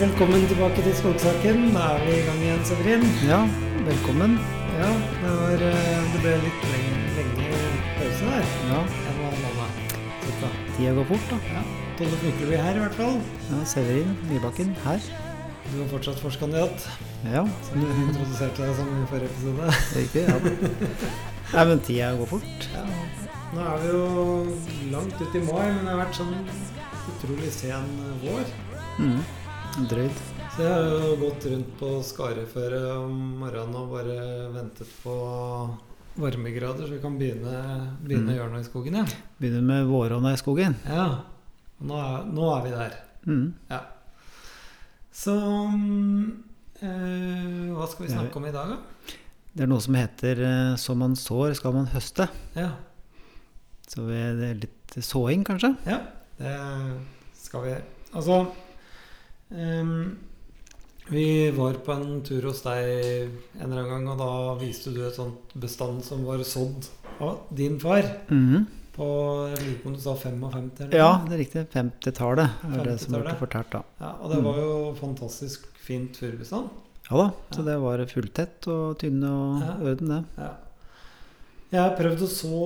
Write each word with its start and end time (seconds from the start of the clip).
velkommen 0.00 0.46
tilbake 0.48 0.82
til 0.82 0.94
Skogsaken. 0.96 1.60
Da 1.74 1.82
er 1.94 2.04
vi 2.04 2.12
i 2.18 2.22
gang 2.26 2.40
igjen, 2.42 2.62
Severin. 2.68 3.04
Ja, 3.28 3.40
velkommen. 3.86 4.38
Ja, 4.78 4.90
det, 5.22 5.32
var, 5.40 5.64
eh, 5.68 6.06
det 6.12 6.22
ble 6.24 6.32
litt 6.44 6.64
lenge, 6.72 6.94
lenge 7.18 7.60
pause 7.98 8.30
der. 8.30 8.48
Ja, 8.70 8.80
En 9.10 9.20
var 9.22 9.36
måned. 9.44 9.94
cirka. 10.24 10.48
tida 10.76 10.92
går 10.92 11.04
fort, 11.04 11.26
da. 11.30 11.36
Ja, 11.54 11.62
Tolle 11.98 12.16
Fnykleby 12.22 12.56
her, 12.56 12.74
i 12.74 12.78
hvert 12.78 12.94
fall. 12.94 13.20
Ja, 13.50 13.64
Severin 13.64 14.16
Nybakken 14.30 14.74
her. 14.84 14.98
Du 15.72 15.82
er 15.82 15.88
fortsatt 15.88 16.20
forskandidat, 16.20 16.88
Ja, 17.24 17.44
som 17.62 17.80
du 17.80 17.86
introduserte 17.86 18.62
deg 18.66 18.74
som 18.76 18.88
i 19.02 19.06
forrige 19.06 19.30
episode. 19.30 19.70
riktig. 19.96 20.22
Ja. 20.28 20.34
Nei, 21.54 21.64
men 21.64 21.80
tida 21.80 22.10
går 22.18 22.26
fort. 22.26 22.68
Ja, 22.74 22.84
nå 23.54 23.60
er 23.60 23.78
vi 23.80 23.88
jo 23.94 24.02
langt 24.90 25.20
ute 25.20 25.38
i 25.38 25.44
mai, 25.46 25.70
men 25.70 25.86
det 25.86 25.94
har 25.94 26.02
vært 26.02 26.18
sånn 26.18 26.34
utrolig 27.14 27.52
sen 27.54 27.88
vår. 28.26 28.52
Mm. 28.98 29.18
Drøyd. 29.74 30.18
Så 30.54 30.62
jeg 30.62 30.70
har 30.70 30.84
jo 30.86 31.14
gått 31.18 31.44
rundt 31.50 31.70
på 31.80 31.88
Skareføre 32.06 32.80
om 33.00 33.14
morgenen 33.40 33.74
og 33.80 33.88
bare 33.90 34.16
ventet 34.54 34.90
på 35.02 35.14
varmegrader, 36.20 36.86
så 36.86 36.94
vi 36.94 37.00
kan 37.02 37.16
begynne, 37.18 37.54
begynne 38.04 38.30
å 38.30 38.34
Mm. 38.34 38.36
gjøre 38.38 38.52
noe 38.52 38.60
i 38.60 38.68
skogen 38.68 38.94
Ja. 38.94 39.04
Begynne 39.40 39.62
med 39.66 39.86
vårånda 39.90 40.32
i 40.32 40.36
skogen. 40.38 40.76
Ja. 40.86 41.22
Nå 41.82 41.94
er, 41.98 42.24
nå 42.30 42.56
er 42.56 42.62
vi 42.62 42.70
der. 42.70 42.92
Mm. 43.26 43.54
Så 45.12 45.34
mm, 45.34 46.44
eh, 46.80 47.74
hva 47.74 47.88
skal 47.90 48.06
vi 48.06 48.12
snakke 48.12 48.36
om 48.36 48.46
i 48.46 48.52
dag, 48.52 48.68
da? 48.68 48.78
Det 49.54 49.62
er 49.62 49.66
noe 49.66 49.80
som 49.80 49.94
heter 49.94 50.40
eh, 50.42 50.76
'som 50.76 50.98
man 50.98 51.14
sår, 51.16 51.54
skal 51.54 51.72
man 51.72 51.86
høste'. 51.86 52.28
Ja, 52.54 52.70
Så 53.88 54.06
vi, 54.06 54.14
det 54.14 54.50
er 54.50 54.54
litt 54.54 55.04
såing, 55.04 55.44
kanskje? 55.44 55.76
ja 55.86 56.00
det 56.38 57.00
skal 57.42 57.62
vi. 57.62 57.74
Altså 58.14 58.52
ehm, 59.56 60.16
Vi 61.10 61.50
var 61.52 61.74
på 61.84 61.92
en 61.92 62.22
tur 62.24 62.42
hos 62.48 62.62
deg 62.64 62.86
en 63.60 63.66
eller 63.72 63.82
annen 63.82 63.90
gang, 63.90 64.06
og 64.08 64.18
da 64.18 64.54
viste 64.56 64.92
du 64.94 65.02
et 65.06 65.14
sånt 65.18 65.52
bestand 65.60 66.02
som 66.02 66.22
var 66.24 66.38
sådd 66.48 66.86
av 67.20 67.42
din 67.54 67.78
far. 67.78 68.02
Mhm. 68.30 68.64
På 68.94 69.06
jeg 69.50 69.58
lurer 69.66 69.78
på 69.82 69.86
om 69.90 69.94
du 69.94 70.00
sa 70.00 70.14
55? 70.14 70.70
eller 70.80 70.96
Ja, 70.96 71.20
det 71.28 71.34
er 71.34 71.38
riktig. 71.42 71.66
50-tallet 71.74 72.48
er 72.78 72.84
det 72.84 73.00
som 73.00 73.20
ble 73.20 73.34
fortalt, 73.36 73.70
da. 73.72 73.82
ja. 74.00 74.12
Og 74.22 74.30
det 74.30 74.42
var 74.44 74.56
jo 74.62 74.94
fantastisk 75.00 75.66
fint 75.76 76.16
furubestand. 76.16 76.68
Ja 77.10 77.16
da, 77.16 77.30
så 77.52 77.64
det 77.66 77.74
var 77.82 77.98
fulltett 78.06 78.66
og 78.72 78.96
tynne 78.98 79.28
og 79.28 79.60
Ja. 79.60 79.74
orden, 79.90 80.08
det. 80.08 80.24
Ja. 80.38 80.52
Jeg 81.74 81.82
har 81.82 81.96
prøvd 81.98 82.22
å 82.22 82.30
så 82.30 82.58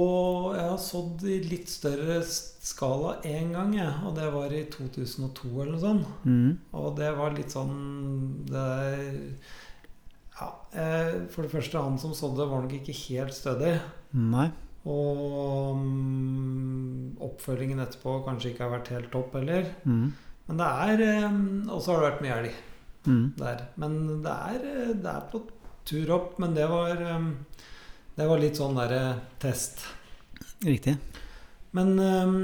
Jeg 0.53 0.67
har 0.69 0.81
sådd 0.83 1.23
i 1.33 1.39
litt 1.49 1.71
større 1.73 2.19
skala 2.29 3.15
én 3.25 3.55
gang, 3.55 3.73
jeg. 3.79 3.93
Og 4.05 4.13
det 4.19 4.29
var 4.35 4.53
i 4.53 4.67
2002 4.69 5.53
eller 5.55 5.73
noe 5.73 5.81
sånt. 5.81 6.11
Mm. 6.29 6.51
Og 6.77 6.89
det 6.99 7.09
var 7.17 7.37
litt 7.37 7.55
sånn 7.55 7.79
det 8.51 8.69
Ja. 10.39 10.49
eh, 10.73 11.27
For 11.33 11.43
det 11.43 11.53
første, 11.55 11.81
han 11.81 11.99
som 11.99 12.13
sådde, 12.13 12.51
var 12.51 12.63
nok 12.63 12.75
ikke 12.77 12.97
helt 13.09 13.33
stødig. 13.33 13.79
Nei. 14.13 14.51
Og 14.89 15.73
um, 15.75 17.17
oppfølgingen 17.25 17.81
etterpå 17.83 18.21
kanskje 18.25 18.53
ikke 18.53 18.65
har 18.67 18.77
vært 18.77 18.93
helt 18.95 19.11
topp 19.13 19.35
heller. 19.41 19.73
Mm. 19.85 20.13
Men 20.49 20.61
det 20.61 20.69
er 20.85 21.27
um, 21.29 21.41
Og 21.69 21.83
så 21.83 21.93
har 21.93 22.01
det 22.01 22.11
vært 22.11 22.23
mye 22.25 22.37
elg 22.43 22.61
mm. 23.09 23.25
der. 23.41 23.67
Men 23.81 23.99
det 24.25 24.37
er, 24.53 24.69
eh, 24.75 24.95
det 24.95 25.17
er 25.17 25.27
på 25.33 25.43
tur 25.89 26.15
opp. 26.19 26.39
Men 26.39 26.55
det 26.57 26.69
var 26.71 27.03
eh, 27.09 27.29
Det 28.19 28.27
var 28.27 28.41
litt 28.43 28.59
sånn 28.59 28.75
derre 28.75 29.03
test. 29.39 29.85
Riktig. 30.67 30.97
Men 31.77 31.93
um, 32.01 32.39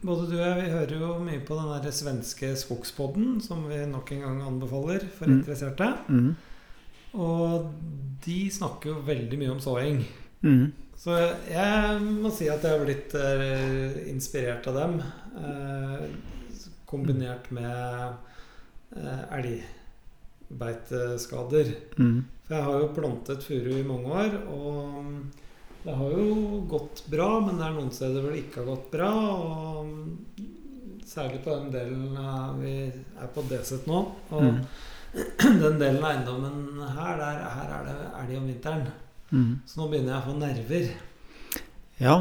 både 0.00 0.28
du 0.30 0.36
og 0.38 0.44
jeg 0.44 0.60
vi 0.62 0.70
hører 0.72 0.94
jo 1.02 1.10
mye 1.20 1.42
på 1.44 1.58
den 1.58 1.68
der 1.74 1.92
svenske 1.92 2.54
skogspodden, 2.56 3.34
som 3.44 3.66
vi 3.68 3.82
nok 3.90 4.12
en 4.14 4.24
gang 4.24 4.38
anbefaler 4.46 5.04
for 5.18 5.28
Mm. 5.28 5.40
interesserte. 5.40 5.90
Mm. 6.08 6.30
Og 7.18 7.68
de 8.24 8.38
snakker 8.50 8.94
jo 8.94 9.04
veldig 9.04 9.38
mye 9.40 9.52
om 9.52 9.60
såing. 9.60 10.00
Mm. 10.42 10.72
Så 10.96 11.14
jeg 11.50 12.00
må 12.02 12.32
si 12.34 12.48
at 12.48 12.64
jeg 12.64 12.72
har 12.78 12.84
blitt 12.86 13.14
uh, 13.14 14.08
inspirert 14.08 14.66
av 14.72 14.80
dem. 14.80 14.98
Uh, 15.36 16.08
kombinert 16.88 17.50
med 17.52 18.14
eh, 18.96 19.24
elgbeiteskader. 20.50 21.74
Mm. 21.98 22.24
For 22.46 22.54
jeg 22.54 22.64
har 22.64 22.80
jo 22.80 22.94
plantet 22.96 23.44
furu 23.44 23.72
i 23.76 23.86
mange 23.86 24.08
år, 24.08 24.36
og 24.48 25.84
det 25.84 25.94
har 25.94 26.10
jo 26.10 26.62
gått 26.68 27.04
bra, 27.10 27.40
men 27.40 27.58
det 27.58 27.66
er 27.66 27.74
noen 27.76 27.92
steder 27.92 28.22
hvor 28.22 28.32
det 28.32 28.44
ikke 28.44 28.62
har 28.62 28.70
gått 28.72 28.90
bra. 28.92 29.10
Og 29.38 29.86
særlig 31.08 31.42
på 31.44 31.54
den 31.54 31.70
delen 31.72 32.16
vi 32.62 32.76
er 32.88 33.34
på 33.34 33.44
Deset 33.48 33.86
nå. 33.88 34.00
Og 34.30 34.48
mm. 34.48 34.58
den 35.64 35.78
delen 35.80 36.02
av 36.02 36.10
eiendommen 36.14 36.82
her, 36.96 37.20
der, 37.20 37.44
her 37.54 37.76
er 37.78 37.86
det 37.88 38.10
elg 38.24 38.40
om 38.40 38.50
vinteren. 38.50 38.90
Mm. 39.28 39.54
Så 39.68 39.80
nå 39.80 39.88
begynner 39.92 40.14
jeg 40.14 40.20
å 40.22 40.28
få 40.28 40.36
nerver. 40.40 40.92
Ja, 41.98 42.14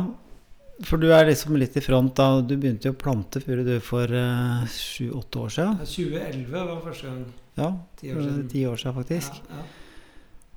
for 0.85 1.01
du 1.01 1.07
er 1.13 1.25
liksom 1.25 1.55
litt 1.57 1.77
i 1.77 1.81
front 1.81 2.15
da. 2.19 2.41
Du 2.41 2.55
begynte 2.57 2.89
jo 2.89 2.95
å 2.95 2.99
plante 2.99 3.41
furu 3.41 3.77
for 3.81 4.11
eh, 4.11 4.63
sju-åtte 4.69 5.43
år 5.43 5.53
siden. 5.55 5.83
2011 5.87 6.55
var 6.57 6.81
første 6.83 7.09
gang. 7.09 7.27
Ja, 7.57 7.71
Ti 7.97 8.11
år 8.13 8.21
siden. 8.21 8.47
ti 8.51 8.65
år 8.69 8.77
siden 8.77 8.95
faktisk. 8.99 9.31
Ja, 9.49 9.55
ja. 9.57 9.63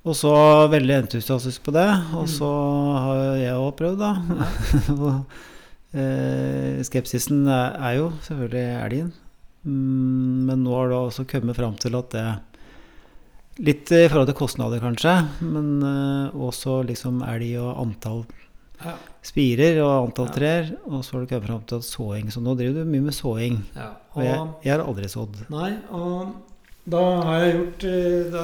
Og 0.03 0.15
så 0.17 0.31
veldig 0.71 0.95
entusiastisk 1.03 1.61
på 1.63 1.71
det. 1.75 1.87
Og 2.13 2.25
Mm. 2.25 2.31
så 2.33 2.49
har 2.97 3.35
jeg 3.37 3.53
òg 3.53 3.75
prøvd, 3.77 3.99
da. 3.99 4.11
eh, 5.93 6.81
skepsisen 6.87 7.43
er, 7.47 7.97
jo 7.99 8.11
selvfølgelig 8.25 8.65
elgen. 8.85 9.11
Mm, 9.65 10.45
men 10.47 10.63
nå 10.65 10.73
har 10.73 10.89
du 10.89 10.95
også 10.97 11.25
kommet 11.29 11.55
fram 11.59 11.75
til 11.77 11.95
at 11.99 12.09
det 12.15 12.27
Litt 13.61 13.91
i 13.91 14.07
forhold 14.09 14.29
til 14.29 14.37
kostnader, 14.39 14.79
kanskje, 14.81 15.11
men 15.43 15.83
eh, 15.83 16.31
også 16.33 16.79
liksom 16.87 17.19
elg 17.27 17.49
og 17.61 17.81
antall 17.83 18.21
Ja, 18.81 18.93
spirer 19.21 19.81
og 19.83 20.07
antall 20.07 20.29
Ja. 20.31 20.33
trær. 20.33 20.69
Og 20.87 21.03
så 21.03 21.11
har 21.13 21.19
du 21.21 21.27
kommet 21.27 21.45
fram 21.49 21.61
til 21.67 21.75
at 21.77 21.83
såing. 21.85 22.31
Så 22.33 22.41
nå 22.41 22.55
driver 22.57 22.79
du 22.79 22.85
mye 22.89 23.01
med 23.03 23.13
såing. 23.13 23.59
ja. 23.75 23.89
Og 24.15 24.23
jeg, 24.23 24.39
Og, 24.39 24.55
jeg 24.63 24.71
har 24.73 24.85
aldri 24.87 25.05
sådd. 25.11 25.35
nei, 25.51 25.77
og 25.91 26.33
da 26.83 27.01
har 27.27 27.43
jeg 27.43 27.55
gjort 27.57 27.83
eh, 27.85 28.31
Da 28.33 28.43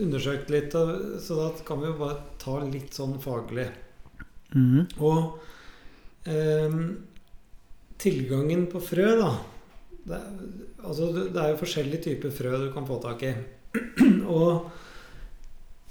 undersøkt 0.00 0.50
litt, 0.52 0.72
så 0.72 1.36
da 1.36 1.48
kan 1.66 1.82
vi 1.82 1.90
jo 1.90 1.98
bare 2.00 2.18
ta 2.40 2.56
litt 2.64 2.96
sånn 2.96 3.18
faglig. 3.20 3.68
Mm. 4.56 4.86
Og 5.04 5.38
eh, 6.24 6.76
tilgangen 8.00 8.66
på 8.72 8.82
frø, 8.82 9.08
da 9.20 9.32
det, 10.10 10.20
altså, 10.82 11.10
det 11.12 11.40
er 11.40 11.52
jo 11.52 11.60
forskjellige 11.60 12.04
typer 12.08 12.32
frø 12.34 12.54
du 12.62 12.70
kan 12.74 12.86
få 12.88 12.96
tak 13.02 13.24
i. 13.28 13.34
og 14.36 14.70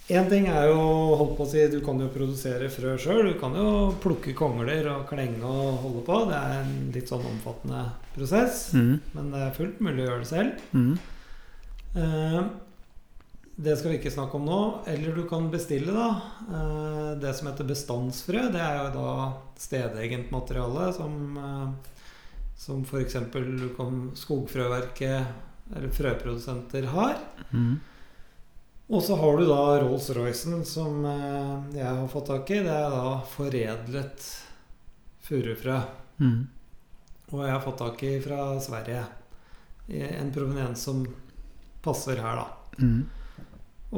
én 0.10 0.26
ting 0.32 0.48
er 0.50 0.72
jo 0.72 0.80
holdt 1.20 1.36
på 1.38 1.46
å 1.46 1.50
si, 1.52 1.68
Du 1.72 1.80
kan 1.86 2.02
jo 2.02 2.10
produsere 2.14 2.72
frø 2.74 2.96
sjøl. 2.98 3.30
Du 3.30 3.38
kan 3.40 3.54
jo 3.56 3.94
plukke 4.02 4.34
kongler 4.38 4.90
og 4.96 5.06
klenge 5.12 5.46
og 5.46 5.84
holde 5.86 6.04
på. 6.08 6.24
Det 6.32 6.40
er 6.40 6.58
en 6.64 6.74
litt 6.96 7.14
sånn 7.14 7.30
omfattende 7.30 7.86
prosess. 8.16 8.72
Mm. 8.74 8.98
Men 9.14 9.32
det 9.36 9.46
er 9.46 9.56
fullt 9.60 9.80
mulig 9.86 10.04
å 10.04 10.10
gjøre 10.10 10.26
det 10.26 10.34
selv. 10.34 10.68
Mhm. 10.74 11.16
Eh, 11.94 12.46
det 13.56 13.76
skal 13.78 13.92
vi 13.92 13.98
ikke 14.00 14.14
snakke 14.14 14.38
om 14.38 14.48
nå. 14.48 14.62
Eller 14.88 15.16
du 15.16 15.26
kan 15.30 15.50
bestille 15.52 15.94
da 15.96 16.10
eh, 16.48 17.12
det 17.22 17.34
som 17.36 17.50
heter 17.50 17.68
bestandsfrø. 17.68 18.48
Det 18.54 18.64
er 18.64 18.80
jo 18.80 18.90
da 18.96 19.14
stedegent 19.60 20.32
materiale 20.32 20.90
som, 20.96 21.16
eh, 21.38 21.94
som 22.60 22.84
f.eks. 22.86 23.18
Skogfrøverket 24.24 25.76
eller 25.76 25.94
frøprodusenter 25.94 26.90
har. 26.94 27.18
Mm. 27.52 27.80
Og 28.90 29.04
så 29.06 29.16
har 29.22 29.38
du 29.38 29.46
da 29.46 29.64
Rolls-Roycen 29.84 30.64
som 30.66 31.04
jeg 31.76 31.86
har 31.86 32.08
fått 32.10 32.32
tak 32.32 32.50
i. 32.50 32.64
Det 32.66 32.74
er 32.74 32.90
da 32.90 33.20
foredlet 33.36 34.24
furufrø. 35.28 35.76
Mm. 36.18 36.40
Og 37.30 37.44
jeg 37.44 37.54
har 37.54 37.62
fått 37.62 37.78
tak 37.84 38.02
i 38.08 38.16
fra 38.24 38.48
Sverige. 38.66 39.04
I 39.94 40.02
En 40.18 40.34
proveniens 40.34 40.82
som 40.90 41.04
passer 41.84 42.22
her, 42.24 42.42
da. 42.42 42.84
Mm. 42.84 43.02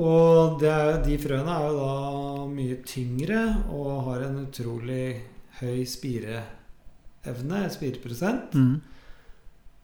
Og 0.02 0.62
det 0.62 0.76
de 1.04 1.18
frøene 1.20 1.52
er 1.52 1.68
jo 1.68 1.80
da 1.80 2.46
mye 2.48 2.78
tyngre 2.88 3.42
og 3.76 3.90
har 4.08 4.24
en 4.30 4.40
utrolig 4.46 5.08
høy 5.60 5.84
spireevne, 5.90 7.66
spireprosent. 7.74 8.56
Mm. 8.56 8.78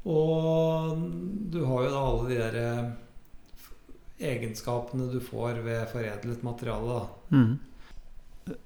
Og 0.08 1.04
du 1.52 1.60
har 1.68 1.84
jo 1.84 1.92
da 1.92 2.04
alle 2.08 2.30
de 2.30 2.38
der 2.40 2.60
eh, 2.62 2.86
egenskapene 4.32 5.10
du 5.12 5.20
får 5.20 5.60
ved 5.66 5.84
foredlet 5.92 6.46
materiale. 6.48 7.02
da. 7.02 7.36
Mm. 7.36 7.58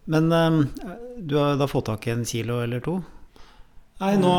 Men 0.06 0.31
um, 0.31 0.68
du 1.18 1.36
har 1.42 1.57
da 1.57 1.68
fått 1.68 1.89
tak 1.89 2.06
i 2.07 2.13
en 2.13 2.25
kilo 2.25 2.60
eller 2.62 2.80
to? 2.86 3.00
Nei, 4.01 4.15
nå 4.18 4.31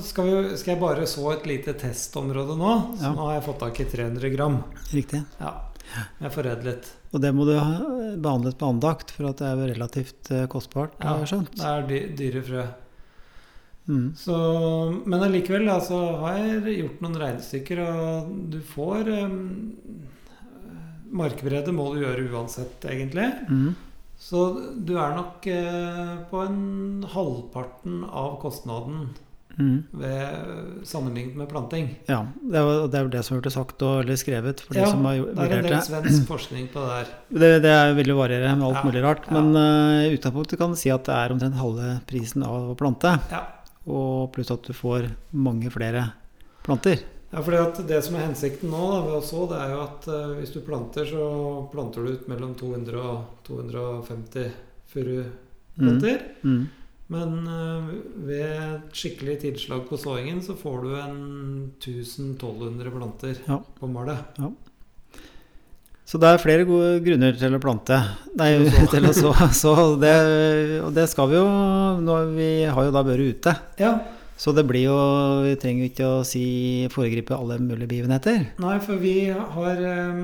skal, 0.00 0.28
vi, 0.28 0.56
skal 0.56 0.72
jeg 0.74 0.80
bare 0.80 1.06
så 1.10 1.26
et 1.34 1.44
lite 1.48 1.74
testområde 1.76 2.56
nå. 2.56 2.72
Så 2.96 3.04
Ja. 3.04 3.12
nå 3.12 3.26
har 3.28 3.34
jeg 3.36 3.44
fått 3.50 3.58
tak 3.60 3.80
i 3.82 3.84
300 3.90 4.30
gram. 4.32 4.62
Riktig. 4.92 5.20
Ja, 5.40 5.52
med 6.22 6.32
foredlet. 6.32 6.88
Og 7.12 7.20
det 7.20 7.32
må 7.36 7.44
du 7.44 7.52
ha 7.58 7.82
behandlet 8.16 8.56
med 8.56 8.68
andakt, 8.70 9.10
for 9.12 9.28
at 9.28 9.42
det 9.42 9.50
er 9.50 9.74
relativt 9.74 10.30
eh, 10.32 10.46
kostbart, 10.48 10.96
Ja, 11.02 11.10
har 11.12 11.26
jeg 11.26 11.32
skjønt. 11.34 11.52
Det 11.58 11.68
er 11.68 11.84
dy 11.90 12.00
dyre 12.16 12.42
frø. 12.46 12.64
Mm. 13.88 14.08
Så, 14.16 14.34
men 15.04 15.24
allikevel 15.26 15.68
altså, 15.68 15.98
har 16.22 16.38
jeg 16.38 16.78
gjort 16.78 17.00
noen 17.04 17.18
regnestykker, 17.20 17.80
og 17.82 18.34
du 18.52 18.60
får 18.72 19.10
um, 19.26 19.38
Markbredde 21.12 21.74
må 21.76 21.90
du 21.92 22.00
gjøre 22.00 22.28
uansett, 22.32 22.86
egentlig. 22.88 23.26
Mm. 23.50 23.74
Så 24.22 24.42
du 24.86 24.92
er 25.02 25.16
nok 25.18 25.46
eh, 25.50 26.14
på 26.30 26.44
en 26.46 27.02
halvparten 27.10 28.04
av 28.08 28.38
kostnaden 28.42 29.10
Mm. 29.52 29.82
ved 29.92 30.86
sammenlignet 30.88 31.34
med 31.36 31.48
planting. 31.50 31.90
Ja, 32.08 32.22
det 32.40 32.56
er, 32.56 32.62
jo- 32.64 32.86
det 32.88 33.02
det 33.12 33.20
som 33.26 33.34
har 33.36 33.42
blitt 33.42 33.52
sagt 33.52 33.82
og 33.84 33.98
eller 34.00 34.16
skrevet 34.16 34.62
Ja, 34.72 34.86
som 34.88 35.04
har 35.04 35.18
gjort- 35.18 35.34
Det 35.36 35.44
er 35.44 35.58
en 35.58 35.66
del 35.66 35.82
svensk 35.84 36.24
forskning 36.26 36.68
på 36.72 36.80
det 36.80 36.94
der. 36.94 37.10
Det, 37.28 37.50
det 37.66 37.74
vil 37.98 38.06
jo 38.08 38.16
variere 38.16 38.54
med 38.56 38.64
alt 38.64 38.78
Ja, 38.80 38.82
mulig 38.88 39.02
rart. 39.04 39.26
ja. 39.28 39.32
Men 39.42 39.52
i 39.52 40.08
uh, 40.08 40.16
utgangspunktet 40.16 40.56
kan 40.58 40.70
du 40.72 40.76
si 40.80 40.88
at 40.88 41.04
det 41.04 41.12
er 41.18 41.34
omtrent 41.34 41.54
halve 41.60 42.00
prisen 42.08 42.42
av 42.48 42.70
å 42.72 42.76
plante. 42.80 43.12
Ja. 43.30 43.42
Og 43.92 44.32
pluss 44.32 44.50
at 44.50 44.62
du 44.64 44.72
får 44.72 45.10
mange 45.34 45.68
flere 45.70 46.06
planter. 46.64 47.04
Ja, 47.32 47.40
fordi 47.40 47.56
at 47.62 47.78
Det 47.88 48.02
som 48.04 48.16
er 48.18 48.26
hensikten 48.26 48.68
nå 48.72 48.82
da, 48.92 48.98
ved 49.06 49.14
også, 49.16 49.30
så, 49.32 49.46
det 49.52 49.60
er 49.62 49.72
jo 49.72 49.80
at 49.86 50.08
uh, 50.12 50.34
hvis 50.36 50.52
du 50.52 50.60
planter, 50.66 51.08
så 51.08 51.24
planter 51.72 52.04
du 52.04 52.12
ut 52.12 52.28
mellom 52.28 52.52
200 52.60 53.00
og 53.00 53.42
250 53.48 54.50
furuplanter. 54.92 56.26
Mm. 56.44 56.58
Mm. 56.58 56.66
Men 57.12 57.32
uh, 57.48 57.88
ved 58.28 58.44
et 58.50 59.00
skikkelig 59.00 59.38
tilslag 59.46 59.86
på 59.88 59.96
såingen, 60.00 60.42
så 60.44 60.56
får 60.60 60.84
du 60.84 60.92
en 61.00 61.16
1000-1200 61.80 62.92
planter 62.98 63.40
Ja. 63.48 63.58
på 63.80 63.88
målet. 63.88 64.36
Så 66.04 66.18
det 66.20 66.28
er 66.28 66.40
flere 66.42 66.64
gode 66.68 66.98
grunner 67.00 67.36
til 67.40 67.54
å 67.56 67.60
plante. 67.62 67.96
Nei, 68.36 68.50
Til 68.92 69.06
å 69.08 69.12
så. 69.16 69.30
så. 69.62 69.72
så 69.72 69.74
det, 69.96 70.12
og 70.84 70.90
det 70.92 71.06
skal 71.08 71.30
vi 71.30 71.38
jo 71.38 71.46
nå, 72.04 72.16
Vi 72.36 72.48
har 72.68 72.88
jo 72.88 72.92
da 72.92 73.04
børet 73.06 73.38
ute. 73.38 73.54
Ja, 73.80 73.94
Så 74.42 74.50
det 74.56 74.64
blir 74.66 74.88
jo 74.88 74.98
Vi 75.44 75.54
trenger 75.62 75.84
jo 75.84 75.90
ikke 75.92 76.10
å 76.18 76.22
si 76.26 76.44
foregripe 76.90 77.36
alle 77.36 77.60
mulige 77.62 77.90
begivenheter. 77.92 78.48
Nei, 78.62 78.76
for 78.82 78.98
vi 79.02 79.30
har 79.30 79.82
eh, 79.86 80.22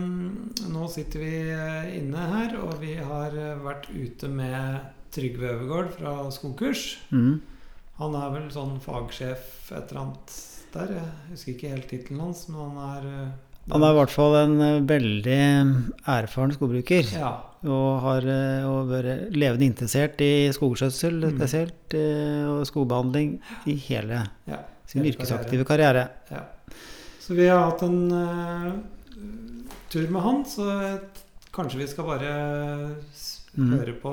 Nå 0.73 0.89
sitter 0.91 1.23
vi 1.23 1.35
eh, 1.55 1.93
inne 2.01 2.25
her, 2.33 2.57
og 2.65 2.81
vi 2.83 2.97
har 2.99 3.37
eh, 3.39 3.61
vært 3.63 3.87
ute 3.95 4.31
med 4.33 4.81
Trygve 5.15 5.53
Øvergård 5.55 5.95
fra 5.95 6.17
Skogkurs. 6.35 6.91
Mm. 7.15 7.39
Han 7.99 8.15
er 8.19 8.35
vel 8.35 8.51
sånn 8.55 8.77
fagsjef 8.83 9.71
et 9.71 9.93
eller 9.93 10.03
annet 10.03 10.35
der. 10.75 10.93
Jeg 10.99 11.33
husker 11.33 11.55
ikke 11.55 11.73
helt 11.73 11.89
tittelen 11.91 12.25
hans, 12.27 12.45
men 12.51 12.75
han 12.75 12.99
er 12.99 13.09
eh, 13.13 13.31
Han 13.73 13.83
er 13.85 13.93
i 13.93 13.97
hvert 13.99 14.13
fall 14.15 14.35
en 14.39 14.55
eh, 14.65 14.81
veldig 14.89 15.39
erfaren 16.09 16.53
skogbruker. 16.57 17.09
Ja. 17.19 17.33
Og 17.69 18.01
har 18.05 18.27
eh, 18.31 18.65
og 18.69 18.89
vært 18.93 19.33
levende 19.35 19.67
interessert 19.67 20.21
i 20.25 20.49
skogskjøtsel 20.55 21.19
Mm. 21.27 21.37
spesielt, 21.37 21.95
eh, 21.99 22.45
og 22.49 22.65
skogbehandling 22.69 23.35
i 23.67 23.75
hele 23.89 24.23
ja. 24.49 24.61
sin 24.87 25.03
Hele 25.03 25.13
yrkesaktive 25.15 25.67
karriere. 25.69 26.07
Ja. 26.31 26.45
Så 27.21 27.35
vi 27.37 27.47
har 27.51 27.67
hatt 27.71 27.83
en 27.85 28.13
uh, 28.13 28.73
tur 29.93 30.07
med 30.09 30.23
han, 30.25 30.45
så 30.49 30.65
kanskje 31.53 31.79
vi 31.83 31.87
skal 31.91 32.05
bare 32.09 32.33
Mhm. 33.59 33.73
høre 33.75 33.93
på 34.01 34.13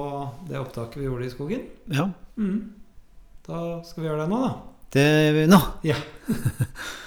det 0.49 0.57
opptaket 0.57 0.97
vi 0.97 1.05
gjorde 1.05 1.25
i 1.25 1.29
skogen. 1.29 1.61
Ja, 1.91 2.09
Mm. 2.37 2.71
Da 3.47 3.81
skal 3.85 4.03
vi 4.03 4.09
gjøre 4.09 4.23
det 4.25 4.29
nå, 4.31 4.39
da. 4.41 4.53
det 4.91 5.03
gjør 5.05 5.33
vi 5.37 5.47
nå. 5.53 5.59
Ja. 5.83 5.95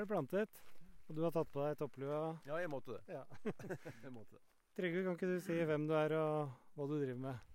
er 0.00 0.06
det 0.06 0.12
plantet, 0.14 0.60
og 1.08 1.16
du 1.16 1.20
har 1.26 1.32
tatt 1.34 1.50
på 1.52 1.60
deg 1.60 1.76
topplua. 1.76 2.20
Ja, 2.48 2.56
jeg 2.62 2.70
måtte 2.72 2.96
det. 2.96 3.18
Ja. 3.18 3.24
jeg 4.04 4.12
måtte 4.14 4.38
det. 4.38 4.44
Trygve, 4.78 5.02
kan 5.04 5.18
ikke 5.18 5.28
du 5.28 5.40
si 5.44 5.56
hvem 5.68 5.84
du 5.90 5.92
er 5.98 6.14
og 6.16 6.54
hva 6.78 6.86
du 6.88 6.94
driver 6.96 7.20
med? 7.20 7.50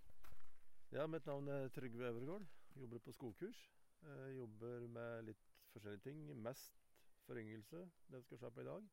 Ja, 0.93 1.07
mitt 1.09 1.25
navn 1.25 1.49
er 1.49 1.71
Trygve 1.73 2.11
Øvergård. 2.11 2.45
Jobber 2.77 3.01
på 3.01 3.15
skogkurs. 3.15 3.63
Jeg 4.05 4.35
jobber 4.37 4.85
med 4.93 5.25
litt 5.31 5.49
forskjellige 5.73 6.05
ting. 6.05 6.21
Mest 6.45 6.77
foryngelse, 7.25 7.81
det 8.11 8.21
vi 8.21 8.27
skal 8.27 8.43
se 8.43 8.51
på 8.53 8.61
i 8.61 8.69
dag. 8.69 8.85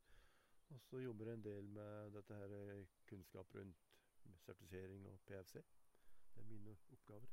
Og 0.73 0.81
så 0.89 1.03
jobber 1.05 1.29
jeg 1.29 1.41
en 1.41 1.45
del 1.45 1.69
med 1.77 2.17
dette 2.17 2.41
her 2.41 2.57
eh, 2.63 2.87
kunnskap 3.11 3.53
rundt 3.59 3.85
sertifisering 4.47 5.05
og 5.13 5.21
PFC. 5.29 5.61
Det 6.33 6.41
er 6.41 6.49
mine 6.49 6.77
oppgaver. 6.97 7.29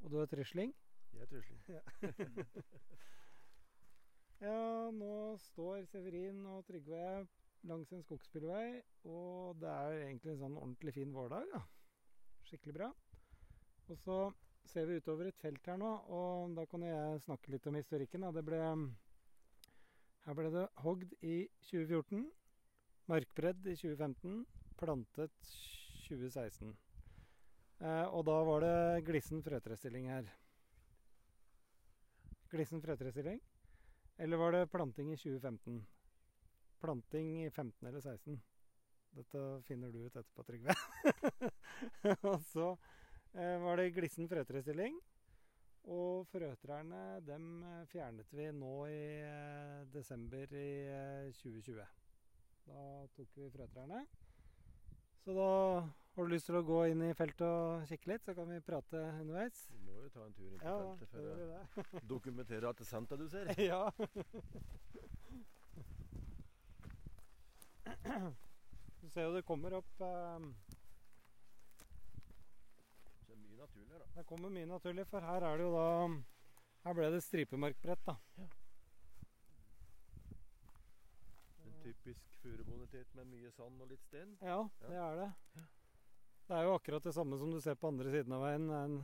Og 0.00 0.10
du 0.10 0.18
er 0.18 0.26
trysling? 0.26 0.74
Jeg 1.12 1.22
er 1.22 1.30
trusling. 1.36 1.62
Ja, 1.68 1.80
nå 4.48 5.36
står 5.38 5.84
Severin 5.86 6.40
og 6.50 6.64
Trygve 6.66 7.26
langs 7.68 7.92
en 7.94 8.02
skogsbilvei, 8.02 8.82
og 9.06 9.60
det 9.62 9.70
er 9.70 9.98
egentlig 10.08 10.32
en 10.32 10.40
sånn 10.40 10.56
ordentlig 10.58 10.94
fin 10.96 11.12
vårdag. 11.14 11.46
Ja. 11.52 11.60
Skikkelig 12.48 12.74
bra. 12.74 12.88
Og 13.88 13.98
så 14.02 14.16
ser 14.66 14.88
vi 14.88 14.98
utover 14.98 15.28
et 15.30 15.38
felt 15.42 15.66
her 15.66 15.78
nå, 15.78 15.90
og 16.10 16.56
da 16.56 16.66
kan 16.66 16.82
jeg 16.86 17.22
snakke 17.26 17.54
litt 17.54 17.66
om 17.70 17.78
historikken. 17.78 18.26
Det 18.34 18.44
ble, 18.46 18.60
her 20.26 20.38
ble 20.38 20.50
det 20.54 20.66
hogd 20.82 21.14
i 21.22 21.36
2014, 21.68 22.26
markbredd 23.10 23.66
i 23.66 23.76
2015, 23.78 24.42
plantet 24.80 25.54
2016. 26.08 26.74
Eh, 27.82 28.06
og 28.14 28.26
da 28.26 28.36
var 28.46 28.62
det 28.62 29.06
glissen 29.06 29.42
frøtrestilling 29.42 30.10
her. 30.10 30.28
Glissen 32.50 32.82
frøtrestilling. 32.82 33.40
Eller 34.22 34.36
var 34.36 34.52
det 34.52 34.66
planting 34.66 35.12
i 35.12 35.16
2015? 35.16 35.86
Planting 36.80 37.44
i 37.44 37.50
15 37.50 37.88
eller 37.88 38.00
16? 38.00 38.40
Dette 39.10 39.40
finner 39.66 39.90
du 39.90 39.98
ut 39.98 40.16
etterpå, 40.16 40.44
Trygve. 40.46 40.76
og 42.30 42.38
så 42.46 42.68
eh, 43.34 43.56
var 43.64 43.82
det 43.82 43.88
glissen 43.96 44.30
frøtrestilling. 44.30 45.00
Og 45.90 46.28
frøtrærne 46.30 47.18
dem 47.26 47.64
eh, 47.66 47.82
fjernet 47.90 48.30
vi 48.30 48.46
nå 48.54 48.76
i 48.86 49.02
eh, 49.26 49.82
desember 49.90 50.54
i 50.54 50.68
eh, 50.86 51.34
2020. 51.42 51.82
Da 52.70 52.86
tok 53.18 53.36
vi 53.42 53.50
frøtrærne. 53.56 54.04
Så 55.24 55.34
da 55.34 55.50
har 55.82 56.22
du 56.22 56.30
lyst 56.30 56.46
til 56.46 56.62
å 56.62 56.66
gå 56.70 56.84
inn 56.94 57.02
i 57.08 57.14
feltet 57.18 57.42
og 57.48 57.90
kikke 57.90 58.14
litt, 58.14 58.22
så 58.22 58.38
kan 58.38 58.54
vi 58.54 58.62
prate 58.62 59.02
underveis. 59.18 59.66
Vi 60.12 60.18
ta 60.18 60.24
en 60.26 60.32
tur 60.36 60.48
inn 60.52 60.58
på 60.60 60.64
Ja, 60.68 60.78
feltet 60.78 61.08
for 61.08 61.18
for 61.18 61.22
det. 61.40 61.96
å 62.02 62.06
dokumentere 62.14 62.68
at 62.68 62.76
det 62.76 62.84
er 62.84 62.90
sant 62.90 63.08
det 63.08 63.16
du 63.22 63.28
ser. 63.32 63.48
Ja. 63.70 63.82
Du 69.00 69.08
ser 69.10 69.26
jo 69.26 69.32
det 69.34 69.42
kommer 69.46 69.74
opp 69.78 70.00
eh, 70.04 70.44
Det 73.26 73.34
er 73.34 73.40
mye 73.40 73.56
naturlig 73.62 73.98
da. 73.98 74.06
Det 74.18 74.24
kommer 74.28 74.52
mye 74.52 74.68
naturlig, 74.70 75.06
for 75.10 75.24
her 75.26 75.46
er 75.48 75.56
det 75.60 75.66
jo 75.66 75.72
da 75.74 75.86
Her 76.86 76.96
ble 76.98 77.08
det 77.14 77.22
stripemarkbrett, 77.24 78.04
da. 78.08 78.16
En 81.62 81.74
typisk 81.82 82.36
furubonitet 82.42 83.12
med 83.18 83.28
mye 83.30 83.50
sand 83.54 83.80
og 83.84 83.90
litt 83.92 84.02
sten. 84.08 84.32
Ja, 84.42 84.60
det 84.82 84.96
er 84.98 85.20
det. 85.20 85.30
Det 86.48 86.56
er 86.58 86.66
jo 86.66 86.74
akkurat 86.76 87.04
det 87.06 87.14
samme 87.14 87.38
som 87.38 87.52
du 87.54 87.60
ser 87.62 87.78
på 87.78 87.88
andre 87.92 88.10
siden 88.12 88.34
av 88.34 88.42
veien. 88.44 88.66
En 88.74 88.96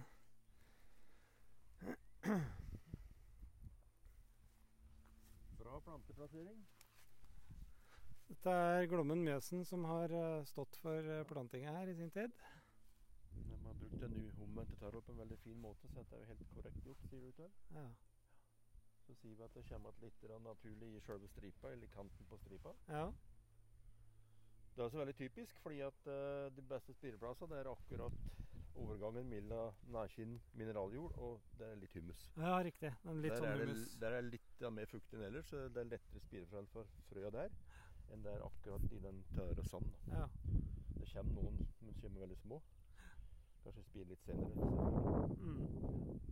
Bra 5.59 5.81
planteplassering. 5.81 6.67
Dette 8.29 8.51
er 8.51 8.87
Glommen 8.91 9.23
Mjøsen 9.25 9.65
som 9.65 9.85
har 9.89 10.13
eh, 10.13 10.45
stått 10.51 10.77
for 10.83 10.99
eh, 10.99 11.27
plantinga 11.31 11.73
her 11.79 11.89
i 11.89 11.97
sin 11.97 12.11
tid. 12.13 12.33
De 13.39 13.57
har 13.65 13.75
brukt 13.81 14.03
en 14.03 14.17
omvendte 14.43 14.45
omvendt 14.45 15.07
på 15.07 15.13
en 15.13 15.23
veldig 15.23 15.39
fin 15.45 15.61
måte, 15.63 15.89
så 15.89 15.95
dette 16.03 16.17
er 16.17 16.21
jo 16.25 16.31
helt 16.33 16.47
korrekt 16.57 16.81
gjort, 16.85 17.03
sier 17.09 17.23
du 17.25 17.33
til. 17.39 17.51
Ja. 17.77 17.87
Så 19.07 19.13
sier 19.23 19.35
vi 19.39 19.43
at 19.47 19.55
det 19.57 19.65
kommer 19.71 19.91
igjen 19.97 20.05
litt 20.05 20.45
naturlig 20.45 20.89
i 20.97 21.01
selve 21.07 21.29
stripa, 21.33 21.67
eller 21.73 21.89
kanten 21.95 22.25
på 22.29 22.37
stripa. 22.45 22.73
ja. 22.93 23.07
Det 24.79 24.83
er 24.83 24.87
også 24.87 24.99
veldig 25.01 25.17
typisk, 25.19 25.59
fordi 25.59 25.81
at 25.83 26.07
eh, 26.07 26.57
de 26.57 26.63
beste 26.63 26.93
spireplassene 26.95 27.57
er 27.59 27.67
akkurat 27.67 28.15
overgangen 28.85 29.29
mellom 29.31 29.75
nærkinn 29.95 30.39
mineraljord 30.59 31.19
og 31.19 31.41
det 31.59 31.67
er 31.69 31.81
litt 31.83 31.95
humus. 31.99 32.25
ja, 32.37 32.55
riktig. 32.65 32.93
Litt 33.19 33.33
der, 33.33 33.43
sånn 33.43 33.51
er 33.53 33.67
det, 33.73 33.77
der 34.01 34.19
er 34.19 34.31
litt 34.31 34.65
ja, 34.65 34.71
mer 34.71 34.91
fuktig 34.91 35.19
enn 35.19 35.27
ellers, 35.31 35.51
så 35.51 35.67
det 35.69 35.85
er 35.85 35.93
lettere 35.97 36.25
spirefrell 36.25 36.71
for 36.73 36.97
frøa 37.11 37.31
der 37.35 37.55
enn 38.13 38.23
det 38.25 38.33
er 38.33 38.45
akkurat 38.47 38.93
i 38.93 38.99
den 39.05 39.23
tørre 39.35 39.65
sand. 39.69 39.89
Ja. 40.13 40.25
Det 40.99 41.07
kommer 41.13 41.33
noen, 41.43 41.57
men 41.81 41.95
kommer 42.03 42.21
veldig 42.25 42.39
små. 42.41 42.61
Kanskje 43.63 43.83
spire 43.85 44.05
litt 44.09 44.23
senere. 44.25 44.51
selvfølgelig. 44.55 45.39
Mm. 45.45 45.61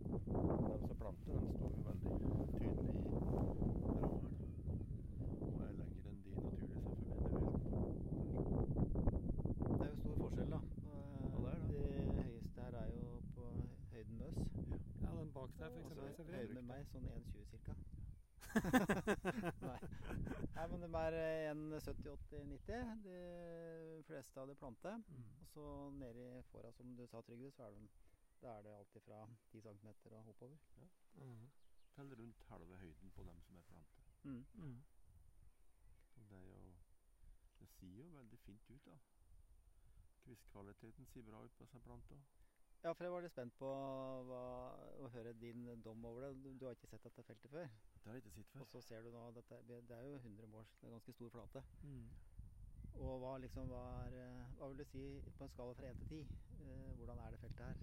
De 0.07 0.77
som 0.87 0.97
planter, 1.01 1.33
de 1.43 1.49
står 1.57 1.69
jo 1.75 1.81
veldig 1.87 2.11
tydelig 2.57 2.93
i 2.95 3.13
rammeren. 3.13 3.57
Og 5.51 5.59
er 5.67 5.73
lenger 5.81 6.09
enn 6.11 6.19
de 6.25 6.31
naturlige, 6.41 6.79
selvfølgelig. 6.81 7.07
Det 7.07 7.13
er 7.13 7.31
jo 7.31 7.41
helt 7.43 7.77
Det 9.67 9.85
er 9.85 9.91
jo 9.91 9.97
stor 10.01 10.15
forskjell, 10.23 10.49
da. 10.55 10.59
Ja, 10.87 10.97
det 11.33 11.49
er 11.53 11.59
det. 11.61 11.75
De 12.15 12.23
høyeste 12.23 12.59
her 12.61 12.79
er 12.81 12.89
jo 12.95 13.07
på 13.35 13.43
høyden 13.91 14.15
med 14.17 14.27
oss. 14.27 14.41
ja, 15.01 15.09
den 15.19 15.31
bak 15.39 15.56
der, 15.69 15.81
for 15.81 15.89
Og 15.89 15.95
så 15.95 16.07
eksempel. 16.07 16.35
høyden 16.35 16.47
Severin. 16.47 16.53
med 16.53 16.63
meg, 16.63 16.87
sånn 16.91 17.07
1,20 17.13 17.59
ca. 17.65 17.75
Nei. 19.67 19.79
Nei, 20.55 20.65
men 20.71 20.81
de 20.81 20.89
er 20.99 21.15
eh, 21.19 21.51
1,70-80-90, 21.51 23.03
de 23.03 24.03
fleste 24.07 24.41
av 24.41 24.47
de 24.49 24.55
plante. 24.55 24.93
Mm. 25.07 25.25
Og 25.41 25.47
så 25.51 25.65
nede 25.99 26.27
i 26.39 26.43
fåra, 26.51 26.71
som 26.71 26.95
du 26.97 27.03
sa, 27.07 27.21
Trygve, 27.21 27.51
så 27.51 27.67
er 27.67 27.75
de 27.77 27.87
Da 28.41 28.51
er 28.57 28.61
det 28.61 28.73
alltid 28.77 29.01
fra 29.01 29.19
10 29.51 29.61
cm 29.61 29.87
og 30.13 30.27
oppover. 30.29 30.57
Mm. 31.17 31.47
Til 31.95 32.15
rundt 32.19 32.43
halve 32.49 32.77
høyden 32.77 33.11
på 33.15 33.23
dem 33.23 33.41
som 33.41 33.55
er 33.57 33.61
plantet. 33.61 34.03
Mm. 34.23 34.45
Mm. 34.53 34.83
Og 36.15 36.29
det 36.29 36.37
er 36.37 36.43
jo 36.45 36.75
Det 37.59 37.69
ser 37.69 37.87
jo 37.97 38.03
veldig 38.13 38.39
fint 38.39 38.69
ut, 38.69 38.85
da. 38.85 38.97
Kvistkvaliteten 40.23 41.05
ser 41.05 41.21
bra 41.23 41.43
ut 41.43 41.51
på 41.57 41.63
disse 41.63 41.79
plantene. 41.79 42.21
Ja, 42.83 42.93
for 42.93 43.03
jeg 43.03 43.11
var 43.11 43.23
litt 43.25 43.33
spent 43.33 43.55
på 43.57 43.69
hva, 44.29 44.41
å 45.01 45.09
høre 45.15 45.33
din 45.41 45.65
dom 45.83 46.05
over 46.05 46.27
det. 46.27 46.29
Du, 46.43 46.49
du 46.55 46.65
har 46.67 46.77
ikke 46.77 46.89
sett 46.91 47.03
dette 47.03 47.25
feltet 47.25 47.51
før. 47.51 47.67
Det 47.97 48.05
har 48.05 48.17
jeg 48.17 48.23
ikke 48.23 48.35
sett 48.37 48.51
før. 48.53 48.63
Og 48.63 48.71
så 48.71 48.81
ser 48.85 49.03
du 49.03 49.11
nå 49.11 49.23
dette, 49.35 49.61
Det 49.67 49.95
er 49.97 50.03
jo 50.05 50.15
100 50.21 50.49
mål, 50.53 50.65
det 50.79 50.85
er 50.85 50.91
en 50.91 50.97
ganske 50.99 51.15
stor 51.17 51.33
flate. 51.33 51.63
Mm. 51.83 52.07
Og 52.97 53.19
hva 53.21 53.37
liksom 53.41 53.69
hva 53.69 53.83
er 54.07 54.13
Hva 54.57 54.69
vil 54.71 54.79
du 54.81 54.85
si 54.89 55.03
på 55.37 55.45
en 55.45 55.53
skala 55.53 55.73
fra 55.77 55.89
1 55.91 55.99
til 56.01 56.23
10? 56.23 56.27
Eh, 56.57 56.91
hvordan 56.97 57.19
er 57.21 57.33
det 57.33 57.39
feltet 57.39 57.65
her? 57.65 57.77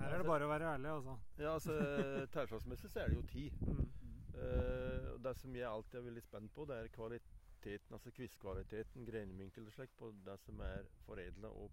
Her 0.00 0.12
er 0.12 0.18
det 0.18 0.26
bare 0.28 0.46
å 0.46 0.50
være 0.50 0.72
ærlig, 0.74 0.90
altså. 0.90 1.16
Ja, 1.38 1.52
altså 1.54 1.76
Tærslagsmessig 2.34 2.90
så 2.90 3.02
er 3.02 3.10
det 3.10 3.18
jo 3.20 3.26
10. 3.32 3.50
Mm. 3.66 3.84
Uh, 4.36 5.12
det 5.24 5.34
som 5.38 5.54
jeg 5.56 5.68
alltid 5.68 5.98
er 5.98 6.08
veldig 6.10 6.22
spent 6.22 6.52
på, 6.54 6.66
det 6.68 6.76
er 6.76 6.90
kvaliteten, 6.92 7.94
altså 7.96 8.10
kvistkvaliteten, 8.18 9.06
greinvinkel 9.08 9.66
og 9.66 9.72
slikt, 9.72 9.96
på 9.96 10.10
det 10.26 10.36
som 10.42 10.60
er 10.60 10.90
foredla 11.06 11.48
og 11.48 11.70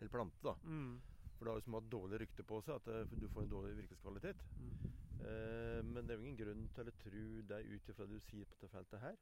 eller 0.00 0.10
plante. 0.12 0.42
da. 0.42 0.54
Mm. 0.64 1.00
For 1.36 1.44
det 1.44 1.52
har 1.52 1.58
jo 1.60 1.64
som 1.66 1.74
hatt 1.76 1.90
dårlig 1.92 2.20
rykte 2.20 2.42
på 2.48 2.60
seg 2.64 2.74
at 2.80 2.86
eh, 2.88 3.16
du 3.20 3.28
får 3.28 3.42
en 3.42 3.54
dårlig 3.54 3.76
virkeskvalitet. 3.76 4.44
Mm. 4.56 4.70
Eh, 5.20 5.80
men 5.84 6.06
det 6.06 6.14
er 6.14 6.20
jo 6.20 6.24
ingen 6.26 6.38
grunn 6.40 6.68
til 6.76 6.88
å 6.88 6.94
tro 7.02 7.24
det 7.50 7.62
ut 7.66 7.90
ifra 7.92 8.06
det 8.06 8.20
du 8.20 8.28
sier 8.30 8.44
på 8.48 8.56
dette 8.56 8.72
feltet 8.72 9.00
her. 9.00 9.18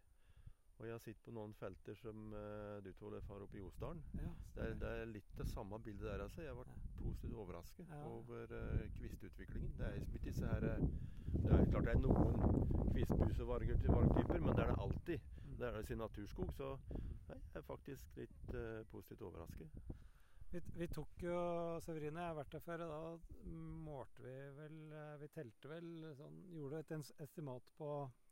Og 0.74 0.86
jeg 0.88 0.90
har 0.96 1.02
sett 1.04 1.20
på 1.22 1.30
noen 1.30 1.52
felter 1.54 1.94
som 1.94 2.32
uh, 2.34 2.80
du 2.82 2.88
to 2.98 3.06
har 3.06 3.42
oppe 3.44 3.60
i 3.60 3.62
Osdalen. 3.62 4.00
Ja, 4.18 4.30
Det 4.56 4.64
det 4.80 4.88
er 4.90 5.04
litt 5.06 5.28
det 5.38 5.46
samme 5.46 5.78
bildet 5.78 6.02
der. 6.08 6.24
altså. 6.24 6.42
Jeg 6.42 6.56
ble 6.58 6.64
Ja. 6.66 6.80
positivt 6.98 7.36
overrasket 7.38 7.86
Ja. 7.88 8.00
over 8.10 8.50
uh, 8.50 8.82
kvistutviklingen. 8.98 9.70
Det 9.78 9.86
er 9.86 9.94
liksom 9.94 10.14
ikke 10.18 10.24
disse 10.32 10.46
her 10.50 10.60
Det 10.60 11.52
er 11.52 11.70
klart 11.70 11.84
det 11.84 11.94
er 11.94 12.00
noen 12.02 12.90
kvistbus- 12.90 13.40
og 13.40 13.48
vargtyper, 13.48 14.40
men 14.40 14.56
det 14.56 14.64
er 14.64 14.72
det 14.72 14.78
alltid. 14.80 15.20
Mm. 15.44 15.56
Det 15.58 15.66
er 15.68 15.76
det 15.76 15.86
sin 15.86 15.98
naturskog, 15.98 16.52
så 16.58 16.76
nei, 17.28 17.38
jeg 17.38 17.62
er 17.62 17.62
faktisk 17.62 18.16
litt 18.16 18.54
eh, 18.54 18.82
positivt 18.90 19.22
overrasket. 19.22 19.68
Vi, 20.54 20.60
vi 20.78 20.86
tok 20.86 21.22
jo 21.24 21.38
Severine, 21.82 22.20
jeg 22.22 22.30
har 22.30 22.36
vært 22.38 22.52
der 22.54 22.62
før, 22.62 22.82
og 22.84 22.90
da 22.92 23.54
målte 23.82 24.22
vi 24.22 24.34
vel 24.54 24.76
eh, 24.94 25.16
Vi 25.18 25.28
telte 25.34 25.70
vel 25.72 25.88
sånn 26.14 26.36
Gjorde 26.54 26.82
et 26.84 26.92
estimat 27.24 27.72
på 27.74 27.88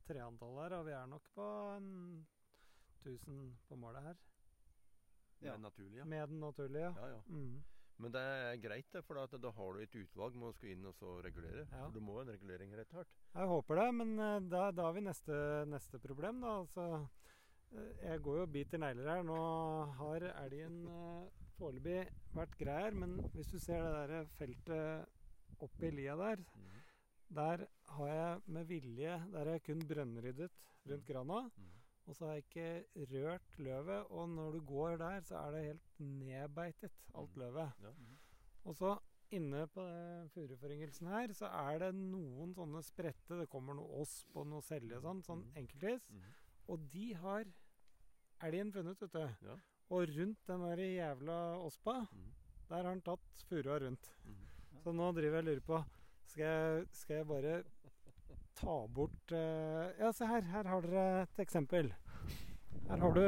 treantallet 0.06 0.62
her, 0.68 0.76
og 0.76 0.86
vi 0.86 0.94
er 0.94 1.08
nok 1.10 1.26
på 1.34 1.48
en 1.74 1.88
1000 3.02 3.40
på 3.66 3.78
målet 3.78 4.06
her. 4.06 4.20
Med 5.40 5.48
Ja. 5.48 5.54
er 5.56 5.62
naturlig, 5.64 5.98
ja. 5.98 6.04
Med 6.04 6.28
den 6.28 6.40
naturlige. 6.40 6.94
ja, 6.94 7.08
ja. 7.16 7.20
Mm. 7.26 7.62
Men 8.02 8.12
det 8.14 8.22
er 8.22 8.56
greit, 8.62 8.88
det, 8.94 9.02
for 9.04 9.18
at 9.22 9.34
da 9.42 9.50
har 9.54 9.72
du 9.74 9.82
et 9.82 9.94
utvalg 9.94 10.34
med 10.38 10.48
å 10.48 10.54
skulle 10.56 10.72
inn 10.74 10.86
og 10.86 10.94
så 10.98 11.20
regulere. 11.22 11.66
Ja. 11.70 11.84
For 11.84 11.94
du 11.94 12.00
må 12.00 12.16
jo 12.16 12.24
en 12.24 12.32
regulering 12.34 12.72
rett 12.78 12.94
hardt. 12.96 13.12
Jeg 13.34 13.50
håper 13.50 13.78
det, 13.78 13.88
men 13.98 14.14
eh, 14.18 14.38
da, 14.50 14.70
da 14.74 14.88
har 14.88 14.96
vi 14.96 15.04
neste, 15.06 15.36
neste 15.70 15.98
problem, 16.02 16.40
da. 16.42 16.56
Altså, 16.62 16.86
eh, 17.74 17.92
jeg 18.08 18.22
går 18.26 18.40
jo 18.40 18.46
og 18.46 18.52
biter 18.54 18.82
negler 18.82 19.10
her. 19.10 19.22
Nå 19.26 19.38
har 19.98 20.28
elgen 20.32 20.82
foreløpig 21.62 21.98
vært 22.36 22.56
grei 22.60 22.78
her, 22.86 22.96
men 23.04 23.16
hvis 23.36 23.50
du 23.52 23.58
ser 23.62 23.82
det 23.86 24.08
der 24.10 24.30
feltet 24.38 25.62
oppi 25.62 25.90
lia 25.94 26.16
der, 26.18 26.42
mm. 26.42 26.80
der 27.38 27.66
har 27.94 28.10
jeg 28.12 28.40
med 28.46 28.64
vilje 28.66 29.12
Der 29.32 29.38
har 29.44 29.52
jeg 29.56 29.62
kun 29.68 29.86
brønnryddet 29.88 30.50
rundt 30.90 31.06
grana. 31.06 31.40
Mm. 31.56 31.70
Og 32.10 32.16
så 32.18 32.26
har 32.26 32.32
jeg 32.34 32.44
ikke 32.48 33.06
rørt 33.12 33.58
løvet, 33.62 34.06
og 34.10 34.28
når 34.28 34.52
du 34.56 34.60
går 34.66 34.96
der, 34.98 35.20
så 35.22 35.36
er 35.38 35.50
det 35.54 35.64
helt 35.64 36.00
nedbeitet, 36.00 36.92
alt 37.14 37.36
Mm. 37.36 37.40
løvet. 37.44 37.72
Ja. 37.82 37.92
Og 38.64 38.74
så 38.74 38.98
inne 39.30 39.66
på 39.68 39.84
furuforyngelsen 40.34 41.06
her, 41.08 41.32
så 41.32 41.46
er 41.46 41.78
det 41.78 41.94
noen 41.94 42.54
sånne 42.54 42.82
spredte 42.84 43.38
Det 43.40 43.48
kommer 43.48 43.74
noe 43.78 44.02
osp 44.02 44.36
og 44.36 44.46
noe 44.50 44.62
selje 44.62 45.00
sånn, 45.00 45.22
sånn 45.22 45.44
Mhm. 45.46 45.56
enkeltvis. 45.62 46.10
Mm. 46.10 46.22
Og 46.68 46.90
de 46.92 47.14
har 47.14 47.44
elgen 48.42 48.72
funnet, 48.72 49.00
vet 49.00 49.12
du. 49.12 49.46
Ja. 49.46 49.56
Og 49.92 50.08
rundt 50.16 50.40
den 50.48 50.62
der 50.64 50.80
jævla 50.86 51.36
ospa, 51.60 51.98
mm. 52.08 52.28
der 52.70 52.80
har 52.80 52.88
han 52.88 53.02
tatt 53.04 53.42
furua 53.48 53.76
rundt. 53.82 54.08
Mhm. 54.24 54.46
Så 54.82 54.92
nå 54.96 55.10
driver 55.12 55.36
jeg 55.36 55.44
og 55.44 55.48
lurer 55.50 55.66
på 55.66 55.78
Skal 56.32 56.44
jeg, 56.44 56.86
skal 56.96 57.16
jeg 57.20 57.26
bare 57.28 57.62
ta 58.58 58.76
bort 58.88 59.32
uh, 59.36 59.92
Ja, 60.00 60.08
se 60.16 60.24
her. 60.26 60.42
Her 60.48 60.64
har 60.70 60.80
dere 60.86 61.22
et 61.22 61.38
eksempel. 61.44 61.86
Her 62.88 62.98
har 63.04 63.12
du 63.14 63.22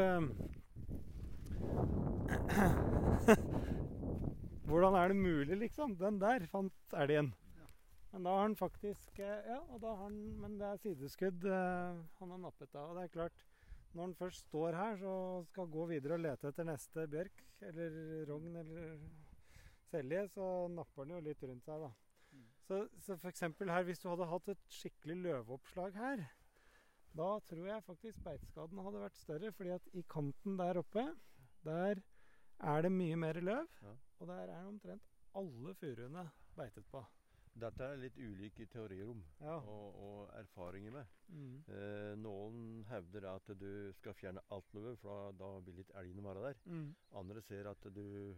Hvordan 4.68 4.94
er 4.98 5.06
det 5.12 5.16
mulig, 5.16 5.56
liksom? 5.60 5.96
Den 6.00 6.20
der 6.20 6.46
fant 6.50 6.94
elgen. 6.96 7.34
Ja. 7.58 7.66
Men 8.12 8.24
da 8.24 8.30
har 8.38 8.44
han 8.48 8.56
faktisk 8.56 9.18
eh, 9.18 9.40
Ja, 9.52 9.58
og 9.68 9.82
da 9.82 9.88
har 9.92 10.04
han 10.08 10.18
Men 10.40 10.58
det 10.58 10.66
er 10.70 10.76
sideskudd 10.82 11.44
uh, 11.44 11.52
han 12.18 12.30
har 12.34 12.40
nappet 12.48 12.74
av. 12.74 12.84
Og 12.90 12.94
det 12.98 13.04
er 13.04 13.16
klart, 13.20 13.38
når 13.94 14.06
den 14.10 14.16
først 14.18 14.48
står 14.48 14.74
her, 14.78 14.96
så 14.98 15.14
skal 15.50 15.70
gå 15.70 15.86
videre 15.90 16.16
og 16.18 16.24
lete 16.24 16.50
etter 16.50 16.66
neste 16.66 17.06
bjørk 17.10 17.44
eller 17.68 17.98
rogn 18.30 18.56
eller 18.60 18.96
selje, 19.90 20.24
så 20.34 20.46
napper 20.74 21.06
den 21.06 21.14
jo 21.16 21.20
litt 21.28 21.44
rundt 21.46 21.66
seg, 21.68 21.84
da. 21.84 21.90
Mm. 22.34 22.46
Så, 22.66 22.80
så 23.06 23.18
eksempel 23.30 23.70
her, 23.70 23.86
hvis 23.86 24.02
du 24.02 24.08
hadde 24.10 24.26
hatt 24.30 24.50
et 24.54 24.64
skikkelig 24.78 25.18
løveoppslag 25.28 25.98
her, 26.00 26.24
da 27.14 27.28
tror 27.46 27.68
jeg 27.68 27.86
faktisk 27.86 28.24
beiteskaden 28.26 28.80
hadde 28.82 29.02
vært 29.04 29.20
større, 29.20 29.52
fordi 29.54 29.74
at 29.76 29.90
i 29.94 30.02
kanten 30.10 30.56
der 30.58 30.80
oppe, 30.82 31.04
der 31.62 32.02
er 32.58 32.82
det 32.82 32.90
mye 32.92 33.16
mer 33.16 33.38
løv, 33.40 33.68
Ja. 33.82 33.94
og 34.18 34.26
der 34.26 34.50
er 34.50 34.66
omtrent 34.66 35.02
alle 35.34 35.74
furuene 35.78 36.30
beitet 36.56 36.86
på. 36.90 37.04
Dette 37.54 37.86
er 37.86 38.00
litt 38.02 38.16
ulike 38.18 38.66
teorier 38.66 39.06
om 39.12 39.20
Ja. 39.40 39.56
og, 39.60 39.98
og 40.02 40.32
erfaringer 40.40 40.90
med. 40.96 41.12
Mm. 41.30 41.52
Eh, 41.70 42.14
noen 42.18 42.64
hevder 42.90 43.28
at 43.30 43.52
du 43.60 43.92
skal 44.00 44.16
fjerne 44.18 44.42
alt 44.50 44.74
løv, 44.74 44.96
for 44.98 45.30
da, 45.38 45.52
vil 45.66 45.78
ikke 45.84 45.94
elgen 46.02 46.24
være 46.26 46.42
der. 46.48 46.58
Mm. 46.66 46.88
Andre 47.20 47.42
ser 47.46 47.68
at 47.70 47.86
du, 47.94 48.34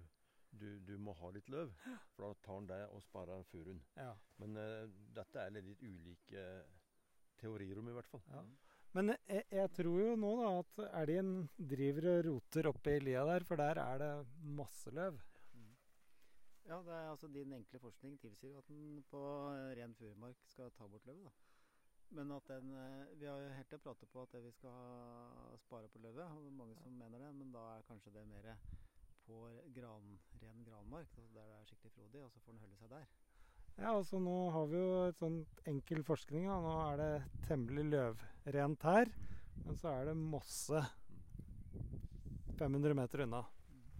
du, 0.52 0.66
du 0.84 0.94
må 1.00 1.14
ha 1.22 1.30
litt 1.32 1.48
løv, 1.52 1.72
for 2.14 2.26
da 2.26 2.34
tar 2.44 2.58
han 2.60 2.68
det 2.68 2.82
og 2.92 3.02
sparer 3.08 3.46
furuen. 3.50 3.80
Ja. 3.96 4.12
Men 4.42 4.56
eh, 4.60 4.84
dette 5.16 5.46
er 5.46 5.56
litt 5.56 5.82
ulike 5.82 6.44
teorier 7.40 7.80
om, 7.80 7.88
i 7.88 7.96
hvert 7.96 8.12
fall. 8.12 8.22
Ja. 8.32 8.44
Men 8.96 9.10
jeg, 9.28 9.42
jeg 9.52 9.72
tror 9.76 9.96
jo 10.00 10.12
nå 10.16 10.28
da 10.40 10.50
at 10.60 10.78
elgen 11.02 11.32
driver 11.56 12.06
og 12.14 12.20
roter 12.30 12.68
oppi 12.70 12.94
lia 13.02 13.24
der, 13.28 13.44
for 13.48 13.60
der 13.60 13.80
er 13.82 13.98
det 14.00 14.12
masse 14.56 14.92
løv. 14.94 15.18
Ja, 16.66 16.80
det 16.82 16.94
er 16.94 17.10
altså 17.12 17.28
Din 17.30 17.52
enkle 17.54 17.78
forskning 17.78 18.16
tilsier 18.18 18.56
at 18.58 18.66
den 18.68 19.04
på 19.10 19.20
eh, 19.52 19.74
ren 19.78 19.94
furumark 19.94 20.40
skal 20.50 20.72
ta 20.74 20.88
bort 20.90 21.06
løvet. 21.06 21.28
da. 21.28 21.30
Men 22.18 22.32
at 22.34 22.48
den 22.48 22.72
eh, 22.74 23.20
Vi 23.20 23.26
har 23.26 23.38
jo 23.38 23.52
helt 23.54 23.68
til 23.70 23.78
å 23.78 23.84
prate 23.84 24.08
på 24.10 24.24
at 24.26 24.34
vi 24.42 24.50
skal 24.50 25.54
spare 25.62 25.88
på 25.92 26.02
løvet. 26.02 26.26
og 26.26 26.42
det 26.42 26.50
er 26.50 26.58
mange 26.58 26.74
som 26.82 26.98
mener 26.98 27.22
det, 27.22 27.30
Men 27.34 27.52
da 27.54 27.62
er 27.76 27.86
kanskje 27.86 28.14
det 28.18 28.26
mer 28.26 28.50
på 29.26 29.38
gran, 29.74 30.18
ren 30.42 30.64
granmark, 30.66 31.08
altså 31.18 31.34
der 31.34 31.46
det 31.50 31.56
er 31.60 31.64
skikkelig 31.66 31.92
frodig, 31.92 32.20
og 32.24 32.30
så 32.30 32.40
får 32.40 32.52
den 32.52 32.60
holde 32.60 32.76
seg 32.78 32.90
der. 32.90 33.08
Ja, 33.76 33.90
altså 33.96 34.20
nå 34.22 34.36
har 34.54 34.68
vi 34.70 34.78
jo 34.78 34.92
et 35.08 35.18
sånt 35.18 35.58
enkel 35.66 36.04
forskning. 36.06 36.46
Da. 36.46 36.60
Nå 36.62 36.76
er 36.84 37.00
det 37.00 37.48
temmelig 37.48 37.88
løvrent 37.90 38.86
her, 38.86 39.10
men 39.64 39.78
så 39.82 39.90
er 39.96 40.10
det 40.10 40.16
mosse 40.16 40.82
500 42.58 42.94
meter 42.94 43.26
unna. 43.26 43.42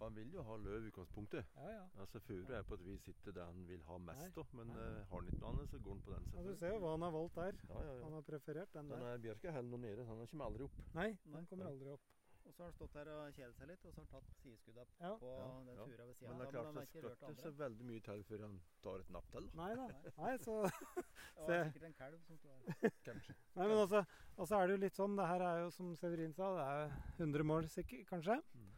Han 0.00 0.15
vil 0.15 0.33
jo 0.35 0.43
ha 0.45 0.57
løv 0.61 0.85
i 0.85 0.91
utgangspunktet. 0.91 1.47
Ja, 1.57 1.69
ja. 1.73 1.85
Altså 2.03 2.21
Furu 2.21 2.53
er 2.53 2.62
på 2.69 2.75
et 2.75 2.85
vis 2.87 3.07
ikke 3.09 3.33
det 3.33 3.45
han 3.47 3.62
vil 3.69 3.81
ha 3.88 3.97
mest 3.99 4.38
av, 4.43 4.50
men 4.59 4.69
Nei. 4.75 4.83
eh, 4.83 4.99
har 5.11 5.17
han 5.23 5.31
ikke 5.31 5.41
noe 5.41 5.53
annet, 5.55 5.71
så 5.73 5.79
går 5.87 5.97
han 5.97 6.03
på 6.09 6.12
den. 6.17 6.29
ja 6.35 6.43
du 6.43 6.53
ser 6.61 6.75
jo 6.75 6.83
hva 6.85 6.91
han 6.97 7.03
har 7.09 7.15
valgt 7.17 7.35
der. 7.41 7.62
Ja, 7.71 7.81
ja, 7.87 7.95
ja. 7.97 8.05
Han 8.05 8.12
har 8.19 8.23
preferert 8.29 8.73
den 8.76 8.88
der. 8.93 9.07
Den 9.07 9.25
bjørka 9.29 9.57
holder 9.57 9.71
noe 9.76 9.81
nede. 9.87 10.05
Han 10.12 10.26
kommer 10.26 10.45
aldri 10.50 10.69
opp. 10.69 10.79
Nei, 10.95 11.09
den 11.25 11.47
kommer 11.47 11.67
aldri 11.73 11.88
opp. 11.97 12.12
Og 12.47 12.53
så 12.55 12.62
har 12.62 12.69
han 12.71 12.75
stått 12.76 12.93
der 12.95 13.09
og 13.11 13.33
kjedet 13.35 13.57
seg 13.59 13.67
litt, 13.73 13.85
og 13.88 13.91
så 13.91 13.99
har 13.99 14.05
han 14.07 14.11
tatt 14.12 14.37
sideskudda 14.38 14.83
Ja. 15.00 15.09
på 15.19 15.31
Ja, 15.35 15.47
den 15.67 15.81
fura 15.91 16.05
ved 16.07 16.15
sida. 16.15 16.29
Men 16.31 16.38
det 16.38 16.47
er 16.47 16.53
Da, 16.53 16.53
klart 16.53 16.67
han 16.67 16.75
det 16.76 16.79
har 16.79 16.87
ikke 16.87 17.00
skal 17.00 17.09
rørt 17.11 17.31
ikke 17.33 17.43
så 17.43 17.50
veldig 17.62 17.87
mye 17.88 18.03
til 18.07 18.23
før 18.29 18.45
han 18.45 18.61
tar 18.87 19.00
et 19.03 19.11
napp 19.17 19.31
til. 19.33 19.49
Nei 19.59 19.71
da. 19.81 19.87
Nei, 20.21 20.37
så 20.47 20.55
Det 21.49 21.57
var 21.57 21.65
sikkert 21.73 21.88
en 21.88 21.97
kalv 21.99 22.21
som 22.29 22.38
sto 22.38 22.49
der. 22.55 22.91
Kanskje. 23.09 23.35
Nei, 23.57 23.67
men 23.67 23.76
også, 23.83 24.05
også, 24.37 24.55
er 24.61 24.67
det 24.71 24.76
jo 24.76 24.83
litt 24.85 24.95
sånn 25.00 25.17
Det 25.19 25.26
her 25.26 25.43
er 25.49 25.59
jo, 25.65 25.71
som 25.75 25.91
Severin 25.99 26.33
sa, 26.38 26.53
det 26.55 26.69
er 26.71 26.95
100 27.19 27.43
mål 27.50 27.69
sikkert, 27.69 28.07
kanskje. 28.15 28.38
Mm. 28.55 28.71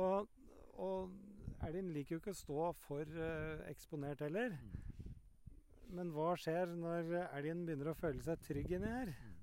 Og, 0.00 0.28
og 0.74 1.10
elgen 1.66 1.90
liker 1.92 2.16
jo 2.16 2.20
ikke 2.22 2.34
å 2.34 2.40
stå 2.40 2.72
for 2.86 3.02
eh, 3.02 3.64
eksponert 3.70 4.20
heller. 4.20 4.50
Mm. 4.60 4.78
Men 5.90 6.10
hva 6.14 6.36
skjer 6.38 6.70
når 6.78 7.08
elgen 7.34 7.64
begynner 7.66 7.90
å 7.90 7.98
føle 7.98 8.22
seg 8.22 8.38
trygg 8.46 8.70
inni 8.76 8.86
her? 8.90 9.10
Mm. 9.10 9.36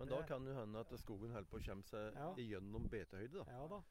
Men 0.00 0.08
da 0.08 0.22
kan 0.24 0.44
det 0.48 0.54
hende 0.56 0.80
at 0.80 0.92
skogen 1.02 1.34
holder 1.34 1.50
på 1.50 1.58
å 1.60 1.64
komme 1.66 1.84
seg 1.84 2.14
Ja. 2.16 2.30
igjennom 2.40 2.86
betehøyde. 2.88 3.42
da. 3.44 3.44
Ja 3.52 3.66
da. 3.68 3.82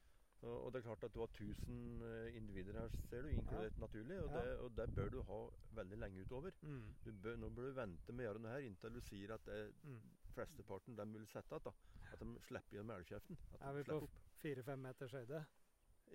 Og, 0.42 0.54
og 0.64 0.72
det 0.72 0.78
er 0.80 0.84
klart 0.88 1.04
at 1.04 1.12
du 1.14 1.20
har 1.20 1.28
1000 1.28 2.02
eh, 2.02 2.36
individer 2.36 2.78
her, 2.80 2.88
ser 3.10 3.22
du, 3.22 3.28
inkludert 3.28 3.78
naturlig. 3.78 4.16
Og, 4.22 4.30
Ja. 4.32 4.40
det, 4.40 4.58
og 4.64 4.74
det 4.76 4.86
bør 4.96 5.10
du 5.10 5.22
ha 5.22 5.38
veldig 5.76 5.98
lenge 6.00 6.24
utover. 6.24 6.50
Mm. 6.62 6.82
Du 7.04 7.12
bør, 7.12 7.36
nå 7.36 7.50
bør 7.54 7.68
du 7.68 7.72
vente 7.76 8.12
med 8.12 8.24
å 8.24 8.28
gjøre 8.30 8.42
noe 8.42 8.52
her 8.56 8.66
inntil 8.66 8.92
du 8.96 9.00
sier 9.00 9.34
at 9.34 9.44
det, 9.46 9.72
Mm. 9.84 10.00
flesteparten 10.34 10.96
de 10.96 11.06
vil 11.12 11.26
sette 11.26 11.54
igjen. 11.60 11.74
At 12.12 12.18
de 12.18 12.40
slipper 12.48 12.76
gjennom 12.78 12.96
elgkjeften. 12.96 13.36
At 13.60 13.68
Er 13.68 13.72
vi 13.72 13.82
på 13.84 14.08
fire-fem 14.42 14.82
meters 14.82 15.12
høyde? 15.12 15.44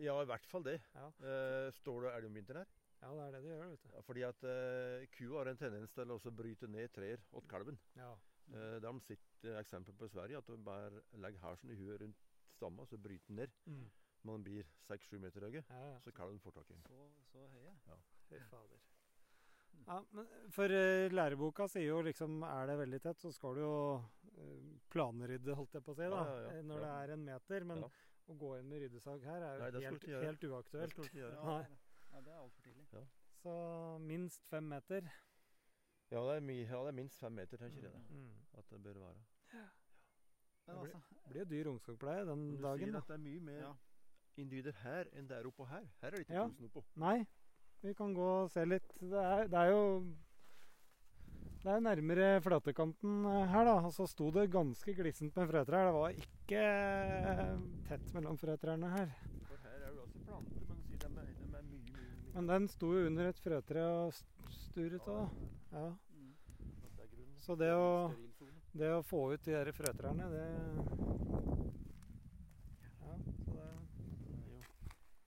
Ja, 0.04 0.16
i 0.22 0.28
hvert 0.28 0.48
fall 0.52 0.66
det. 0.66 0.80
Ja. 0.96 1.08
Uh, 1.24 1.70
står 1.80 2.08
det 2.08 2.14
elg 2.18 2.30
om 2.30 2.40
vinteren 2.40 2.64
her? 2.64 2.72
Ja, 3.02 3.12
det 3.14 3.24
er 3.26 3.32
det 3.36 3.42
det 3.44 3.52
gjør, 3.52 3.68
vet 3.70 3.84
du. 3.84 3.90
Ja, 3.94 4.02
Fordi 4.08 4.24
at 4.28 4.48
uh, 4.48 5.06
kua 5.16 5.42
har 5.42 5.52
en 5.52 5.60
tendens 5.60 5.94
til 5.94 6.12
å 6.16 6.20
bryte 6.32 6.68
ned 6.72 6.94
trær 6.96 7.22
åt 7.38 7.48
kalven. 7.52 7.78
Ja. 8.00 8.14
Eh, 8.54 8.76
det 8.80 8.86
har 8.86 8.94
de 8.94 9.02
sett 9.02 9.46
eh, 9.46 9.58
eksempel 9.60 9.96
på 9.98 10.06
i 10.06 10.14
Sverige, 10.14 10.38
at 10.38 10.50
de 10.50 10.58
bare 10.64 11.04
legger 11.22 11.42
halsen 11.42 11.72
i 11.74 11.78
huet 11.80 12.02
rundt 12.02 12.26
stamma, 12.56 12.86
så 12.86 12.98
bryter 13.02 13.32
den 13.32 13.42
ned. 13.42 13.56
Mm. 13.66 13.86
Den 14.26 14.44
blir 14.46 14.68
seks-sju 14.88 15.20
meter 15.22 15.46
høy, 15.46 15.60
ja, 15.60 15.64
ja. 15.70 15.96
så 16.02 16.14
kalven 16.16 16.40
får 16.42 16.56
tak 16.58 16.70
i 16.70 16.76
den. 16.76 16.86
Så, 16.90 17.08
så 17.32 17.48
høye. 17.54 17.74
Fy 18.30 18.42
fader. 18.50 18.84
Ja, 19.86 20.00
men 20.16 20.30
for 20.56 20.72
uh, 20.72 21.12
læreboka 21.12 21.66
sier 21.68 21.90
jo 21.90 21.98
liksom 22.06 22.38
Er 22.48 22.70
det 22.70 22.78
veldig 22.80 23.00
tett, 23.04 23.20
så 23.20 23.30
skal 23.36 23.58
du 23.58 23.60
jo 23.60 23.74
uh, 24.00 24.70
planrydde, 24.90 25.54
holdt 25.60 25.76
jeg 25.78 25.84
på 25.86 25.94
å 25.94 25.98
si, 25.98 26.08
da. 26.10 26.22
Ja, 26.24 26.38
ja, 26.46 26.54
ja. 26.56 26.64
Når 26.70 26.80
Ja. 26.80 26.86
det 26.86 26.94
er 26.96 27.14
en 27.18 27.26
meter. 27.28 27.68
Men 27.74 27.84
Ja. 27.84 27.90
Å 28.32 28.36
gå 28.40 28.52
inn 28.60 28.70
med 28.70 28.82
ryddesag 28.86 29.24
her 29.28 29.44
er 29.46 29.60
jo 29.60 29.62
Nei, 29.62 29.84
helt, 29.86 30.02
du 30.06 30.16
helt 30.26 30.44
uaktuelt. 30.50 30.96
Det 30.98 31.22
ja. 31.22 31.30
Nei. 31.46 31.62
Ja, 32.12 32.22
det 32.26 32.32
er 32.34 32.40
altfor 32.42 32.66
tidlig. 32.66 33.06
Så 33.44 33.56
minst 34.02 34.46
fem 34.50 34.68
meter. 34.72 35.10
Ja, 36.12 36.22
det 36.22 36.36
er, 36.38 36.44
mi, 36.46 36.60
ja, 36.64 36.80
det 36.86 36.94
er 36.94 36.98
minst 36.98 37.20
fem 37.22 37.34
meter, 37.38 37.58
tenker 37.62 37.86
jeg 37.86 37.92
det. 37.94 38.04
Mm. 38.10 38.32
At 38.58 38.70
det 38.72 38.82
bør 38.86 39.00
være. 39.02 39.26
Ja. 39.54 39.66
Det 40.66 40.76
blir, 40.82 40.94
Det 41.26 41.32
blir 41.34 41.46
dyr 41.52 41.68
ungskogpleie 41.70 42.26
den 42.26 42.46
du 42.56 42.62
dagen. 42.64 42.80
sier 42.88 42.94
Da. 42.96 43.02
at 43.04 43.08
det 43.12 43.16
er 43.20 43.24
mye 43.26 43.42
mer 43.50 43.60
ja. 43.62 43.74
individer 44.42 44.78
her 44.82 45.10
enn 45.14 45.28
der 45.30 45.46
oppe 45.46 45.62
og 45.66 45.70
her. 45.70 45.86
Her 46.02 46.08
er 46.08 46.16
det 46.16 46.26
ikke 46.26 46.34
Ja. 46.40 46.48
tusen 46.50 46.70
oppå. 46.70 46.84
Nei, 46.96 47.28
vi 47.84 47.94
kan 47.94 48.14
gå 48.18 48.30
og 48.44 48.50
se 48.50 48.66
litt. 48.66 48.96
Det 49.02 49.22
er, 49.22 49.48
det 49.48 49.60
er 49.62 49.70
jo 49.70 49.84
det 51.66 51.74
er 51.74 51.80
nærmere 51.82 52.42
flatekanten 52.46 53.26
eh, 53.26 53.46
her, 53.50 53.66
da. 53.66 53.76
Og 53.86 53.94
så 53.94 54.06
sto 54.10 54.32
det 54.32 54.52
ganske 54.54 54.94
glissent 54.98 55.36
med 55.36 55.48
frøtrær. 55.50 55.88
Det 55.90 55.94
var 55.98 56.10
ikke 56.14 56.35
eh, 56.54 57.58
tett 57.88 58.14
mellom 58.14 58.38
frøtrærne 58.38 58.90
her. 58.92 59.14
For 59.48 59.58
her 59.64 59.80
er 59.80 59.92
det 59.92 60.02
også 60.04 60.20
planter, 60.28 60.66
men 60.70 60.82
de 60.90 60.96
er, 60.96 61.00
de 61.00 61.58
er 61.58 61.64
mye, 61.64 61.80
mye, 61.92 62.10
mye 62.26 62.34
Men 62.36 62.48
den 62.52 62.68
sto 62.70 62.92
jo 62.94 63.06
under 63.08 63.30
et 63.32 63.40
frøtre 63.42 63.86
og 63.86 64.14
sturet 64.52 65.08
òg. 65.16 65.30
Ja. 65.72 65.88
Mm. 66.14 66.34
Så 67.46 67.56
det 67.60 67.72
å, 67.74 68.12
det 68.74 68.92
å 68.96 69.02
få 69.06 69.24
ut 69.34 69.46
de 69.46 69.56
der 69.56 69.72
frøtrærne, 69.78 70.30
det 70.34 70.46
Ja, 73.02 73.18
så 73.46 73.56
det 73.56 73.72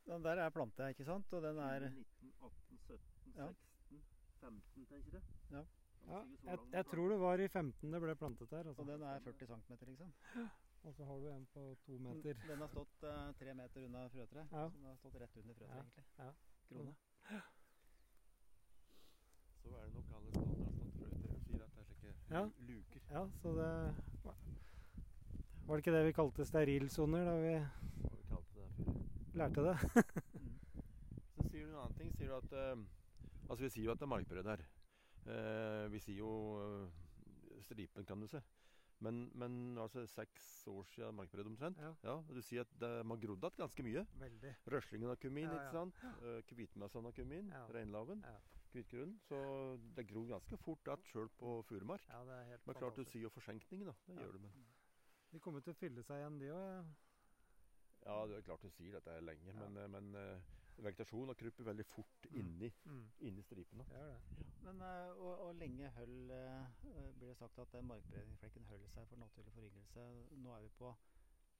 Den 0.09 0.23
der 0.25 0.45
er 0.45 0.55
plante, 0.55 0.89
ikke 0.95 1.05
sant? 1.09 1.33
Og 1.33 1.43
den 1.43 1.59
er 1.63 1.89
19, 1.91 2.33
18, 2.43 2.79
17, 2.87 3.35
16, 3.35 4.07
15, 4.41 4.87
tenker 4.87 5.19
jeg. 5.19 5.23
Ja. 5.53 5.67
Ja, 6.09 6.23
jeg, 6.47 6.59
jeg 6.73 6.87
tror 6.89 7.11
det 7.13 7.19
var 7.21 7.41
i 7.43 7.49
15 7.53 7.93
det 7.93 8.01
ble 8.01 8.15
plantet 8.17 8.53
her. 8.57 8.65
Og 8.71 8.73
Altså. 8.73 8.87
den 8.89 9.03
er 9.03 9.21
40 9.27 9.47
cm, 9.47 9.77
liksom. 9.91 10.13
Og 10.87 10.95
så 10.95 11.05
har 11.05 11.19
du 11.21 11.27
en 11.33 11.47
på 11.53 11.63
to 11.87 11.99
meter. 11.99 12.35
Den 12.49 12.59
har 12.63 12.69
stått 12.73 13.03
uh, 13.05 13.33
tre 13.39 13.55
meter 13.55 13.85
unna 13.85 14.07
frøtreet. 14.09 14.53
Ja. 14.53 14.69
Så 14.71 14.77
den 14.79 14.87
har 14.87 14.97
stått 14.97 15.15
rett 15.21 15.37
under 15.37 15.55
frøtreet, 15.55 15.77
Ja. 15.77 15.83
egentlig. 15.83 16.05
Ja. 16.19 16.31
Krone. 16.69 16.95
Så 19.63 19.69
er 19.77 19.85
det 19.85 19.95
nok 19.95 20.13
alle 20.17 20.31
steder 20.33 20.65
har 20.65 20.73
stått 20.73 20.95
frøtre 20.99 21.35
og 21.35 21.41
sier 21.47 21.65
at 21.65 21.73
det 21.75 21.81
er 21.81 21.89
slike 21.89 22.15
Ja. 22.31 22.43
luker. 22.69 23.01
Ja, 23.11 23.23
så 23.43 23.49
det 23.59 23.95
Var 25.67 25.77
det 25.77 25.83
ikke 25.87 25.93
det 25.99 26.05
vi 26.07 26.13
kalte 26.17 26.45
sterilsoner 26.49 27.25
da 27.25 27.35
vi 27.43 27.55
vi 27.59 28.23
kalte 28.29 28.55
det 28.55 28.71
før. 28.77 28.95
lærte 29.35 29.61
det? 29.67 29.77
Mm. 30.35 30.59
Så 31.37 31.49
sier 31.51 31.67
du 31.67 31.71
en 31.73 31.81
annen 31.83 31.95
ting. 31.99 32.13
Sier 32.17 32.29
du 32.29 32.37
at 32.37 32.53
uh, 32.53 32.85
Altså, 33.51 33.63
vi 33.65 33.69
sier 33.71 33.85
jo 33.85 33.91
at 33.93 33.99
det 33.99 34.03
er 34.07 34.13
markbrød 34.15 34.45
her. 34.45 34.63
Uh, 35.29 35.93
vi 35.93 35.99
sier 35.99 36.17
jo 36.19 36.31
eh, 36.61 37.63
stripen, 37.65 38.05
kan 38.05 38.21
du 38.21 38.27
se. 38.27 38.41
Men, 39.01 39.31
men 39.39 39.79
altså 39.79 40.03
seks 40.11 40.67
år 40.67 40.83
siden 40.91 41.15
markbrød 41.15 41.47
omtrent. 41.47 41.79
Ja. 41.79 41.93
Ja, 42.03 42.17
Du 42.35 42.41
sier 42.43 42.65
at 42.67 42.73
det, 42.81 42.91
man 43.07 43.15
har 43.19 43.27
grodd 43.27 43.45
igjen 43.47 43.59
ganske 43.61 43.85
mye. 43.87 44.03
Veldig. 44.19 44.55
Røslingen 44.75 45.09
har 45.13 45.21
kommet 45.23 45.45
inn, 45.45 45.53
Ja, 45.53 45.59
ja. 45.59 45.67
ikke 45.69 45.77
sant? 45.77 46.01
Uh, 46.23 46.41
Hvitmessan 46.59 47.05
har 47.07 47.15
kommet 47.15 47.39
inn. 47.45 47.53
Reinlaven. 47.77 48.25
Ja. 48.27 48.39
Hvitkrunnen. 48.75 49.15
Så 49.29 49.39
det 49.97 50.07
gror 50.11 50.27
ganske 50.35 50.59
fort 50.61 50.91
igjen 50.91 51.07
sjøl 51.13 51.31
på 51.39 51.55
furumark. 51.71 52.03
ja, 52.11 52.25
det 52.29 52.35
er 52.41 52.49
helt 52.51 52.67
Men 52.67 52.75
klart 52.83 52.99
du 52.99 53.05
sier 53.05 53.23
jo 53.23 53.31
forsenkning, 53.33 53.87
da. 53.87 53.95
Det 54.09 54.19
gjør 54.19 54.33
du, 54.35 54.39
men 54.49 54.67
De 55.33 55.41
kommer 55.45 55.61
til 55.61 55.73
å 55.73 55.79
fylle 55.79 56.03
seg 56.03 56.19
igjen, 56.23 56.39
de 56.43 56.51
òg. 56.57 56.91
Ja, 58.09 58.19
det 58.27 58.37
er 58.39 58.45
klart 58.47 58.63
du 58.67 58.71
sier 58.73 58.93
dette 58.99 59.11
er 59.15 59.25
lenge, 59.25 59.53
men, 59.53 59.77
eh, 59.77 59.89
men 59.95 60.15
eh, 60.17 60.39
vegetasjonen 60.85 61.31
og 61.31 61.37
krypet 61.37 61.67
veldig 61.67 61.87
fort 61.87 62.27
Mm. 62.31 62.37
inni, 62.41 62.73
Mm. 62.85 63.05
inni 63.21 63.43
stripen. 63.43 63.79
da. 63.79 63.85
Det 63.85 64.07
det. 64.13 64.21
Men 64.63 64.81
eh, 64.83 65.11
og, 65.23 65.41
og 65.49 65.55
lenge 65.55 65.91
høll 65.97 66.31
eh, 66.31 66.65
eh, 66.93 67.13
blir 67.19 67.29
det 67.29 67.37
sagt 67.39 67.59
at 67.59 67.73
den 67.73 67.87
markbredningsflekken 67.87 68.65
holder 68.69 68.89
seg 68.95 69.07
for 69.09 69.17
naturlig 69.17 69.53
foryngelse. 69.55 70.07
Nå 70.43 70.57
er 70.57 70.63
vi 70.63 70.69
på 70.79 70.95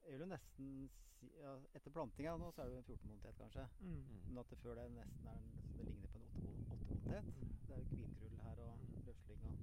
Jeg 0.05 0.13
vil 0.13 0.21
jo 0.21 0.27
nesten 0.27 0.91
si 1.19 1.29
ja, 1.41 1.57
Etter 1.75 1.91
plantinga 1.91 2.37
nå 2.39 2.53
så 2.55 2.63
er 2.63 2.69
det 2.69 2.75
jo 2.75 2.79
en 2.79 2.85
14-monthet, 2.85 3.35
kanskje. 3.39 3.65
Mm. 3.81 4.05
Men 4.29 4.39
at 4.39 4.51
det 4.51 4.59
før 4.59 4.75
det 4.79 4.91
nesten 4.93 5.27
er 5.27 5.37
en- 5.37 5.77
det 5.77 5.87
ligner 5.87 6.09
på 6.09 6.19
en 6.19 6.29
8-monthet. 6.71 7.25
Det 7.67 7.75
er 7.75 7.79
jo 7.79 7.85
hvitrull 7.95 8.39
her 8.45 8.57
og 8.63 8.79
røsling 9.07 9.43
og 9.45 9.57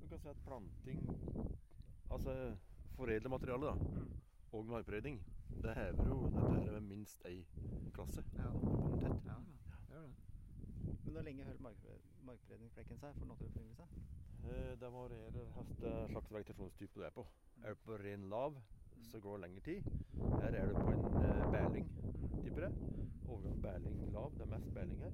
Du 0.00 0.06
kan 0.08 0.18
si 0.20 0.28
at 0.28 0.36
planting 0.44 1.00
Altså 2.10 2.56
foredle 2.96 3.28
materiale, 3.28 3.66
da, 3.66 3.74
Mm. 3.74 4.12
og 4.52 4.64
markberedning, 4.66 5.20
det 5.62 5.74
hever 5.74 6.06
jo 6.06 6.18
dette 6.28 6.58
her 6.64 6.80
med 6.80 6.80
minst 6.88 7.24
ei 7.26 7.44
klasse. 7.94 8.24
Ja. 8.38 8.50
tett. 9.02 9.24
Ja, 9.26 9.38
det 9.88 9.94
gjør 9.94 10.06
det. 10.06 10.14
Men 11.04 11.12
hvor 11.14 11.22
lenge 11.22 11.44
holder 11.44 11.62
mark 11.62 11.86
markbredningsflekken 12.28 12.98
seg 13.00 13.14
for 13.18 13.26
naturlig? 13.26 13.88
Eh, 14.44 14.74
Det 14.80 14.90
varierer 14.92 15.30
hvilken 15.32 16.08
slags 16.12 16.32
vegetasjonstype 16.32 16.94
du 17.00 17.02
er 17.06 17.10
på. 17.10 17.26
Er 17.64 17.74
du 17.74 17.80
på 17.84 17.96
ren 17.98 18.28
lav, 18.30 18.54
så 19.10 19.20
går 19.20 19.36
det 19.38 19.40
lengre 19.46 19.60
tid. 19.60 19.82
Her 20.40 20.54
er 20.60 20.66
du 20.72 20.74
på 20.82 20.90
en 20.92 21.06
eh, 21.22 21.52
bæling, 21.52 21.88
Mm. 22.32 22.42
tipper 22.44 22.62
jeg. 22.62 22.72
Overgang 23.28 23.62
bæling-lav. 23.62 24.32
Det 24.38 24.40
er 24.40 24.46
mest 24.46 24.74
bæling 24.74 24.98
her. 25.02 25.10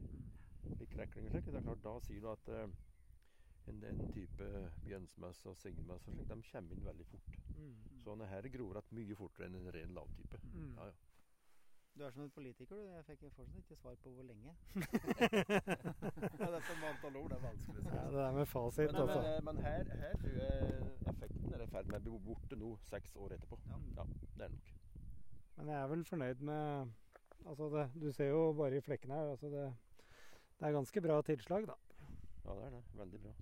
Litt 0.80 0.90
krekling 0.90 1.26
og 1.26 1.30
slikt. 1.30 1.46
Det 1.46 1.54
er 1.54 1.62
klart, 1.62 1.85
da 1.85 1.98
sier 2.00 2.20
du 2.20 2.28
at 2.30 2.48
eh, 2.48 2.68
en, 3.72 3.81
en 3.90 4.05
type 4.12 4.50
bjørnsmesse 4.85 5.48
og 5.48 5.57
signmesse 5.57 6.11
og 6.11 6.16
slik, 6.18 6.29
de 6.29 6.50
kommer 6.50 6.77
inn 6.77 6.87
veldig 6.87 7.07
fort. 7.11 7.40
Mm. 7.57 7.74
Så 8.03 8.11
denne 8.11 8.29
her 8.31 8.48
gror 8.57 8.79
igjen 8.81 9.00
mye 9.00 9.18
fortere 9.18 9.48
enn 9.48 9.59
en 9.61 9.74
ren 9.77 9.98
lavtype. 9.98 10.40
Mm. 10.53 10.70
Ja, 10.79 10.88
ja. 10.92 11.03
Du 11.94 12.03
er 12.03 12.11
som 12.11 12.24
en 12.24 12.31
politiker, 12.35 12.74
du. 12.74 12.81
Jeg 12.83 13.05
fikk 13.07 13.20
fortsatt 13.22 13.59
ikke 13.61 13.77
svar 13.79 13.94
på 14.03 14.11
hvor 14.11 14.24
lenge. 14.27 14.55
ja, 14.74 16.48
dette 16.50 16.74
med 16.81 16.88
antall 16.88 17.18
ord 17.20 17.29
det 17.31 17.37
er 17.37 17.44
vanskelig. 17.44 17.85
Ja, 17.85 18.07
det 18.16 18.24
er 18.24 18.33
med 18.35 18.46
fasit, 18.50 18.90
Men, 18.92 18.96
men, 18.96 19.03
altså. 19.03 19.20
Men, 19.22 19.44
men 19.44 19.61
her, 19.64 19.92
her 20.00 20.16
tror 20.24 20.40
jeg 20.40 20.88
effekten 21.12 21.55
er 21.55 21.62
i 21.62 21.68
ferd 21.77 21.92
med 21.92 22.00
å 22.00 22.03
bli 22.09 22.20
borte 22.27 22.59
nå, 22.59 22.72
seks 22.90 23.14
år 23.14 23.37
etterpå. 23.38 23.61
Ja. 23.70 23.79
Ja, 24.00 24.09
det 24.35 24.48
er 24.48 24.53
nok. 24.57 24.74
Men 25.55 25.70
jeg 25.70 25.79
er 25.79 25.88
vel 25.94 26.05
fornøyd 26.11 26.44
med 26.50 26.92
Altså, 27.44 27.68
det, 27.68 27.88
du 28.00 28.12
ser 28.12 28.31
jo 28.33 28.44
bare 28.59 28.79
i 28.79 28.85
flekkene 28.85 29.14
her. 29.14 29.31
Altså 29.37 29.46
det, 29.53 29.64
det 30.59 30.66
er 30.66 30.79
ganske 30.81 31.00
bra 31.05 31.22
tilslag, 31.22 31.66
da. 31.68 31.79
Ja, 32.44 32.55
det 32.55 32.64
er 32.64 32.70
det. 32.70 32.83
Veldig 32.98 33.20
bra. 33.20 33.35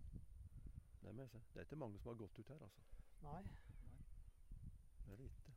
Det 1.03 1.15
må 1.15 1.25
jeg 1.25 1.33
si. 1.33 1.41
Det 1.53 1.61
er 1.61 1.67
ikke 1.67 1.81
mange 1.83 1.99
som 1.99 2.13
har 2.13 2.21
gått 2.21 2.39
ut 2.39 2.53
her, 2.55 2.67
altså. 2.67 2.83
Nei. 3.23 3.41
Det 5.03 5.13
er 5.13 5.19
det 5.19 5.31
ikke. 5.31 5.55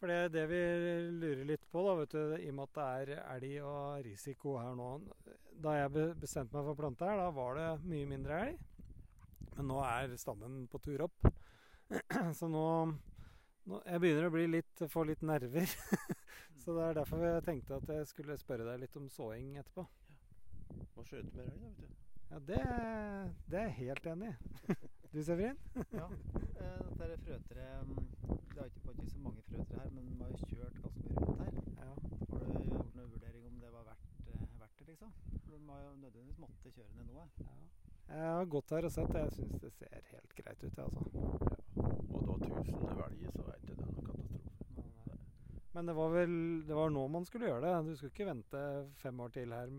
For 0.00 0.08
det 0.08 0.16
er 0.16 0.30
det 0.32 0.46
vi 0.48 0.60
lurer 1.20 1.44
litt 1.44 1.66
på, 1.68 1.82
da, 1.84 1.94
vet 1.98 2.14
du, 2.16 2.20
i 2.38 2.48
og 2.48 2.56
med 2.56 2.70
at 2.70 2.76
det 2.78 3.16
er 3.18 3.22
elg 3.34 3.56
og 3.68 4.06
risiko 4.06 4.54
her 4.56 4.72
nå 4.78 4.88
Da 5.60 5.74
jeg 5.76 6.14
bestemte 6.22 6.56
meg 6.56 6.64
for 6.64 6.72
å 6.72 6.78
plante 6.78 7.10
her, 7.10 7.20
da 7.20 7.28
var 7.36 7.58
det 7.58 7.68
mye 7.84 8.08
mindre 8.08 8.40
elg. 8.46 8.66
Men 9.58 9.68
nå 9.68 9.76
er 9.84 10.16
stammen 10.16 10.62
på 10.72 10.80
tur 10.80 11.04
opp. 11.04 11.30
Så 12.38 12.48
nå, 12.48 12.64
nå 13.68 13.82
Jeg 13.84 14.00
begynner 14.00 14.30
å 14.30 14.34
bli 14.34 14.46
litt, 14.56 14.86
få 14.88 15.04
litt 15.04 15.20
nerver. 15.20 15.68
Så 16.62 16.72
det 16.76 16.86
er 16.86 17.00
derfor 17.02 17.26
jeg 17.26 17.44
tenkte 17.44 17.76
at 17.76 17.92
jeg 17.98 18.08
skulle 18.08 18.40
spørre 18.40 18.70
deg 18.70 18.86
litt 18.86 18.96
om 18.96 19.08
såing 19.12 19.58
etterpå. 19.60 19.84
Må 20.96 21.04
skjøte 21.04 21.34
mer 21.36 21.50
elg, 21.52 21.60
da, 21.60 21.74
vet 21.76 21.90
du. 21.92 21.99
Ja, 22.30 22.38
det, 22.38 22.60
det 23.50 23.58
er 23.58 23.62
jeg 23.62 23.72
helt 23.72 24.06
enig 24.06 24.34
i. 24.68 24.74
Du, 25.12 25.22
Severin? 25.26 25.56
Ja, 25.74 26.04
eh, 26.06 26.82
dette 26.98 27.06
er 27.12 27.16
frøtre 27.24 27.64
mm, 27.82 27.96
Det 28.22 28.60
er 28.62 28.64
ikke, 28.64 28.92
ikke 28.92 29.10
så 29.10 29.18
mange 29.18 29.42
frøtre 29.48 29.80
her, 29.80 29.90
men 29.90 30.06
vi 30.06 30.18
har 30.20 30.28
jo 30.30 30.36
kjørt 30.52 30.76
ganske 30.84 31.02
mye 31.08 31.24
rundt 31.24 31.42
her. 31.42 31.56
Ja. 31.80 31.88
Har 32.30 32.44
du 32.44 32.62
gjort 32.68 32.94
noen 32.94 33.10
vurdering 33.16 33.48
om 33.48 33.56
det 33.64 33.72
var 33.72 33.88
verdt, 33.88 34.06
eh, 34.30 34.46
verdt 34.60 34.78
det, 34.78 34.86
liksom? 34.92 35.12
For 35.32 35.56
de 35.56 35.60
har 35.72 35.82
jo 35.82 35.90
nødvendigvis 35.96 36.38
måttet 36.38 36.78
kjøre 36.78 36.94
ned 37.00 37.10
noe. 37.10 37.26
ja. 37.40 37.58
Jeg 38.10 38.30
har 38.36 38.44
gått 38.54 38.70
her 38.70 38.84
og 38.84 38.92
sett 38.92 39.12
det. 39.14 39.26
Jeg 39.26 39.32
syns 39.40 39.60
det 39.66 39.72
ser 39.72 40.08
helt 40.12 40.38
greit 40.38 40.64
ut, 40.64 40.78
jeg, 40.78 40.84
altså. 40.84 41.02
Ja. 41.14 41.90
Og 42.14 42.22
da 42.28 42.38
1000 42.46 42.98
velger, 43.02 43.30
så 43.34 43.50
vet 43.50 43.68
du. 43.68 43.74
det 43.74 43.79
er 43.79 43.79
katastrofe. 43.79 43.79
Men 45.72 45.86
det 45.86 45.94
var 45.94 46.10
vel 46.10 46.32
det 46.66 46.74
var 46.74 46.90
nå 46.90 47.04
man 47.08 47.24
skulle 47.28 47.46
gjøre 47.46 47.62
det. 47.62 47.74
Du 47.86 47.96
skulle 47.96 48.10
ikke 48.14 48.26
vente 48.30 48.62
fem 48.98 49.20
år 49.22 49.30
til 49.36 49.52
her. 49.54 49.70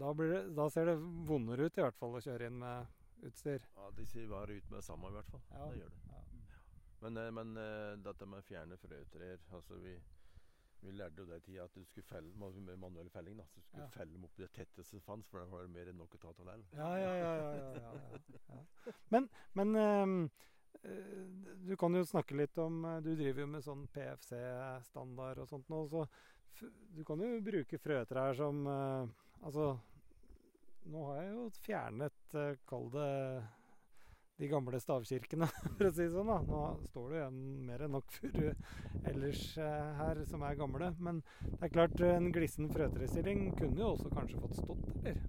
Da, 0.00 0.12
blir 0.14 0.32
det, 0.34 0.42
da 0.58 0.66
ser 0.72 0.90
det 0.90 0.98
vondere 1.28 1.68
ut 1.70 1.78
i 1.78 1.84
hvert 1.86 1.96
fall 1.96 2.18
å 2.18 2.20
kjøre 2.24 2.50
inn 2.50 2.58
med 2.60 3.24
utstyr. 3.28 3.64
Ja, 3.76 3.88
De 3.96 4.04
sier 4.06 4.28
bare 4.30 4.58
ut 4.58 4.68
med 4.70 4.78
det 4.78 4.84
samme, 4.86 5.08
i 5.08 5.16
hvert 5.16 5.30
fall. 5.32 5.40
Ja. 5.54 5.70
Det 5.72 5.80
gjør 5.80 5.94
det. 5.94 6.02
Ja. 6.12 6.20
Men, 7.00 7.16
eh, 7.22 7.30
men 7.30 7.56
eh, 7.62 7.96
dette 8.04 8.26
med 8.28 8.42
å 8.42 8.46
fjerne 8.46 8.76
frøtrær 8.82 9.38
altså 9.54 9.76
vi, 9.80 9.94
vi 10.82 10.92
lærte 10.98 11.22
jo 11.22 11.28
det 11.30 11.38
i 11.40 11.44
tida 11.46 11.64
at 11.68 11.74
du 11.78 11.84
skulle 11.86 12.06
felle 12.10 12.34
med 12.38 12.58
med 12.68 12.78
manuell 12.82 13.08
felling. 13.14 13.38
da, 13.38 13.46
så 13.46 13.60
du 13.60 13.64
skulle 13.68 13.84
Ja. 13.86 13.92
felle 13.94 14.12
dem 14.12 14.24
opp 14.28 14.36
det 14.36 14.50
tetteste 14.52 14.90
som 14.90 15.00
fantes, 15.06 15.30
for 15.30 15.40
da 15.40 15.46
var 15.46 15.62
det 15.62 15.70
mer 15.70 15.88
enn 15.92 15.96
nok 15.98 16.14
å 16.14 16.18
ta 16.18 16.28
av 16.28 16.36
likevel. 16.38 16.64
Ja, 16.74 16.92
ja, 16.98 17.14
ja. 17.16 17.32
ja, 17.78 18.52
ja. 18.52 18.94
Men, 19.14 19.28
men 19.54 19.74
ehm, 19.76 20.24
eh, 20.24 20.30
Du 21.68 21.76
kan 21.76 21.94
jo 21.94 22.04
snakke 22.06 22.36
litt 22.38 22.58
om 22.62 22.84
eh, 22.84 23.00
Du 23.04 23.10
driver 23.16 23.42
jo 23.42 23.50
med 23.50 23.64
sånn 23.64 23.86
PFC-standard 23.92 25.42
og 25.42 25.50
sånt 25.50 25.68
nå. 25.72 25.84
Så 25.90 26.06
du 26.94 27.04
kan 27.06 27.20
jo 27.22 27.42
bruke 27.44 27.80
frøtrær 27.82 28.38
som 28.38 28.64
eh, 28.66 29.10
Altså, 29.46 29.72
nå 30.90 31.04
har 31.10 31.20
jeg 31.22 31.30
jo 31.34 31.44
fjernet, 31.62 32.18
eh, 32.34 32.56
kall 32.66 32.88
det 32.94 33.10
de 34.38 34.46
gamle 34.50 34.78
stavkirkene, 34.78 35.46
for 35.76 35.88
å 35.88 35.92
si 35.94 36.04
det 36.04 36.12
sånn. 36.14 36.30
da. 36.30 36.38
Nå 36.46 36.88
står 36.88 37.10
det 37.10 37.20
igjen 37.20 37.38
mer 37.68 37.84
enn 37.84 37.94
nok 37.96 38.12
furu 38.14 38.48
ellers 39.10 39.42
eh, 39.62 39.88
her 39.98 40.22
som 40.30 40.44
er 40.46 40.58
gamle. 40.58 40.92
Men 41.02 41.20
det 41.44 41.68
er 41.68 41.74
klart, 41.74 42.02
en 42.06 42.30
glissen 42.34 42.70
frøtrestilling 42.72 43.48
kunne 43.58 43.82
jo 43.82 43.92
også 43.96 44.12
kanskje 44.14 44.42
fått 44.44 44.60
stått, 44.60 44.86
eller? 44.94 45.22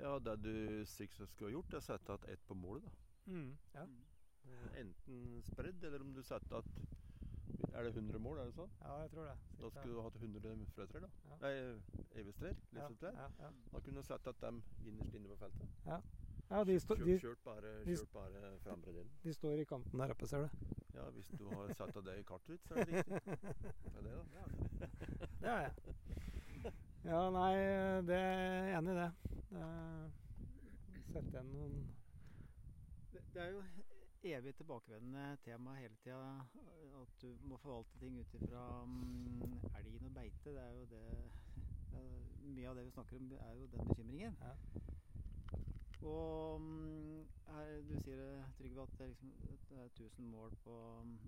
Ja, 0.00 0.14
det 0.24 0.36
du 0.46 0.54
sikkert 0.88 1.34
skulle 1.34 1.56
gjort, 1.58 1.74
er 1.74 1.82
å 1.82 1.88
sette 1.90 2.16
et 2.16 2.30
ett 2.36 2.46
på 2.48 2.56
målet. 2.56 2.86
da. 2.86 3.34
Mm, 3.34 3.50
ja. 3.74 3.84
Eh, 4.50 4.80
Enten 4.80 5.42
spredd, 5.46 5.84
eller 5.84 6.00
om 6.02 6.12
du 6.16 6.22
setter 6.26 6.56
at 6.60 6.64
Er 7.74 7.82
det 7.86 7.92
100 7.94 8.18
mål, 8.18 8.38
er 8.40 8.44
det 8.48 8.54
sånn? 8.56 8.70
ja, 8.82 8.94
jeg 9.02 9.10
tror 9.12 9.26
det. 9.28 9.34
Da 9.60 9.68
skulle 9.70 9.94
du 9.94 10.00
hatt 10.02 10.16
100 10.16 10.66
frøtrær, 10.74 11.00
da. 11.04 11.08
Ja. 11.28 11.36
Nei, 11.42 11.50
evestrær. 12.22 12.54
ja, 12.72 12.86
Livsetrær. 12.88 13.12
ja, 13.20 13.26
ja. 13.44 13.50
Da 13.72 13.80
kunne 13.84 14.00
du 14.02 14.06
sett 14.06 14.26
at 14.26 14.40
dem 14.40 14.62
innerst 14.86 15.14
inne 15.14 15.28
på 15.28 15.36
feltet. 15.36 15.68
ja 16.50 16.64
de, 16.66 16.76
stå, 16.82 16.96
Kjørt, 16.96 17.06
de, 17.06 17.18
kjørt 17.22 17.42
bare, 17.44 17.72
de- 17.84 17.96
kjørt 17.96 18.12
bare 18.12 18.40
fremre 18.64 18.92
delen. 18.96 19.10
de 19.22 19.32
står 19.34 19.60
i 19.60 19.64
kanten 19.70 19.98
der 20.02 20.10
oppe, 20.16 20.26
ser 20.26 20.46
du. 20.46 20.48
Ja, 20.94 21.04
hvis 21.10 21.28
du 21.38 21.44
har 21.54 21.72
sett 21.74 21.96
av 21.96 22.04
det 22.04 22.16
i 22.18 22.22
kartet 22.26 22.48
ditt, 22.56 22.66
så 22.66 22.74
er 22.74 22.84
det 22.84 22.94
riktig. 22.96 23.20
Det 23.84 23.96
er 23.96 24.02
det, 24.02 24.12
da. 24.16 24.86
Det 25.40 25.48
har 25.48 25.60
jeg. 25.60 25.72
Ja, 27.04 27.20
nei, 27.30 27.54
det 28.08 28.16
er 28.16 28.78
enig 28.78 28.90
i 28.92 28.98
det. 28.98 29.10
det 29.50 29.68
Sett 31.12 31.30
igjen 31.30 31.48
noen 31.54 31.78
Det, 33.12 33.22
det 33.34 33.42
er 33.42 33.50
jo 33.54 33.62
evig 34.24 34.54
tilbakevendende 34.54 35.36
tema 35.44 35.74
hele 35.74 35.96
tida 36.04 36.46
at 37.00 37.22
du 37.22 37.36
må 37.48 37.56
forvalte 37.56 37.98
ting 37.98 38.18
ut 38.20 38.34
ifra 38.34 38.64
mm, 38.84 39.60
elgen 39.78 40.06
og 40.08 40.14
beite. 40.14 40.50
Det 40.50 40.62
er 40.62 40.72
jo 40.72 40.84
det 40.90 41.04
ja, 41.94 42.02
Mye 42.50 42.68
av 42.68 42.76
det 42.76 42.84
vi 42.84 42.90
snakker 42.90 43.16
om, 43.16 43.32
er 43.32 43.54
jo 43.54 43.66
den 43.72 43.88
bekymringen. 43.88 44.36
Ja. 44.40 44.54
Og 46.02 46.60
mm, 46.60 47.26
her, 47.46 47.72
du 47.88 47.94
sier 48.04 48.44
Trygve, 48.58 48.82
at 48.82 48.98
det, 48.98 49.04
er 49.04 49.12
liksom, 49.12 49.32
det 49.68 49.78
er 49.78 49.84
1000, 49.84 50.30
mål 50.32 50.56
på, 50.64 50.76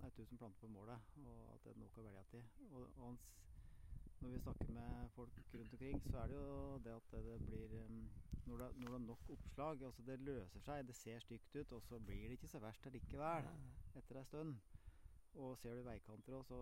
nei, 0.00 0.08
1000 0.08 0.38
planter 0.40 0.60
på 0.60 0.72
målet, 0.72 1.12
og 1.26 1.54
at 1.54 1.64
det 1.64 1.74
er 1.74 1.80
nok 1.82 1.98
å 2.00 2.06
velge 2.06 2.24
til. 2.30 2.44
Og, 2.70 2.86
og 2.86 3.04
hans, 3.10 3.26
når 4.22 4.34
vi 4.36 4.42
snakker 4.46 4.72
med 4.78 5.12
folk 5.16 5.40
rundt 5.54 5.76
omkring, 5.76 6.02
så 6.08 6.22
er 6.22 6.32
det 6.32 6.40
jo 6.40 6.78
det 6.86 6.96
at 6.96 7.12
det, 7.12 7.24
det 7.26 7.40
blir 7.46 7.76
mm, 7.88 8.06
når 8.46 8.58
det, 8.58 8.66
er- 8.66 8.78
når 8.80 8.88
det 8.90 8.94
er 9.00 9.06
nok 9.06 9.30
oppslag, 9.36 9.82
altså 9.82 10.02
det 10.02 10.18
løser 10.20 10.60
seg, 10.60 10.86
det 10.86 10.94
ser 10.98 11.18
stygt 11.22 11.56
ut, 11.56 11.72
og 11.72 11.82
så 11.82 11.98
blir 11.98 12.28
det 12.28 12.38
ikke 12.38 12.48
så 12.50 12.58
verst 12.62 12.86
allikevel 12.86 13.48
etter 14.00 14.18
ei 14.18 14.24
stund. 14.24 14.56
Og 15.34 15.54
ser 15.58 15.78
du 15.78 15.82
veikanter 15.86 16.34
òg, 16.36 16.44
så 16.44 16.58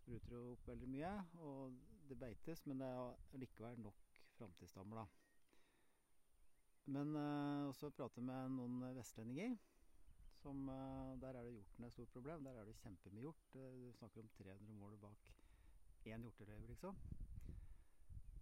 spruter 0.00 0.34
det 0.34 0.40
opp 0.54 0.66
veldig 0.66 0.88
mye, 0.90 1.12
og 1.38 1.76
det 2.08 2.18
beites, 2.18 2.64
men 2.66 2.80
det 2.82 2.88
er 2.88 3.38
likevel 3.44 3.78
nok 3.84 4.18
framtidsstammer, 4.38 4.96
da. 5.04 5.06
Men 6.88 7.14
eh, 7.20 7.68
også 7.68 7.90
prate 7.92 8.22
med 8.24 8.54
noen 8.56 8.80
vestlendinger. 8.96 9.58
Som, 10.38 10.68
eh, 10.72 11.16
der 11.20 11.34
er 11.36 11.44
det 11.44 11.52
hjorten 11.52 11.84
et 11.84 11.92
stort 11.92 12.08
problem. 12.14 12.44
Der 12.46 12.56
er 12.60 12.64
det 12.64 12.76
kjempemye 12.80 13.26
hjort. 13.26 13.54
Eh, 13.58 13.74
du 13.84 13.92
snakker 13.98 14.22
om 14.24 14.28
300 14.38 14.74
mål 14.78 14.96
bak 15.02 15.30
én 16.08 16.24
hjorterøver, 16.24 16.66
liksom. 16.72 16.96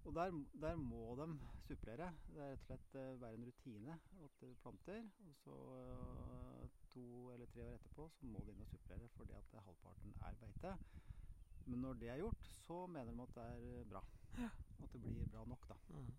Og 0.06 0.14
der, 0.14 0.30
der 0.62 0.76
må 0.78 1.16
de 1.18 1.26
supplere. 1.66 2.12
Det 2.30 2.42
er 2.42 2.52
rett 2.52 2.60
og 2.60 2.66
slett 2.68 2.94
eh, 3.00 3.16
være 3.20 3.34
en 3.38 3.46
rutine 3.48 3.96
at 4.24 4.36
du 4.40 4.52
planter. 4.62 5.08
Og 5.26 5.34
så 5.40 5.56
eh, 5.80 6.68
to 6.92 7.06
eller 7.34 7.46
tre 7.50 7.64
år 7.66 7.74
etterpå 7.80 8.06
så 8.14 8.26
må 8.30 8.44
du 8.46 8.52
inn 8.52 8.62
og 8.62 8.70
supplere 8.70 9.08
fordi 9.16 9.34
at 9.34 9.56
eh, 9.58 9.64
halvparten 9.66 10.14
er 10.28 10.38
beite. 10.44 10.76
Men 11.66 11.82
når 11.82 11.98
det 11.98 12.12
er 12.12 12.20
gjort, 12.22 12.46
så 12.68 12.84
mener 12.86 13.10
de 13.18 13.26
at 13.26 13.34
det 13.40 13.48
er 13.80 13.90
bra. 13.90 14.04
At 14.84 14.92
det 14.92 15.02
blir 15.02 15.26
bra 15.32 15.42
nok, 15.50 15.66
da. 15.72 15.74
Mm. 15.90 16.14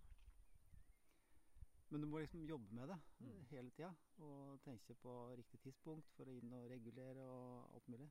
Men 1.89 2.01
du 2.03 2.07
må 2.11 2.19
liksom 2.19 2.43
jobbe 2.43 2.75
med 2.75 2.87
det 2.91 2.97
Mm. 3.19 3.43
hele 3.49 3.69
tida. 3.71 3.93
Og 4.17 4.59
tenke 4.65 4.93
på 4.93 5.13
riktig 5.37 5.59
tidspunkt 5.63 6.11
for 6.17 6.27
å 6.27 6.33
inn 6.35 6.51
og 6.53 6.67
regulere 6.69 7.23
og 7.31 7.75
alt 7.75 7.87
mulig. 7.87 8.09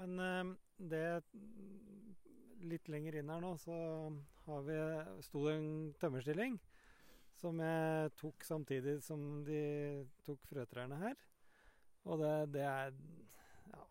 Men 0.00 0.18
eh, 0.20 0.54
det 0.90 1.06
Litt 2.64 2.88
lenger 2.88 3.18
inn 3.20 3.28
her 3.28 3.42
nå, 3.44 3.50
så 3.60 3.74
har 4.46 4.62
vi 4.64 4.76
sto 5.26 5.42
det 5.44 5.58
en 5.58 5.72
tømmerstilling 6.00 6.54
som 7.36 7.58
jeg 7.60 8.12
tok 8.16 8.46
samtidig 8.46 8.94
som 9.04 9.42
de 9.44 9.58
tok 10.24 10.46
frøtrærne 10.48 10.96
her. 11.02 11.18
Og 12.08 12.22
det, 12.22 12.32
det 12.54 12.62
er 12.64 12.94
ja, 13.72 13.82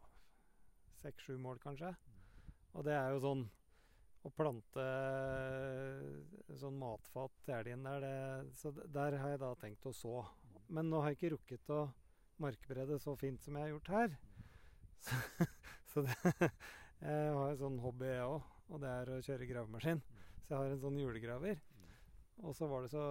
seks-sju 1.03 1.35
mål, 1.41 1.59
kanskje. 1.61 1.91
Og 2.73 2.87
det 2.87 2.95
er 2.97 3.13
jo 3.13 3.21
sånn 3.27 3.43
å 4.23 4.31
plante 4.31 4.83
sånn 6.61 6.77
matfat 6.79 7.33
til 7.43 7.57
elgen 7.57 7.83
der, 7.85 8.05
det, 8.05 8.53
så 8.57 8.71
der 8.71 9.17
har 9.19 9.33
jeg 9.33 9.41
da 9.43 9.51
tenkt 9.59 9.89
å 9.89 9.93
så. 9.95 10.21
Men 10.73 10.89
nå 10.89 11.01
har 11.03 11.11
jeg 11.11 11.19
ikke 11.19 11.33
rukket 11.35 11.73
å 11.75 11.81
markberede 12.43 12.97
så 13.03 13.17
fint 13.19 13.43
som 13.43 13.57
jeg 13.57 13.67
har 13.67 13.73
gjort 13.75 13.93
her. 13.97 14.15
Så, 15.03 15.17
så 15.93 16.03
det, 16.07 16.15
jeg 17.03 17.33
har 17.37 17.49
en 17.53 17.59
sånn 17.61 17.79
hobby, 17.83 18.09
jeg 18.09 18.25
òg, 18.27 18.49
og 18.73 18.81
det 18.83 18.89
er 18.91 19.11
å 19.13 19.21
kjøre 19.25 19.47
gravemaskin. 19.49 20.01
Så 20.43 20.49
jeg 20.53 20.57
har 20.59 20.71
en 20.73 20.81
sånn 20.83 20.99
julegraver. 20.99 21.59
Og 22.43 22.55
så 22.57 22.67
var 22.67 22.83
det 22.85 22.89
så 22.91 23.03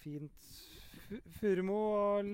fint 0.00 0.46
fu- 1.06 1.20
furumo 1.38 1.76
og 1.94 2.30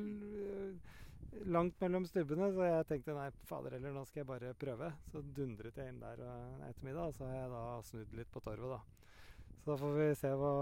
langt 1.53 1.81
mellom 1.83 2.07
stubbene, 2.09 2.47
så 2.55 2.65
jeg 2.65 2.87
tenkte 2.89 3.17
nei, 3.17 3.27
fader 3.51 3.75
heller, 3.77 3.93
nå 3.93 4.05
skal 4.09 4.23
jeg 4.23 4.29
bare 4.31 4.53
prøve. 4.57 4.93
Så 5.11 5.21
dundret 5.37 5.77
jeg 5.77 5.91
inn 5.93 5.99
der 6.01 6.23
eh, 6.25 6.45
en 6.55 6.63
ettermiddag, 6.71 7.11
og 7.11 7.17
så 7.19 7.27
har 7.29 7.41
jeg 7.43 7.51
da 7.53 7.65
snudd 7.91 8.15
litt 8.17 8.31
på 8.33 8.41
torvet, 8.47 8.77
da. 8.79 8.79
Så 9.65 9.73
da 9.73 9.77
får 9.83 9.99
vi 9.99 10.07
se 10.23 10.31
hva 10.39 10.55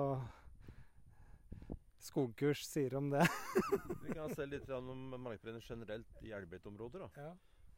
skogkurs 2.04 2.64
sier 2.68 2.96
om 2.98 3.10
det. 3.12 3.22
Vi 4.04 4.12
kan 4.16 4.32
se 4.36 4.44
litt 4.48 4.68
om 4.76 4.90
markbrenner 5.24 5.64
generelt 5.64 6.18
i 6.26 6.32
elgbeiteområder. 6.36 7.06
da. 7.06 7.28
Ja. 7.28 7.32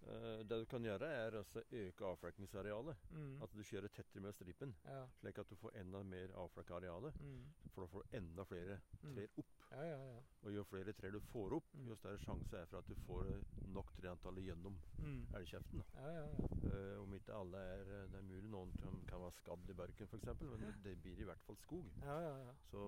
Eh, 0.06 0.42
det 0.46 0.58
du 0.60 0.64
kan 0.70 0.84
gjøre, 0.86 1.06
er 1.10 1.34
altså 1.40 1.62
øke 1.72 2.04
avflekningsarealet. 2.06 2.96
Mm. 3.10 3.42
At 3.42 3.50
du 3.56 3.62
kjører 3.62 3.88
tettere 3.88 4.22
med 4.22 4.32
stripen, 4.36 4.74
Ja. 4.84 5.06
slik 5.20 5.38
at 5.38 5.48
du 5.50 5.56
får 5.56 5.74
enda 5.80 6.02
mer 6.02 6.28
avflekka 6.38 6.74
arealet. 6.76 7.14
Mm. 7.20 7.40
For 7.74 7.80
da 7.82 7.86
får 7.90 8.02
du 8.02 8.16
enda 8.16 8.44
flere 8.44 8.80
Mm. 9.02 9.14
trær 9.16 9.28
opp. 9.38 9.46
Ja, 9.72 9.82
ja, 9.82 9.98
ja. 10.12 10.20
Og 10.42 10.52
jo 10.54 10.62
flere 10.64 10.92
trær 10.92 11.10
du 11.12 11.20
får 11.20 11.52
opp, 11.56 11.64
Mm. 11.74 11.88
jo 11.88 11.94
større 11.96 12.18
sjanse 12.18 12.54
er 12.56 12.66
for 12.66 12.78
at 12.78 12.86
du 12.88 12.94
får 12.94 13.42
nok 13.66 13.92
treantallet 13.96 14.44
gjennom 14.46 14.78
Mm. 14.98 15.26
elgkjeften. 15.34 15.78
da. 15.78 15.84
Ja, 16.00 16.08
ja, 16.08 16.26
ja. 16.28 16.70
Eh, 16.70 17.02
om 17.02 17.12
ikke 17.14 17.32
alle 17.34 17.56
er 17.58 17.80
eh, 17.80 18.06
Det 18.06 18.14
er 18.18 18.22
mulig 18.22 18.50
noen 18.50 18.72
kan, 18.78 19.02
kan 19.08 19.20
være 19.20 19.32
skadd 19.32 19.70
i 19.70 19.72
barken, 19.72 20.06
f.eks., 20.06 20.40
men 20.40 20.74
det, 20.84 21.02
blir 21.02 21.18
i 21.20 21.24
hvert 21.24 21.40
fall 21.46 21.56
skog. 21.56 21.84
ja, 22.02 22.20
ja, 22.20 22.36
ja. 22.46 22.52
Så, 22.70 22.78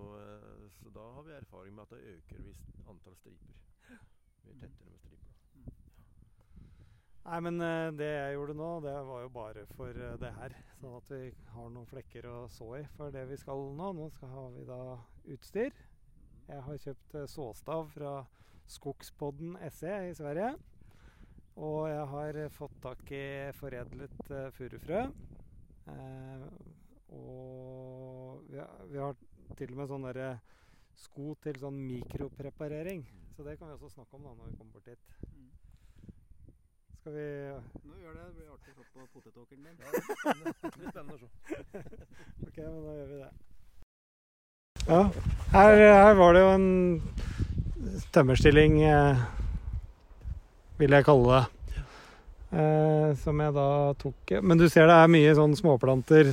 så 0.81 0.89
da 0.93 1.11
har 1.13 1.23
vi 1.23 1.31
erfaring 1.31 1.75
med 1.75 1.81
at 1.83 1.89
det 1.89 2.15
øker 2.15 2.37
hvis 2.41 2.63
antall 2.87 3.15
striper. 3.15 3.53
Er 4.47 4.53
tettere 4.53 4.89
med 4.89 4.99
striper. 4.99 5.28
Nei, 7.29 7.37
men 7.45 7.61
eh, 7.61 7.91
det 7.93 8.07
jeg 8.09 8.37
gjorde 8.39 8.53
nå, 8.57 8.67
det 8.81 8.91
var 9.05 9.19
jo 9.21 9.27
bare 9.29 9.63
for 9.75 9.93
eh, 9.93 10.15
det 10.17 10.31
her. 10.33 10.53
Sånn 10.79 10.95
at 10.97 11.11
vi 11.13 11.19
har 11.53 11.67
noen 11.69 11.85
flekker 11.85 12.25
å 12.25 12.37
så 12.49 12.71
i 12.79 12.81
for 12.95 13.13
det 13.13 13.21
vi 13.29 13.37
skal 13.37 13.67
nå. 13.77 13.91
Nå 13.93 14.07
skal, 14.15 14.31
har 14.33 14.47
vi 14.55 14.63
da 14.65 14.79
utstyr. 15.35 15.75
Jeg 16.47 16.63
har 16.65 16.79
kjøpt 16.87 17.17
eh, 17.19 17.27
såstav 17.29 17.91
fra 17.93 18.15
Skogspodden 18.73 19.59
SE 19.75 19.93
i 20.07 20.15
Sverige. 20.17 20.55
Og 21.61 21.83
jeg 21.91 22.09
har 22.15 22.41
fått 22.55 22.81
tak 22.81 23.13
i 23.13 23.23
foredlet 23.59 24.33
furufrø. 24.57 25.05
Eh, 25.93 26.49
og 27.13 28.41
vi 28.49 28.57
har, 28.57 28.85
vi 28.89 29.03
har 29.05 29.13
til 29.59 29.75
og 29.75 29.83
med 29.83 29.93
sånn 29.93 30.09
derre 30.09 30.31
sko 30.97 31.35
til 31.45 31.61
sånn 31.61 31.77
mikropreparering. 31.77 33.05
Så 33.37 33.45
det 33.45 33.59
kan 33.61 33.69
vi 33.69 33.77
også 33.77 33.99
snakke 33.99 34.17
om 34.17 34.25
da 34.31 34.33
når 34.33 34.49
vi 34.49 34.57
kommer 34.63 34.79
bort 34.79 34.89
dit. 34.89 35.58
Skal 36.99 37.13
vi 37.15 37.27
Nå 37.87 37.93
gjør 38.03 38.15
det. 38.17 38.23
Det 38.25 38.33
blir 38.35 38.49
artig 38.51 38.71
å 38.71 38.75
se 38.75 38.83
på 38.91 39.05
potetåkeren 39.15 39.63
din. 39.63 39.75
Ja, 39.79 39.87
det 39.93 40.01
blir 40.03 40.17
spennende. 40.19 40.51
Det 40.63 40.71
blir 40.75 40.89
spennende 40.91 41.15
å 41.15 41.21
se. 41.21 41.27
Ok, 42.49 42.57
men 42.57 42.81
da 42.83 42.95
gjør 42.97 43.07
vi 43.13 43.19
det. 43.21 43.31
Ja, 44.89 45.01
her, 45.53 45.77
her 45.93 46.17
var 46.17 46.33
det 46.35 46.41
jo 46.43 46.51
en 46.57 46.67
tømmerstilling, 48.15 48.79
eh, 48.89 49.21
vil 50.81 50.95
jeg 50.97 51.05
kalle 51.07 51.37
det. 51.37 51.75
Eh, 52.49 53.11
som 53.21 53.37
jeg 53.43 53.53
da 53.53 53.67
tok 54.01 54.31
Men 54.41 54.57
du 54.57 54.65
ser 54.73 54.87
det 54.89 54.95
er 54.97 55.11
mye 55.13 55.35
sånn 55.37 55.53
småplanter 55.55 56.31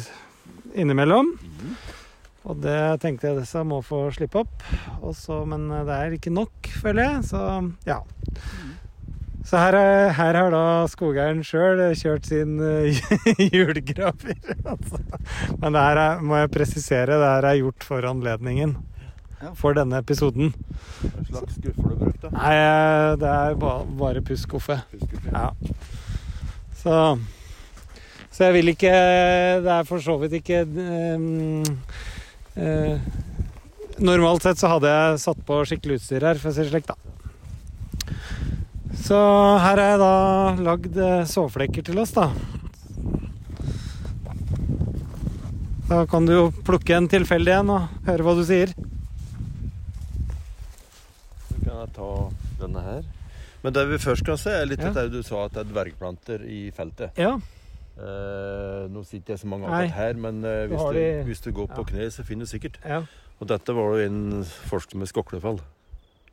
innimellom. 0.74 1.34
Og 2.46 2.62
det 2.62 2.78
tenkte 3.02 3.28
jeg 3.30 3.42
disse 3.42 3.62
må 3.66 3.82
få 3.84 4.06
slippe 4.14 4.42
opp. 4.42 4.66
Også, 5.04 5.44
men 5.50 5.68
det 5.70 5.94
er 5.94 6.16
ikke 6.16 6.34
nok, 6.34 6.70
føler 6.82 7.10
jeg. 7.10 7.24
Så 7.30 7.42
ja. 7.86 8.00
Så 9.46 9.60
her, 9.62 9.76
er, 9.78 10.08
her 10.16 10.34
har 10.40 10.50
da 10.50 10.64
skogeieren 10.90 11.44
sjøl 11.46 11.78
kjørt 11.94 12.26
sin 12.26 12.56
eh, 12.58 12.98
hjulgraver. 13.54 14.34
altså. 14.66 14.98
Men 15.60 15.76
det 15.76 15.84
her 15.84 16.00
er, 16.02 16.24
må 16.26 16.40
jeg 16.40 16.50
presisere, 16.56 17.14
det 17.14 17.28
her 17.30 17.46
er 17.52 17.60
gjort 17.60 17.86
for 17.86 18.08
anledningen. 18.10 18.74
For 19.60 19.76
denne 19.76 20.00
episoden. 20.02 20.50
Hva 21.02 21.22
slags 21.28 21.58
skuffer 21.60 21.92
du 21.92 22.00
brukte? 22.00 22.32
Nei, 22.34 22.52
eh, 22.56 23.12
det 23.20 23.30
er 23.30 23.58
bare, 23.62 23.86
bare 24.00 24.24
pusskuffe. 24.26 24.80
Ja. 25.30 25.50
Så 26.82 26.98
Så 28.30 28.44
jeg 28.44 28.52
vil 28.52 28.68
ikke 28.68 28.90
Det 29.64 29.70
er 29.72 29.86
for 29.88 30.02
så 30.02 30.18
vidt 30.20 30.34
ikke 30.36 30.60
um, 30.68 31.62
uh, 32.56 32.98
Normalt 33.98 34.44
sett 34.44 34.60
så 34.60 34.68
hadde 34.74 34.92
jeg 34.92 35.22
satt 35.22 35.40
på 35.48 35.62
skikkelig 35.64 36.00
utstyr 36.02 36.26
her, 36.26 36.40
for 36.40 36.50
å 36.50 36.56
si 36.56 36.66
det 36.66 36.72
slik, 36.74 36.90
da. 36.90 37.05
Så 39.06 39.16
her 39.62 39.78
har 39.78 39.82
jeg 39.92 39.98
da 40.02 40.12
lagd 40.66 40.96
soveflekker 41.30 41.84
til 41.86 42.00
oss, 42.02 42.10
da. 42.16 42.30
Da 45.86 46.00
kan 46.10 46.26
du 46.26 46.32
jo 46.34 46.46
plukke 46.66 46.96
en 46.96 47.06
tilfeldig 47.10 47.52
en 47.60 47.70
og 47.76 48.06
høre 48.08 48.24
hva 48.26 48.32
du 48.34 48.42
sier. 48.48 48.72
Så 51.46 51.60
kan 51.62 51.76
jeg 51.84 51.92
ta 51.94 52.08
denne 52.64 52.82
her. 52.82 53.04
Men 53.62 53.74
det 53.74 53.84
vi 53.92 53.98
først 54.02 54.26
kan 54.26 54.38
se, 54.38 54.50
er 54.50 54.66
litt 54.66 54.82
Ja. 54.82 54.90
det 54.94 55.12
du 55.14 55.20
sa 55.22 55.44
at 55.46 55.52
det 55.54 55.62
er 55.66 55.70
dvergplanter 55.72 56.42
i 56.46 56.70
feltet. 56.74 57.14
Ja. 57.18 57.36
Eh, 57.96 58.88
nå 58.92 59.04
sitter 59.06 59.34
jeg 59.34 59.38
så 59.40 59.46
mange 59.48 59.66
ganger 59.66 59.86
akkurat 59.86 59.96
her, 60.02 60.14
men 60.20 60.44
eh, 60.44 60.66
hvis, 60.66 60.82
du, 60.82 60.92
de- 60.98 61.22
hvis 61.30 61.40
du 61.46 61.52
går 61.52 61.66
på 61.72 61.78
Ja. 61.86 61.90
kne, 61.92 62.10
så 62.10 62.24
finner 62.26 62.44
du 62.44 62.50
sikkert. 62.50 62.78
ja. 62.84 63.04
Og 63.40 63.46
dette 63.48 63.68
var 63.74 63.94
jo 63.96 64.04
en 64.06 64.44
forsker 64.44 64.96
med 64.96 65.08
Skoklefall 65.08 65.60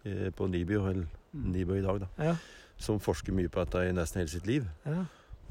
eh, 0.06 0.30
på 0.32 0.48
NIBIO, 0.50 0.86
eller 0.90 1.06
Mm. 1.34 1.52
NIBIO 1.52 1.76
i 1.76 1.82
dag, 1.82 2.00
da, 2.02 2.08
Ja. 2.24 2.36
Som 2.84 3.00
forsker 3.02 3.36
mye 3.36 3.50
på 3.52 3.64
dette 3.64 3.86
i 3.88 3.94
nesten 3.96 4.22
hele 4.24 4.34
sitt 4.36 4.48
liv. 4.50 4.68
ja. 4.88 5.04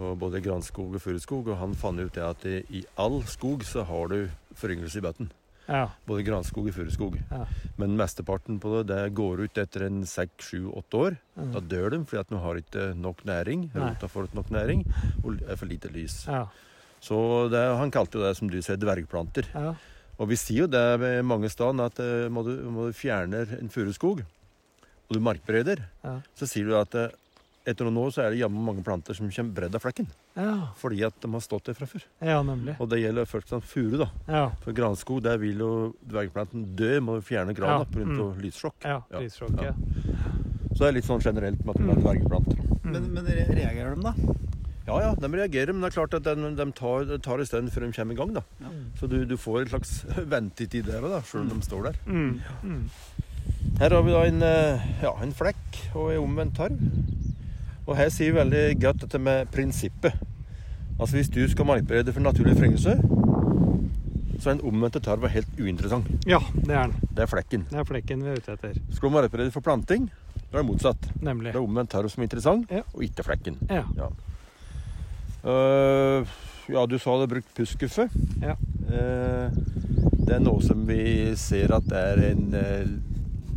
Og 0.03 0.15
både 0.19 0.41
granskog 0.43 0.95
og 0.97 1.03
furuskog. 1.05 1.51
Og 1.53 1.59
han 1.61 1.75
fant 1.79 2.01
ut 2.01 2.15
det 2.17 2.23
at 2.25 2.45
i, 2.49 2.55
i 2.81 2.81
all 2.99 3.19
skog 3.29 3.61
så 3.69 3.83
har 3.87 4.09
du 4.09 4.31
foryngelse 4.59 4.99
i 4.99 5.03
bøtten. 5.05 5.29
ja. 5.69 5.83
Både 6.09 6.25
granskog 6.27 6.71
og 6.71 6.75
furuskog. 6.75 7.19
Ja. 7.31 7.43
Men 7.79 7.93
mesteparten 8.01 8.57
på 8.59 8.73
det, 8.73 8.87
det 8.89 9.13
går 9.15 9.45
ut 9.45 9.61
etter 9.61 9.85
en 9.87 10.01
seks, 10.09 10.49
sju, 10.49 10.71
åtte 10.81 10.97
år. 11.05 11.19
Mm. 11.37 11.53
Da 11.55 11.61
dør 11.75 11.91
de 11.93 12.01
fordi 12.09 12.21
at 12.25 12.33
de 12.33 12.41
har 12.41 12.61
ikke 12.63 12.87
nok 13.05 13.21
næring. 13.29 13.67
Rota 13.77 14.09
får 14.11 14.31
ikke 14.31 14.41
nok 14.41 14.51
næring, 14.57 14.83
og 15.23 15.39
er 15.45 15.61
for 15.61 15.69
lite 15.71 15.93
lys. 15.93 16.23
ja. 16.27 16.47
Så 17.03 17.17
det, 17.53 17.61
han 17.77 17.91
kalte 17.93 18.19
jo 18.19 18.25
det, 18.25 18.37
som 18.41 18.49
du 18.51 18.61
sier, 18.63 18.81
dvergplanter. 18.81 19.49
ja. 19.55 19.75
Og 20.23 20.29
vi 20.33 20.37
sier 20.41 20.65
jo 20.65 20.73
det 20.73 21.23
mange 21.25 21.49
steder 21.53 21.85
at 21.85 21.97
eh, 22.01 22.29
må 22.33 22.43
du, 22.47 22.53
må 22.71 22.89
du 22.89 22.93
fjerne 22.97 23.41
en 23.61 23.71
furuskog, 23.73 24.21
og 24.23 25.17
du 25.17 25.21
markbereder, 25.21 25.85
Ja. 26.05 26.21
så 26.39 26.47
sier 26.49 26.69
du 26.69 26.77
at 26.79 26.95
eh, 26.95 27.09
etter 27.67 27.87
noen 27.87 27.99
år 28.03 28.11
så 28.15 28.23
er 28.25 28.31
det 28.35 28.41
jammen 28.41 28.65
mange 28.67 28.83
planter 28.85 29.15
som 29.15 29.29
kommer 29.31 29.55
bredd 29.55 29.75
av 29.79 29.83
flekken. 29.85 30.07
ja. 30.37 30.69
Fordi 30.81 31.03
at 31.07 31.15
de 31.23 31.31
har 31.33 31.41
stått 31.45 31.65
der 31.71 31.75
fra 31.79 31.87
før. 31.87 32.03
Ja, 32.21 32.41
nemlig. 32.43 32.75
Og 32.81 32.89
det 32.91 32.99
gjelder 33.03 33.25
først 33.31 33.53
og 33.53 33.63
fremst 33.63 33.73
furu, 33.73 33.99
da. 34.03 34.09
Ja. 34.29 34.45
For 34.65 34.73
granskog, 34.77 35.23
der 35.23 35.39
vil 35.39 35.59
jo 35.63 35.71
dvergplanten 36.09 36.75
dø, 36.77 37.01
med 37.01 37.21
å 37.21 37.23
fjerne 37.23 37.55
grana 37.55 37.85
Ja, 37.85 37.91
pga. 37.93 38.07
mm. 38.07 38.41
lyssjokk. 38.43 38.79
Ja, 38.85 39.03
Ja. 39.13 39.19
lyssjokk, 39.21 39.63
ja. 39.63 39.73
Så 40.73 40.79
det 40.79 40.89
er 40.89 40.93
litt 40.93 41.05
sånn 41.05 41.21
generelt 41.23 41.65
med 41.65 41.77
at 41.77 41.83
de 41.83 42.09
er 42.09 42.23
Mm. 42.83 42.93
Men, 42.93 43.15
men 43.15 43.25
reagerer 43.27 43.95
de, 43.95 44.03
da? 44.03 44.13
Ja 44.87 44.99
ja, 44.99 45.15
de 45.15 45.29
reagerer, 45.29 45.73
men 45.73 45.81
det 45.83 45.93
er 45.93 45.95
klart 46.01 46.15
at 46.15 46.25
de, 46.27 46.35
de 46.59 46.73
tar, 46.73 47.05
det 47.07 47.23
tar 47.23 47.39
en 47.39 47.47
stund 47.47 47.71
før 47.71 47.87
de 47.87 47.93
kommer 47.93 48.13
i 48.13 48.17
gang. 48.19 48.33
da. 48.35 48.43
Ja. 48.61 48.69
Så 48.99 49.09
du, 49.09 49.25
du 49.25 49.37
får 49.37 49.61
en 49.63 49.69
slags 49.69 49.93
ventetid 50.35 50.85
der 50.91 51.01
òg, 51.07 51.23
sjøl 51.25 51.47
om 51.47 51.61
de 51.61 51.67
står 51.67 51.83
der. 51.93 52.01
Mm. 52.07 52.41
Mm. 52.65 52.91
Her 53.79 53.91
har 53.95 54.03
vi 54.03 54.11
da 54.11 54.23
en, 54.27 54.43
eh, 54.43 54.83
ja, 55.05 55.13
en 55.23 55.33
flekk 55.33 55.79
og 55.95 56.11
en 56.13 56.25
omvendt 56.27 56.57
tarv. 56.59 56.83
Og 57.87 57.97
her 57.99 58.09
sier 58.15 58.33
vi 58.33 58.39
veldig 58.39 58.65
godt 58.83 59.03
dette 59.07 59.19
med 59.19 59.51
prinsippet. 59.53 60.15
Altså 61.01 61.17
Hvis 61.17 61.29
du 61.35 61.41
skal 61.51 61.67
markberede 61.67 62.13
for 62.15 62.23
naturlig 62.23 62.55
foryngelse, 62.59 62.97
så 64.43 64.51
er 64.51 64.57
den 64.59 64.67
omvendte 64.67 65.01
tarva 65.03 65.29
helt 65.31 65.61
uinteressant. 65.61 66.07
Ja, 66.27 66.39
det 66.55 66.75
er 66.75 66.91
den. 66.91 67.09
Det 67.15 67.23
er 67.25 67.31
flekken. 67.31 67.67
Det 67.71 67.79
er 67.79 67.87
flekken 67.87 68.23
vi 68.25 68.31
er 68.33 68.39
ute 68.43 68.55
etter. 68.57 68.79
Skal 68.91 69.09
du 69.09 69.15
markberede 69.15 69.53
for 69.55 69.63
planting, 69.63 70.09
da 70.51 70.59
er 70.59 70.63
det 70.63 70.69
motsatt. 70.71 71.09
Nemlig. 71.23 71.53
Det 71.55 71.61
er 71.61 71.67
omvendt 71.67 71.91
tarv 71.95 72.11
som 72.11 72.23
er 72.23 72.29
interessant, 72.31 72.71
Ja. 72.71 72.83
og 72.95 73.03
ikke 73.07 73.23
flekken. 73.27 73.59
Ja. 73.71 73.85
Øh, 75.45 76.27
ja, 76.71 76.87
du 76.87 76.99
sa 76.99 77.11
du 77.11 77.17
hadde 77.21 77.31
brukt 77.35 77.55
pusskuffe. 77.57 78.09
Ja. 78.43 78.55
Uh, 78.93 79.51
det 80.27 80.37
er 80.37 80.43
noe 80.43 80.63
som 80.63 80.85
vi 80.87 81.33
ser 81.39 81.73
at 81.75 81.89
er 81.93 82.21
en, 82.31 82.55
eh, 82.55 82.87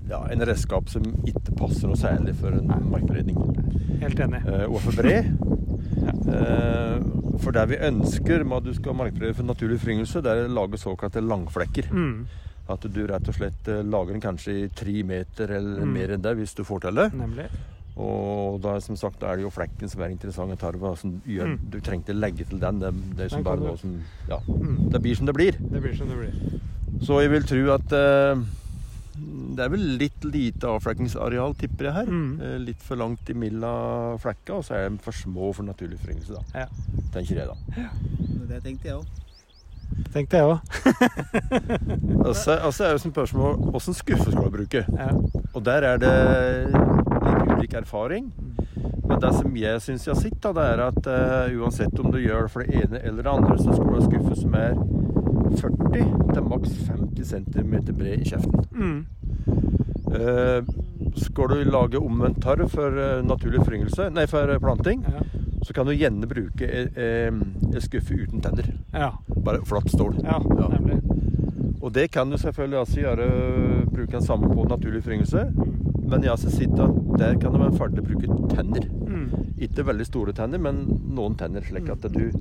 ja, 0.10 0.20
en 0.32 0.46
redskap 0.46 0.90
som 0.90 1.04
ikke 1.26 1.56
passer 1.58 1.88
noe 1.88 1.98
særlig 1.98 2.36
for 2.36 2.50
en 2.54 2.68
Nei. 2.68 2.80
Helt 4.02 4.20
enig. 4.20 4.42
Eh, 4.46 4.66
og 4.70 4.80
for 4.82 5.02
bred. 5.02 5.32
Eh, 6.06 6.98
for 7.42 7.52
det 7.56 7.64
vi 7.72 7.78
ønsker 7.88 8.44
med 8.46 8.58
at 8.58 8.66
du 8.68 8.74
skal 8.78 8.96
markberede 8.98 9.36
for 9.38 9.48
naturlig 9.48 9.78
foryngelse, 9.82 10.22
det 10.26 10.32
er 10.32 10.48
å 10.48 10.52
lage 10.54 10.78
såkalte 10.82 11.22
langflekker. 11.24 11.88
Mm. 11.94 12.26
At 12.70 12.86
du 12.92 13.00
rett 13.10 13.30
og 13.30 13.38
slett 13.38 13.70
eh, 13.72 13.82
lager 13.86 14.14
den 14.16 14.22
kanskje 14.24 14.56
i 14.64 14.68
tre 14.76 15.04
meter 15.08 15.54
eller 15.58 15.82
Mm. 15.86 15.94
mer 15.94 16.14
enn 16.16 16.22
det, 16.26 16.36
hvis 16.38 16.54
du 16.58 16.64
får 16.68 16.82
til 16.88 16.96
det. 16.96 17.08
Nemlig. 17.14 17.48
Og 17.98 18.60
da, 18.62 18.76
som 18.84 18.98
sagt, 19.00 19.20
da 19.22 19.32
er 19.32 19.38
det 19.40 19.46
jo 19.46 19.54
flekken 19.56 19.88
som 19.90 20.02
er 20.04 20.10
interessant 20.12 20.52
i 20.52 20.60
tarva. 20.60 20.96
Gjør, 21.26 21.54
Mm. 21.54 21.60
Du 21.72 21.80
trengte 21.80 22.14
legge 22.14 22.44
til 22.50 22.60
den. 22.60 22.80
Det, 22.80 22.92
det 23.18 23.30
som 23.32 23.44
Den 23.44 23.46
bare 23.64 23.78
som 23.78 24.02
Ja, 24.30 24.40
Mm. 24.48 24.90
det 24.92 25.02
blir 25.02 25.16
som 25.16 25.26
det 25.26 25.36
blir. 25.36 25.52
Det 25.60 25.82
blir 25.82 25.96
som 25.96 26.08
det 26.10 26.18
blir. 26.18 26.60
Så 27.02 27.22
jeg 27.22 27.32
vil 27.32 27.44
tro 27.44 27.72
at 27.74 27.92
eh, 27.94 28.36
det 29.56 29.64
er 29.64 29.72
vel 29.72 29.84
litt 30.00 30.26
lite 30.28 30.70
avflekkingsareal, 30.76 31.56
tipper 31.60 31.90
jeg 31.90 31.98
her. 32.00 32.10
Mm. 32.12 32.32
Eh, 32.42 32.56
litt 32.70 32.82
for 32.84 33.00
langt 33.00 33.30
imellom 33.32 34.18
flekka, 34.24 34.60
og 34.60 34.66
så 34.68 34.78
er 34.78 34.90
de 34.90 35.04
for 35.04 35.16
små 35.16 35.52
for 35.56 35.68
naturlig 35.68 36.00
foryngelse, 36.04 36.36
da. 36.36 36.66
Ja. 36.66 37.04
Tenker 37.16 37.40
jeg, 37.40 37.48
da. 37.48 37.88
Det 38.50 38.64
tenkte 38.66 38.92
jeg 38.92 39.00
òg. 39.00 39.22
Tenkte 40.12 40.42
jeg 40.42 40.50
òg. 40.50 40.60
Og 42.26 42.32
så 42.36 42.56
og 42.66 42.72
så 42.74 42.88
er 42.88 42.96
det 42.96 43.02
som 43.04 43.12
spørsmål 43.14 43.76
åssen 43.78 43.94
skuffe 43.94 44.32
skal 44.32 44.48
du 44.48 44.56
bruke? 44.56 44.82
Ja. 44.82 45.12
Og 45.54 45.62
der 45.66 45.86
er 45.86 46.00
det 46.02 46.14
litt 46.74 47.52
ulik 47.52 47.76
erfaring. 47.78 48.32
Men 49.06 49.20
det 49.22 49.32
som 49.36 49.58
jeg 49.60 49.82
syns 49.86 50.08
jeg 50.08 50.16
har 50.16 50.22
sett, 50.22 50.38
da, 50.42 50.52
det 50.58 50.66
er 50.72 50.82
at 50.88 51.08
uh, 51.08 51.60
uansett 51.62 52.00
om 52.02 52.10
du 52.12 52.18
gjør 52.18 52.48
det 52.48 52.54
for 52.56 52.66
det 52.66 52.82
ene 52.82 53.02
eller 53.06 53.22
det 53.22 53.34
andre, 53.36 53.58
så 53.62 53.76
skal 53.76 53.92
du 53.92 53.94
ha 54.00 54.06
skuffe 54.08 54.40
som 54.42 54.58
er 54.58 54.74
40 55.60 56.34
til 56.34 56.44
maks 56.50 56.76
50 56.90 57.32
cm 57.32 57.76
bred 57.98 58.22
i 58.22 58.30
kjeften. 58.30 58.66
Mm. 58.76 59.06
Eh, 60.16 60.62
skal 61.20 61.48
du 61.52 61.64
lage 61.70 62.00
omvendt 62.00 62.42
tarv 62.44 62.70
for 62.72 62.98
eh, 63.00 63.22
naturlig 63.26 63.64
foryngelse, 63.66 64.10
nei, 64.16 64.26
for 64.32 64.50
eh, 64.54 64.60
planting, 64.62 65.04
Ja. 65.08 65.24
så 65.66 65.74
kan 65.74 65.86
du 65.88 65.94
gjerne 65.96 66.28
bruke 66.30 66.68
eh, 66.68 67.28
en 67.28 67.82
skuffe 67.82 68.14
uten 68.16 68.42
tenner. 68.42 68.70
ja. 68.94 69.12
Bare 69.46 69.62
flatt 69.66 69.90
stål. 69.92 70.20
Ja, 70.24 70.40
nemlig. 70.72 71.02
Og 71.82 71.92
det 71.94 72.08
kan 72.12 72.30
du 72.32 72.38
selvfølgelig 72.38 72.80
altså 72.80 73.02
gjøre, 73.02 73.26
bruke 73.92 74.12
den 74.16 74.22
samme 74.26 74.48
på 74.50 74.64
naturlig 74.70 75.04
foryngelse. 75.06 75.44
Mm. 75.54 75.72
Men 76.10 76.22
jeg 76.24 76.30
har 76.32 76.38
også 76.38 76.50
sett 76.54 76.80
at 76.80 76.96
der 77.20 77.36
kan 77.42 77.54
det 77.54 77.60
være 77.62 77.78
fordel 77.78 78.02
å 78.02 78.06
bruke 78.08 78.56
tenner. 78.56 78.88
Mm. 79.10 79.54
Ikke 79.62 79.86
veldig 79.86 80.06
store 80.08 80.34
tenner, 80.38 80.58
men 80.62 80.84
noen 81.14 81.36
tenner. 81.38 81.62
slik 81.66 81.90
at 81.90 82.02
du 82.14 82.32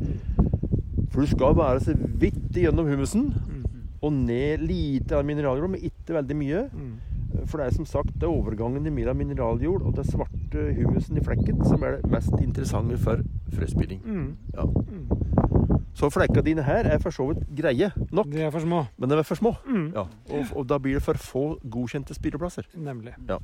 For 1.14 1.22
du 1.22 1.31
skal 1.31 1.55
bare 1.55 1.79
så 1.81 1.94
vidt 1.94 2.50
gjennom 2.59 2.88
humusen 2.90 3.29
Mm. 3.31 3.64
og 4.03 4.12
ned 4.12 4.64
lite 4.66 5.14
av 5.16 5.24
mineraljord, 5.24 5.70
men 5.70 5.81
ikke 5.87 6.12
veldig 6.18 6.37
mye. 6.37 6.64
Mm. 6.74 7.46
For 7.46 7.59
det 7.59 7.66
er 7.66 7.74
som 7.77 7.87
sagt 7.87 8.12
det 8.18 8.27
er 8.27 8.35
overgangen 8.35 8.83
mellom 8.94 9.16
mineraljord 9.16 9.83
og 9.87 9.94
det 9.96 10.05
svarte 10.07 10.64
humusen 10.77 11.16
i 11.18 11.22
flekken 11.24 11.62
som 11.66 11.83
er 11.87 11.96
det 12.00 12.11
mest 12.11 12.35
interessante 12.42 12.98
for 12.98 13.22
frøspilling. 13.55 14.03
Mm. 14.05 14.37
Ja. 14.55 14.66
Mm. 14.66 15.09
Så 15.94 16.11
flekka 16.11 16.42
dine 16.42 16.62
her 16.66 16.85
er 16.90 16.98
for 16.98 17.11
så 17.14 17.29
vidt 17.31 17.46
greie 17.57 17.92
nok, 18.11 18.27
De 18.31 18.42
er 18.42 18.50
for 18.50 18.61
små. 18.61 18.85
men 18.98 19.09
de 19.11 19.16
er 19.18 19.22
for 19.22 19.35
små. 19.38 19.55
Mm. 19.66 19.92
Ja. 19.94 20.05
Og, 20.31 20.46
og 20.57 20.66
da 20.68 20.79
blir 20.79 20.94
det 20.98 21.03
for 21.03 21.14
få 21.14 21.44
godkjente 21.70 22.14
spireplasser. 22.14 22.66
Nemlig. 22.74 23.14
Det, 23.27 23.38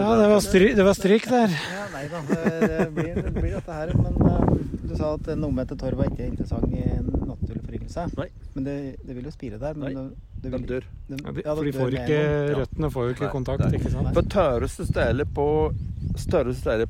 Ja, 0.00 0.16
det 0.16 0.28
var, 0.30 0.40
stryk, 0.40 0.76
det 0.76 0.84
var 0.84 0.94
stryk 0.96 1.26
der. 1.28 1.50
Ja, 1.52 1.82
nei 1.92 2.06
da, 2.08 2.20
det, 2.28 2.68
det, 2.70 2.94
blir, 2.96 3.14
det 3.20 3.32
blir 3.34 3.50
dette 3.58 3.72
her. 3.76 3.90
Men 4.00 4.14
eh, 4.30 4.53
du 4.94 5.00
sa 5.02 5.12
at 5.18 5.28
en 5.34 5.44
omvendte 5.48 5.76
var 5.98 6.08
ikke 6.10 6.22
er 6.24 6.30
interessant 6.32 6.70
i 6.72 6.82
en 6.86 7.08
naturlig 7.28 7.62
foryngelse. 7.66 8.06
Men 8.54 8.64
det, 8.68 8.76
det 9.04 9.16
vil 9.18 9.24
jo 9.28 9.34
spire 9.34 9.58
der. 9.60 9.74
Men 9.74 9.94
Nei, 9.98 10.04
det, 10.42 10.50
det 10.50 10.52
De 10.54 10.66
dør. 10.70 10.88
De, 11.08 11.18
Ja, 11.24 11.32
de, 11.32 11.42
ja, 11.44 11.54
for 11.54 11.64
de 11.64 11.72
får 11.74 11.96
ikke. 12.00 12.18
Røttene 12.60 12.90
får 12.94 13.08
jo 13.08 13.14
ikke 13.16 13.26
Nei, 13.28 13.32
kontakt, 13.34 13.78
ikke 13.80 13.90
sant? 13.94 14.12
For 14.16 14.30
tørreste 14.34 14.86
stedet 14.88 15.26
på 15.34 15.46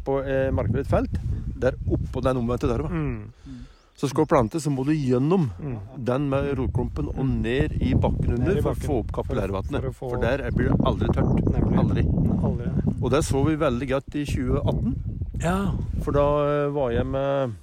på 0.05 0.19
eh, 0.27 0.51
markbredt 0.53 0.91
felt, 0.91 1.15
det 1.57 1.71
er 1.73 1.79
oppå 1.95 2.21
den 2.25 2.37
omvendte 2.43 2.69
torva. 2.69 2.91
Mm. 2.91 3.63
Så 3.95 4.09
skal 4.11 4.27
du 4.27 4.31
plante, 4.33 4.59
så 4.61 4.73
må 4.75 4.83
du 4.85 4.91
gjennom 4.93 5.49
Mm. 5.63 5.77
den 6.05 6.29
med 6.29 6.49
rotklumpen 6.59 7.09
og 7.15 7.25
ned 7.29 7.77
i 7.81 7.95
bakken 7.95 8.35
under 8.35 8.59
i 8.59 8.61
bakken. 8.61 8.63
for 8.63 8.75
å 8.75 8.87
få 8.89 8.99
opp 9.05 9.13
kapillærvannet. 9.13 9.81
For 9.81 9.93
få- 9.93 10.11
For 10.11 10.21
der 10.21 10.51
blir 10.51 10.69
det 10.73 10.81
aldri 10.85 11.09
tørt. 11.15 11.45
Nemlig. 11.55 11.79
Aldri. 11.79 12.03
Aldri. 12.43 12.95
Og 13.01 13.11
det 13.11 13.23
så 13.25 13.45
vi 13.47 13.55
veldig 13.57 13.89
godt 13.89 14.15
i 14.15 14.25
2018. 14.25 14.95
Ja. 15.41 15.71
For 16.03 16.11
da 16.13 16.27
eh, 16.67 16.71
var 16.75 16.91
jeg 16.91 17.07
med 17.07 17.55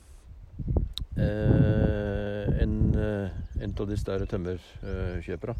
en, 1.21 2.75
eh, 2.95 3.63
en 3.63 3.75
av 3.79 3.87
de 3.89 3.97
større 3.99 4.27
tømmerkjøperne 4.29 5.55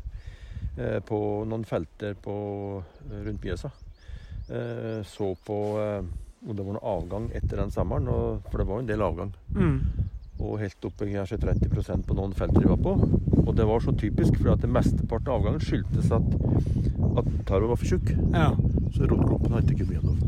eh, 0.78 1.00
på 1.06 1.20
noen 1.48 1.66
felter 1.68 2.18
på, 2.22 2.36
eh, 3.10 3.22
rundt 3.26 3.46
Mjøsa. 3.46 3.72
Eh, 4.50 5.02
så 5.08 5.34
på 5.46 5.60
eh, 5.82 6.02
om 6.42 6.56
det 6.56 6.66
var 6.66 6.74
noen 6.74 6.90
avgang 6.90 7.28
etter 7.38 7.62
den 7.62 7.74
sommeren, 7.74 8.08
for 8.50 8.58
det 8.58 8.66
var 8.66 8.80
jo 8.80 8.86
en 8.86 8.90
del 8.90 9.04
avgang. 9.06 9.34
Mm. 9.54 10.08
Og 10.42 10.58
helt 10.58 10.88
oppe 10.88 11.06
kanskje 11.06 11.38
30% 11.38 12.08
på 12.08 12.18
noen 12.18 12.34
felter 12.34 12.64
de 12.64 12.72
var 12.72 12.82
på. 12.82 12.96
Og 13.44 13.52
det 13.58 13.68
var 13.70 13.84
så 13.86 13.94
typisk, 13.94 14.40
for 14.40 14.56
at 14.56 14.64
det 14.64 14.72
mesteparten 14.74 15.30
av 15.30 15.38
avgangen 15.38 15.62
skyldtes 15.62 16.10
at, 16.18 16.34
at 17.22 17.30
tarven 17.46 17.70
var 17.70 17.78
for 17.78 17.92
tjukk. 17.92 18.10
Ja. 18.34 18.50
Så 18.96 19.06
rotklumpen 19.06 19.54
hadde 19.54 19.76
ikke 19.76 19.86
mye 19.86 20.00
gjennom. 20.00 20.24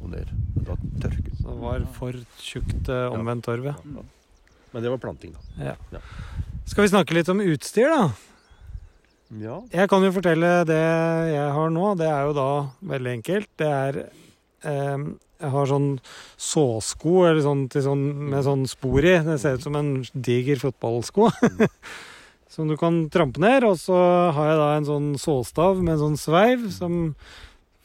Og 0.00 0.14
ned. 0.14 0.32
Da 0.64 0.78
tørket 1.04 1.36
Så 1.36 1.50
det 1.50 1.58
var 1.66 1.84
for 1.98 2.22
tjukt 2.40 2.88
eh, 2.92 3.04
omvendt 3.12 3.44
torv, 3.44 3.68
ja. 3.68 3.76
Ja. 4.68 4.72
Men 4.72 4.84
det 4.84 4.90
var 4.92 5.00
planting, 5.00 5.32
da. 5.32 6.00
Skal 6.68 6.84
vi 6.84 6.90
snakke 6.92 7.16
litt 7.16 7.28
om 7.32 7.40
utstyr, 7.40 7.88
da? 7.88 8.10
Ja. 9.36 9.58
Jeg 9.72 9.88
kan 9.92 10.04
jo 10.04 10.12
fortelle 10.14 10.50
det 10.68 10.82
jeg 11.32 11.48
har 11.56 11.72
nå. 11.72 11.94
Det 12.00 12.08
er 12.08 12.28
jo 12.28 12.36
da 12.36 12.50
veldig 12.92 13.14
enkelt. 13.18 13.48
Det 13.60 13.68
er 13.68 13.98
eh, 14.04 15.08
Jeg 15.38 15.50
har 15.54 15.68
sånn 15.70 15.88
såsko 16.40 17.26
eller 17.28 17.42
sånn, 17.44 17.66
sånn, 17.70 18.04
med 18.32 18.46
sånn 18.46 18.64
spor 18.70 19.04
i. 19.04 19.18
Det 19.26 19.36
ser 19.42 19.58
ut 19.58 19.66
som 19.66 19.76
en 19.78 19.90
diger 20.12 20.60
fotballsko. 20.60 21.28
som 22.54 22.70
du 22.72 22.76
kan 22.80 23.04
trampe 23.12 23.40
ned. 23.44 23.68
Og 23.68 23.76
så 23.80 23.98
har 24.34 24.52
jeg 24.52 24.62
da 24.62 24.70
en 24.76 24.88
sånn 24.88 25.12
såstav 25.20 25.82
med 25.82 25.96
en 25.96 26.04
sånn 26.06 26.20
sveiv 26.20 26.68
som 26.74 27.12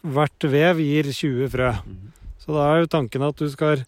hvert 0.04 0.48
vev 0.52 0.80
gir 0.84 1.12
20 1.12 1.52
frø. 1.52 1.74
Mhm. 1.84 2.10
Så 2.44 2.52
da 2.52 2.64
er 2.72 2.82
jo 2.84 2.92
tanken 2.92 3.24
at 3.24 3.40
du 3.40 3.48
skal 3.48 3.86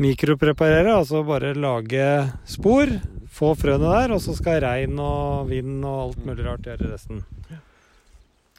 mikropreparere, 0.00 0.94
altså 0.98 1.22
bare 1.26 1.54
lage 1.54 2.06
spor, 2.50 2.90
få 3.34 3.52
frøene 3.58 3.90
der, 3.90 4.14
og 4.14 4.22
så 4.22 4.34
skal 4.36 4.62
regn 4.64 4.98
og 5.02 5.48
vind 5.50 5.84
og 5.84 6.00
alt 6.08 6.26
mulig 6.26 6.46
rart 6.46 6.66
gjøre 6.66 6.90
resten. 6.92 7.22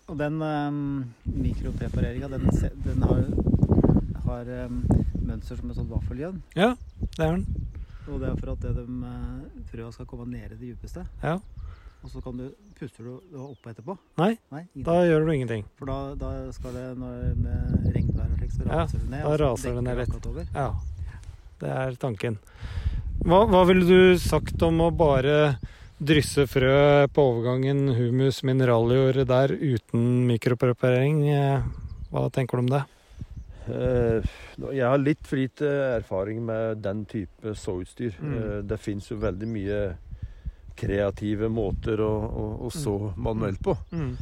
Og 0.05 0.17
den 0.19 0.37
um, 0.41 1.05
mikroprepareringa, 1.25 2.29
den, 2.29 2.45
den 2.85 3.03
har, 3.09 3.23
har 4.27 4.51
um, 4.67 4.81
mønster 5.25 5.57
som 5.57 5.71
et 5.71 5.79
sånt 5.79 5.89
vaffeljønn. 5.89 6.41
Det 6.53 6.67
er 7.17 7.31
den. 7.39 7.45
Og 8.05 8.19
det 8.21 8.29
er 8.29 8.35
for 8.37 8.51
at 8.53 8.61
det 8.61 8.75
de, 8.77 8.85
uh, 9.01 9.63
frøa 9.71 9.91
skal 9.95 10.05
komme 10.11 10.27
ned 10.29 10.45
i 10.45 10.53
det 10.53 10.69
djupeste. 10.69 11.07
Ja. 11.23 11.39
Og 12.05 12.11
så 12.11 12.21
kan 12.21 12.37
du, 12.37 12.51
puster 12.77 13.07
du 13.07 13.39
oppå 13.47 13.71
etterpå. 13.71 13.95
Nei, 14.21 14.35
Nei. 14.53 14.67
Da 14.85 14.99
gjør 15.07 15.25
du 15.25 15.31
ingenting. 15.33 15.63
For 15.79 15.89
da, 15.89 15.97
da 16.21 16.51
skal 16.53 16.75
det, 16.77 16.83
når 17.01 17.31
med 17.39 17.87
regnvær 17.95 18.27
og 18.29 18.37
slikt, 18.43 18.53
så 18.59 18.67
Ja, 18.67 18.83
raser 18.83 18.99
det 19.01 19.09
ned. 19.09 19.23
da 19.25 19.37
raser 19.41 19.73
det 19.79 19.83
ned 19.87 20.03
litt. 20.03 20.53
Ja, 20.53 20.67
det 21.61 21.71
er 21.71 21.95
tanken. 22.01 22.39
Hva, 23.25 23.45
hva 23.49 23.63
ville 23.69 23.87
du 23.87 24.19
sagt 24.21 24.61
om 24.65 24.83
å 24.85 24.91
bare 24.93 25.55
drysse 25.95 26.43
frø 26.51 27.07
på 27.15 27.23
overgangen 27.31 27.87
humus 27.95 28.41
mineraljord 28.43 29.23
der 29.29 29.55
uten 29.55 30.25
mikropreparering? 30.27 31.23
Hva 32.11 32.27
tenker 32.33 32.59
du 32.59 32.65
om 32.65 32.73
det? 32.75 32.83
Eh, 33.65 34.25
jeg 34.75 34.85
har 34.85 35.01
litt 35.01 35.25
for 35.25 35.41
lite 35.41 35.69
erfaring 35.95 36.43
med 36.45 36.83
den 36.85 37.05
type 37.09 37.55
såutstyr. 37.57 38.17
Mm. 38.21 38.35
Eh, 38.37 38.59
det 38.69 38.77
fins 38.81 39.09
jo 39.09 39.17
veldig 39.21 39.49
mye 39.49 39.79
kreative 40.75 41.47
måter 41.49 42.01
å, 42.03 42.11
å, 42.11 42.45
å 42.67 42.71
så 42.73 42.95
manuelt 43.15 43.61
på. 43.63 43.77
Mm. 43.95 44.15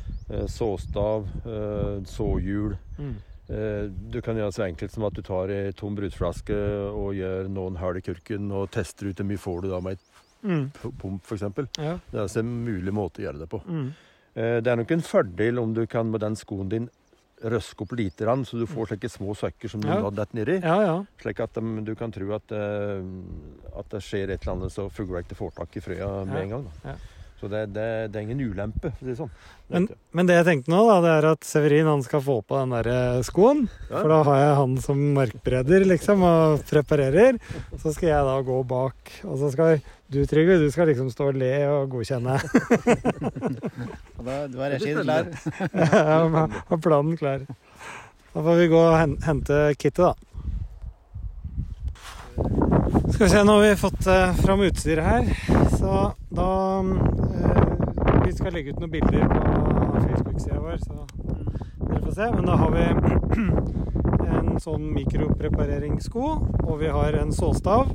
såstav, 0.50 1.26
eh, 1.50 2.04
såhjul. 2.08 2.78
Mm. 3.00 3.16
Eh, 3.50 3.90
du 3.92 4.22
kan 4.24 4.36
gjøre 4.40 4.52
det 4.54 4.56
så 4.56 4.64
enkelt 4.70 4.92
som 4.94 5.04
at 5.04 5.14
du 5.14 5.22
tar 5.22 5.52
ei 5.52 5.72
tom 5.76 5.96
brusflaske 5.98 6.56
og 6.96 7.14
gjør 7.18 7.50
noen 7.52 7.76
hull 7.82 7.98
i 8.00 8.02
kurken 8.06 8.52
og 8.56 8.70
tester 8.72 9.10
ut 9.12 9.20
hvor 9.20 9.28
mye 9.28 9.42
får 9.42 9.62
du 9.66 9.70
da 9.74 9.80
med 9.84 9.98
et 10.00 10.10
Mm. 10.44 10.72
pump 11.00 11.24
f.eks. 11.24 11.40
Det 11.56 11.68
er 11.80 12.20
altså 12.20 12.40
en 12.42 12.66
mulig 12.66 12.92
måte 12.92 13.22
å 13.22 13.24
gjøre 13.24 13.40
det 13.40 13.48
på. 13.50 13.62
Mm. 13.64 13.94
Eh, 14.36 14.58
det 14.60 14.68
er 14.68 14.76
nok 14.76 14.92
en 14.92 15.02
fordel 15.02 15.60
om 15.62 15.74
du 15.74 15.86
kan 15.88 16.10
med 16.12 16.20
den 16.20 16.36
skoen 16.36 16.68
din 16.70 16.90
røske 17.44 17.82
opp 17.84 17.92
lite 17.96 18.24
grann, 18.26 18.44
så 18.44 18.60
du 18.60 18.66
får 18.68 18.88
slike 18.92 19.08
små 19.12 19.34
søkker 19.36 19.70
som 19.72 19.80
du 19.82 19.88
Ja. 19.88 20.10
detter 20.10 20.36
nedi. 20.36 20.62
ja, 20.64 20.82
ja. 20.84 21.06
Slik 21.20 21.40
at 21.40 21.54
de, 21.54 21.62
du 21.84 21.96
kan 21.96 22.12
tro 22.12 22.32
at, 22.36 22.52
eh, 22.52 23.04
at 23.80 23.90
det 23.90 24.02
skjer 24.04 24.32
et 24.32 24.42
eller 24.44 24.54
annet 24.56 24.72
så 24.72 24.90
fugla 24.92 25.24
ikke 25.24 25.36
får 25.36 25.52
tak 25.56 25.78
i 25.78 25.80
frøa 25.80 26.26
med 26.26 26.36
Ja, 26.36 26.42
en 26.44 26.50
gang. 26.50 26.68
Da. 26.84 26.96
Ja. 27.44 27.50
Så 27.50 27.50
det, 27.52 27.66
det, 27.76 28.08
det 28.14 28.20
er 28.20 28.24
ingen 28.24 28.40
ulempe, 28.40 28.94
for 28.96 29.04
å 29.04 29.04
si 29.04 29.10
det 29.10 29.18
sånn. 29.18 29.32
Men, 29.74 29.88
men 30.16 30.28
det 30.30 30.38
jeg 30.38 30.46
tenkte 30.48 30.72
nå, 30.72 30.80
da, 30.88 31.00
det 31.04 31.10
er 31.18 31.26
at 31.34 31.48
Severin 31.48 31.90
han 31.90 32.04
skal 32.06 32.22
få 32.24 32.38
på 32.48 32.56
den 32.62 32.72
der 32.72 32.88
eh, 32.88 33.24
skoen. 33.28 33.66
Ja. 33.90 33.98
For 33.98 34.08
da 34.14 34.20
har 34.30 34.38
jeg 34.40 34.54
han 34.62 34.78
som 34.86 35.02
markbreder, 35.18 35.84
liksom, 35.92 36.24
og 36.24 36.64
preparerer. 36.70 37.40
Så 37.82 37.92
skal 37.98 38.14
jeg 38.14 38.30
da 38.30 38.38
gå 38.48 38.62
bak. 38.70 38.96
Og 39.28 39.36
så 39.42 39.52
skal 39.52 39.82
du, 40.08 40.22
Trygve, 40.30 40.56
du 40.62 40.70
skal 40.72 40.88
liksom 40.92 41.10
stå 41.12 41.34
og 41.34 41.40
le 41.42 41.54
og 41.68 41.98
godkjenne. 41.98 42.40
Da, 44.24 44.48
du 44.48 44.56
har 44.56 44.72
Det 44.72 44.78
regien 44.80 45.02
klar. 45.04 45.26
Jeg 45.76 45.88
har 45.92 46.78
planen 46.80 47.18
klar. 47.20 47.44
Da 48.32 48.40
får 48.40 48.62
vi 48.62 48.70
gå 48.72 48.80
og 48.80 48.96
hente 49.28 49.58
kittet, 49.76 50.14
da. 52.40 52.73
Skal 53.14 53.26
vi 53.26 53.30
se, 53.30 53.44
nå 53.44 53.52
har 53.52 53.62
vi 53.62 53.76
fått 53.76 54.08
eh, 54.08 54.36
fram 54.36 54.62
utstyret 54.62 55.06
her. 55.06 55.28
Så 55.78 56.14
da 56.34 56.54
eh, 56.82 58.24
Vi 58.26 58.32
skal 58.34 58.56
legge 58.56 58.74
ut 58.74 58.80
noen 58.82 58.90
bilder 58.90 59.28
på 59.30 60.00
Facebook-sida 60.08 60.58
vår, 60.58 60.80
så 60.82 61.04
dere 61.92 62.00
får 62.08 62.16
se. 62.16 62.30
Men 62.34 62.50
da 62.50 62.56
har 62.58 62.74
vi 62.74 62.88
en 64.40 64.50
sånn 64.64 64.90
mikroprepareringssko, 64.96 66.32
og 66.64 66.74
vi 66.82 66.90
har 66.96 67.20
en 67.22 67.30
såstav. 67.38 67.94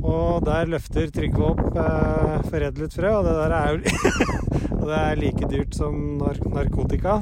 Og 0.00 0.42
der 0.48 0.74
løfter 0.74 1.14
Trygve 1.14 1.52
opp 1.52 1.80
eh, 1.86 2.36
foredlet 2.50 2.98
frø, 2.98 3.14
og 3.20 3.30
det 3.30 3.38
der 3.38 3.56
er 3.60 3.72
jo 3.76 3.80
Og 4.80 4.86
det 4.88 4.98
er 4.98 5.22
like 5.22 5.54
dyrt 5.54 5.78
som 5.78 5.96
nar 6.18 6.42
narkotika. 6.50 7.20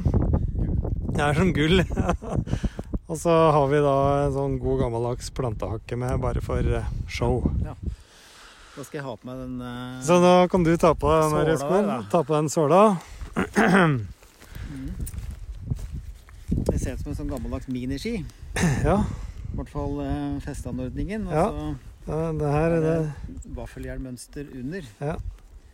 Det 1.12 1.28
er 1.28 1.42
som 1.42 1.52
gull. 1.52 1.84
og 3.08 3.16
så 3.16 3.34
har 3.56 3.66
vi 3.72 3.80
da 3.84 3.94
en 4.26 4.34
sånn 4.36 4.58
god 4.60 4.82
gammeldags 4.84 5.30
plantehakke 5.34 5.96
med 5.96 6.20
bare 6.20 6.42
for 6.44 6.62
show. 7.08 7.40
Ja. 7.64 7.74
Da 8.76 8.84
skal 8.86 9.00
jeg 9.00 9.06
ha 9.08 9.14
på 9.18 9.26
meg 9.26 9.38
den 9.42 9.54
uh, 9.64 9.96
Så 10.06 10.20
da 10.22 10.34
kan 10.52 10.62
du 10.62 10.70
ta 10.78 10.92
på 10.94 11.08
deg 11.10 11.32
den. 11.58 12.04
Ta 12.12 12.20
på 12.22 12.34
den 12.36 12.50
såla. 12.52 12.82
mm. 13.34 13.96
Det 16.68 16.78
ser 16.78 16.94
ut 16.94 17.00
som 17.02 17.10
en 17.10 17.18
sånn 17.18 17.32
gammeldags 17.32 17.66
miniski. 17.72 18.20
Ja, 18.84 19.00
I 19.02 19.56
hvert 19.58 19.72
fall 19.72 19.98
uh, 20.04 20.38
festanordningen. 20.44 21.26
Og 21.26 21.34
Ja. 21.34 21.48
så 21.48 21.74
det 22.08 22.38
det 22.40 22.52
her 22.54 22.70
er 22.76 22.80
det. 22.86 22.98
vaffeljernmønster 23.56 24.46
under. 24.56 24.86
Ja. 25.00 25.16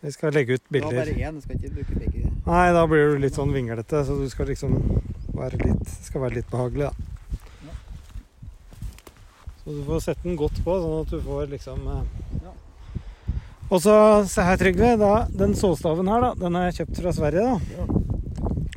Vi 0.01 0.11
skal 0.11 0.33
legge 0.35 0.57
ut 0.57 0.65
bilder. 0.69 0.91
Da 0.91 1.05
bare 1.05 1.29
én, 1.29 1.41
skal 1.41 1.55
ikke 1.55 1.73
bruke 1.77 1.99
begge. 1.99 2.31
Nei, 2.45 2.65
da 2.73 2.85
blir 2.89 3.13
du 3.13 3.21
litt 3.23 3.37
sånn 3.37 3.53
vinglete, 3.55 4.01
så 4.05 4.17
du 4.19 4.27
skal 4.29 4.49
liksom 4.51 4.75
være 5.33 5.57
litt 5.63 5.87
Skal 6.05 6.21
være 6.21 6.41
litt 6.41 6.49
behagelig, 6.51 6.89
da. 6.91 7.14
Så 9.65 9.73
du 9.73 9.81
får 9.87 10.01
sette 10.03 10.21
den 10.21 10.37
godt 10.37 10.59
på, 10.61 10.75
sånn 10.77 10.99
at 11.01 11.09
du 11.09 11.21
får 11.25 11.47
liksom 11.49 11.87
eh. 11.89 12.03
Ja. 12.43 12.51
Og 13.73 13.79
så, 13.81 13.95
se 14.29 14.43
her, 14.45 14.59
Trygve. 14.61 14.91
Da, 15.01 15.13
den 15.33 15.55
såstaven 15.57 16.11
her, 16.11 16.21
da, 16.21 16.29
den 16.37 16.57
er 16.59 16.75
kjøpt 16.75 17.01
fra 17.01 17.13
Sverige, 17.17 17.55
da. 17.55 17.79
Ja. 17.79 17.87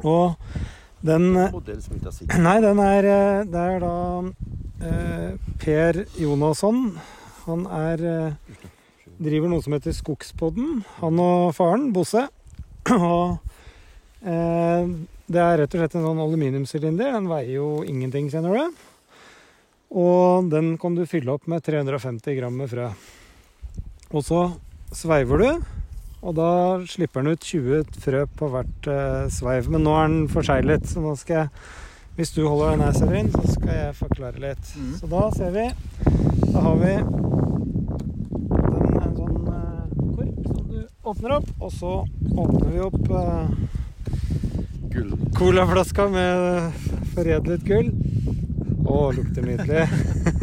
Og 0.08 1.04
den 1.04 1.28
eh, 1.36 1.52
Modell 1.52 1.82
som 1.84 1.98
ikke 1.98 2.08
er 2.08 2.16
sikker. 2.16 2.40
Nei, 2.40 2.56
den 2.64 2.80
er 2.80 3.10
eh, 3.12 3.42
Det 3.52 3.66
er 3.74 3.84
da 3.84 3.92
eh, 4.88 5.52
Per 5.60 6.00
Jonasson. 6.16 6.80
Han 7.44 7.68
er 7.68 8.08
eh, 8.14 8.64
driver 9.20 9.52
noe 9.52 9.64
som 9.64 9.76
heter 9.76 9.92
Skogspodden. 9.92 10.82
Han 11.02 11.20
og 11.20 11.52
faren, 11.58 11.90
Bosse. 11.92 12.24
Og 12.96 13.36
eh, 14.24 14.92
det 15.28 15.42
er 15.44 15.58
rett 15.60 15.74
og 15.74 15.82
slett 15.82 15.98
en 16.00 16.08
sånn 16.08 16.24
aluminiumsylinder. 16.24 17.12
Den 17.18 17.28
veier 17.28 17.58
jo 17.58 17.72
ingenting, 17.84 18.32
kjenner 18.32 18.56
du. 18.56 18.86
Og 19.88 20.50
den 20.52 20.74
kan 20.80 20.96
du 20.96 21.06
fylle 21.08 21.32
opp 21.32 21.48
med 21.48 21.64
350 21.64 22.36
gram 22.36 22.56
med 22.60 22.68
frø. 22.70 22.90
Og 24.12 24.24
så 24.24 24.42
sveiver 24.92 25.42
du, 25.42 25.48
og 26.18 26.34
da 26.34 26.50
slipper 26.90 27.22
den 27.22 27.36
ut 27.36 27.44
20 27.44 27.84
frø 28.02 28.24
på 28.38 28.48
hvert 28.52 28.88
eh, 28.90 29.28
sveiv. 29.32 29.68
Men 29.70 29.84
nå 29.86 29.94
er 29.94 30.08
den 30.10 30.28
forseglet, 30.32 30.88
så 30.90 31.04
nå 31.04 31.14
skal 31.20 31.44
jeg 31.44 31.48
Hvis 32.18 32.32
du 32.34 32.48
holder 32.48 32.70
den 32.72 32.80
her, 32.82 32.92
Severin, 32.92 33.28
så 33.30 33.52
skal 33.52 33.68
jeg 33.76 33.94
forklare 33.94 34.40
litt. 34.42 34.72
Mm. 34.74 34.94
Så 34.98 35.06
da 35.06 35.30
ser 35.36 35.50
vi 35.54 35.66
Da 36.52 36.60
har 36.64 36.76
vi 36.80 36.94
den 36.98 38.96
er 38.98 39.04
en 39.06 39.14
sånn 39.14 39.46
eh, 39.52 39.84
kork 40.16 40.40
som 40.48 40.64
du 40.66 40.80
åpner 41.12 41.36
opp, 41.36 41.48
og 41.60 41.70
så 41.72 41.92
åpner 42.34 42.70
vi 42.74 42.80
opp 42.82 43.04
eh, 43.22 43.46
colaflaska 45.38 46.08
med 46.10 46.72
foredlet 47.14 47.62
gull. 47.68 47.92
Å, 48.88 49.10
lukter 49.12 49.44
nydelig. 49.44 49.84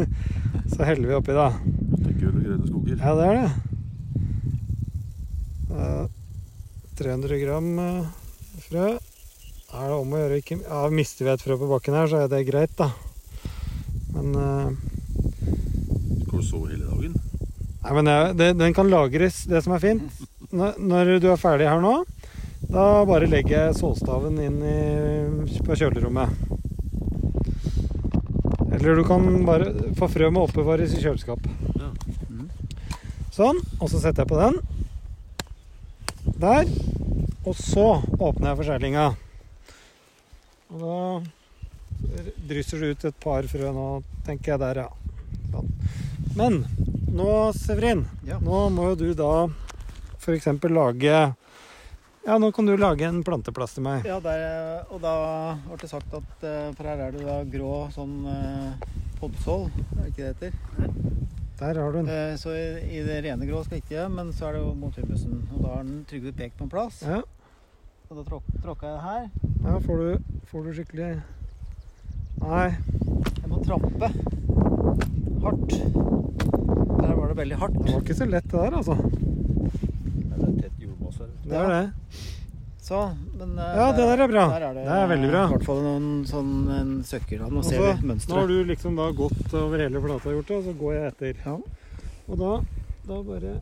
så 0.74 0.86
heller 0.86 1.10
vi 1.10 1.16
oppi, 1.18 1.34
da. 1.34 1.48
Det 1.66 2.12
er 2.12 2.18
gull 2.20 2.36
og 2.36 2.43
grønne 2.43 2.68
skoger. 2.70 3.00
Ja, 3.02 3.14
det 3.18 3.26
er 3.26 3.36
det. 3.39 3.50
Eh, 5.76 6.06
300 7.02 7.41
gram 7.41 7.72
eh, 7.82 8.06
frø. 8.68 8.88
Er 9.76 9.89
det 9.89 9.98
om 9.98 10.14
å 10.14 10.20
gjøre 10.22 10.38
ikke 10.39 10.60
Ja, 10.62 10.86
mister 10.93 11.26
vi 11.26 11.34
et 11.34 11.43
frø 11.43 11.58
på 11.60 11.72
bakken 11.74 11.98
her, 11.98 12.08
så 12.12 12.22
er 12.22 12.30
det 12.32 12.46
greit, 12.48 12.76
da. 12.78 12.91
Men 14.16 14.38
uh... 14.38 14.70
Skal 16.22 16.38
du 16.39 16.46
sove 16.46 16.70
hele 16.70 16.86
dagen? 16.86 17.18
Nei, 17.82 17.96
men 17.98 18.12
det, 18.38 18.54
den 18.62 18.78
kan 18.78 18.89
lagres, 18.93 19.43
det 19.50 19.66
som 19.66 19.76
er 19.76 19.84
fint. 19.84 20.22
Når, 20.56 20.78
når 20.80 21.16
du 21.20 21.28
er 21.34 21.41
ferdig 21.41 21.68
her 21.68 21.82
nå, 21.84 21.98
da 22.70 22.86
bare 23.06 23.28
legger 23.30 23.68
jeg 23.68 23.80
sålstaven 23.82 24.39
inn 24.41 24.62
i, 24.66 24.80
på 25.66 25.78
kjølerommet. 25.78 26.46
Eller 28.76 28.95
du 28.99 29.03
kan 29.07 29.26
bare 29.47 29.71
få 29.97 30.07
frø 30.11 30.30
med 30.32 30.41
oppbevares 30.43 30.93
i 30.97 31.01
kjøleskap. 31.03 31.39
Ja. 31.80 31.89
Mhm. 32.30 32.49
Sånn. 33.36 33.61
Og 33.80 33.89
så 33.91 34.01
setter 34.03 34.23
jeg 34.26 34.32
på 34.32 34.39
den. 34.41 34.59
Der. 36.41 36.69
Og 37.45 37.55
så 37.55 37.88
åpner 38.19 38.51
jeg 38.51 38.59
forseglinga. 38.63 39.05
Og 40.73 40.82
da 40.82 40.97
drysser 42.49 42.82
det 42.82 42.89
ut 42.95 43.05
et 43.11 43.19
par 43.23 43.47
frø 43.49 43.71
nå, 43.73 43.88
tenker 44.26 44.55
jeg 44.55 44.59
der, 44.63 44.82
ja. 44.86 44.89
Sånn. 45.53 45.69
Men 46.36 46.65
nå, 47.15 47.30
Severin, 47.55 48.05
Ja. 48.28 48.39
nå 48.43 48.65
må 48.73 48.89
jo 48.91 48.95
du 48.95 49.13
da 49.13 49.47
f.eks. 50.19 50.47
lage 50.69 51.36
Ja, 52.26 52.39
nå 52.41 52.51
kan 52.51 52.65
du 52.65 52.73
lage 52.78 53.05
en 53.05 53.19
planteplass 53.23 53.76
til 53.78 53.84
meg. 53.86 54.05
Ja, 54.09 54.15
der, 54.17 54.88
og 54.89 54.97
da 55.03 55.11
ble 55.67 55.78
det 55.78 55.89
sagt 55.91 56.13
at 56.17 56.45
eh, 56.47 56.71
For 56.73 56.89
her 56.89 57.03
er 57.05 57.13
det 57.13 57.21
da 57.21 57.36
grå 57.45 57.84
sånn 57.93 58.15
uh, 58.26 58.88
poddsål, 59.19 59.67
er 59.69 59.99
det 59.99 60.07
ikke 60.09 60.23
det 60.23 60.32
heter? 60.32 60.55
Der 61.59 61.80
har 61.80 61.93
du 61.93 61.99
den. 61.99 62.09
Eh, 62.09 62.34
så 62.41 62.55
i, 62.57 63.03
det 63.05 63.19
rene 63.28 63.45
grå 63.45 63.61
skal 63.67 63.78
ikke, 63.78 64.07
men 64.09 64.34
så 64.34 64.49
er 64.49 64.57
det 64.57 64.63
jo 64.63 64.73
mot 64.73 64.97
humusen. 64.97 65.38
Og 65.53 65.61
da 65.61 65.76
har 65.76 65.86
den 65.86 66.01
Trygve 66.09 66.34
pekt 66.41 66.57
på 66.57 66.65
en 66.65 66.73
plass. 66.73 67.03
Ja, 67.05 67.21
Og 68.09 68.17
da 68.17 68.26
tråk, 68.26 68.49
tråkka 68.65 68.95
jeg 68.95 69.05
her. 69.05 69.30
ja 69.69 69.78
får, 69.86 70.01
du, 70.01 70.41
får 70.49 70.65
du 70.65 70.73
skikkelig 70.80 71.13
Nei. 72.41 72.67
Jeg 73.38 73.53
må 73.53 73.61
trampe 73.69 74.09
hardt. 75.45 75.78
Der 75.78 77.13
var 77.13 77.28
det 77.30 77.38
veldig 77.38 77.61
hardt. 77.61 77.78
Det 77.86 77.93
var 77.93 78.01
ikke 78.01 78.17
så 78.17 78.28
lett, 78.34 78.49
det 78.49 78.65
der, 78.65 78.82
altså. 78.82 78.97
Det 80.26 80.41
er 80.41 80.61
tett 80.65 80.82
jordmasse 80.82 81.30
her. 81.30 81.35
Det 81.46 81.58
er 81.62 81.70
det. 81.70 82.22
Så, 82.86 83.00
men 83.38 83.56
eh, 83.58 83.76
Ja, 83.80 83.86
det 83.98 84.06
der 84.12 84.24
er 84.24 84.28
bra. 84.30 84.46
Der 84.54 84.66
er 84.68 84.74
det, 84.78 84.84
Det 84.86 84.93
er 84.98 85.08
veldig 85.10 85.30
bra. 85.32 85.43
I 85.46 85.54
hvert 85.56 85.66
fall 85.66 85.80
noen 85.82 86.10
sånn 86.30 86.52
en 86.76 86.91
søkker. 87.04 87.39
Da. 87.41 87.48
Nå 87.50 87.58
Og 87.64 87.66
ser 87.66 87.78
så- 87.82 87.96
vi 88.02 88.18
Nå 88.30 88.36
har 88.39 88.48
du 88.48 88.58
liksom 88.66 88.96
da 89.00 89.08
gått 89.12 89.54
over 89.54 89.78
hele 89.82 90.02
flata 90.02 90.30
og 90.30 90.36
gjort 90.36 90.48
det, 90.48 90.58
og 90.58 90.64
så 90.70 90.74
går 90.80 90.93
jeg 90.93 91.12
etter. 91.14 91.34
Ja. 91.46 91.56
Og 92.30 92.38
da, 92.38 92.52
da 93.08 93.22
bare 93.24 93.56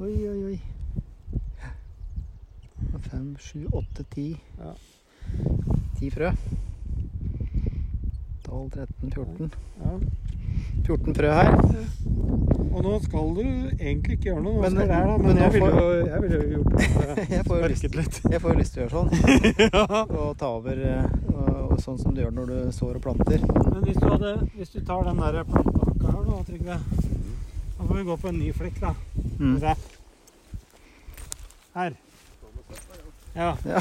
Oi, 0.00 0.14
oi, 0.28 0.40
oi. 0.50 0.60
Fem, 3.10 3.36
sju, 3.38 3.66
åtte, 3.72 4.04
ti. 4.10 4.28
Ti 5.98 6.10
frø. 6.10 6.30
12, 8.54 8.70
13, 8.70 9.10
14. 9.10 9.50
Ja. 9.82 9.98
14 10.86 11.14
frø 11.16 11.30
her. 11.34 11.48
Og 12.74 12.82
nå 12.84 12.92
skal 13.02 13.30
du 13.34 13.40
egentlig 13.80 14.14
ikke 14.16 14.28
gjøre 14.28 14.42
noe, 14.44 14.60
Men- 14.62 14.76
det 14.78 14.86
her, 14.90 15.06
da. 15.08 15.16
Men, 15.16 15.26
men 15.26 15.36
jeg 15.42 15.52
ville 15.54 15.70
får- 15.70 15.80
jo, 15.80 16.06
jeg 16.06 16.22
ville 16.22 16.36
jo 16.36 16.46
gjort 16.52 16.70
det. 16.74 16.80
Jeg 17.34 17.44
får 17.48 17.56
lyst, 17.68 18.20
jeg 18.30 18.40
får 18.42 18.50
jo 18.52 18.58
lyst 18.58 18.72
til 18.74 18.82
å 18.82 18.84
gjøre 18.84 18.94
sånn. 18.94 19.10
ja. 19.64 19.82
Og 20.04 20.36
ta 20.38 20.46
over 20.58 20.76
eh, 20.90 21.04
og, 21.34 21.50
og 21.72 21.82
sånn 21.82 21.98
som 21.98 22.14
du 22.14 22.20
gjør 22.22 22.34
når 22.36 22.46
du 22.52 22.72
sår 22.76 22.98
og 23.00 23.02
planter. 23.08 23.42
Men 23.42 23.82
hvis 23.88 23.98
du, 23.98 24.06
hadde, 24.10 24.32
hvis 24.54 24.70
du 24.74 24.80
tar 24.86 25.02
den 25.08 25.18
der 25.22 25.40
planteakka 25.50 26.14
her, 26.14 26.22
da, 26.30 26.38
Trygve 26.48 26.78
Da 27.74 27.88
får 27.88 27.94
vi 27.98 28.06
gå 28.10 28.16
på 28.22 28.28
en 28.30 28.38
ny 28.38 28.52
flekk, 28.54 28.80
da. 28.80 28.94
Mm. 29.40 29.56
Her. 31.74 31.98
Ja. 33.34 33.48
Ja. 33.66 33.80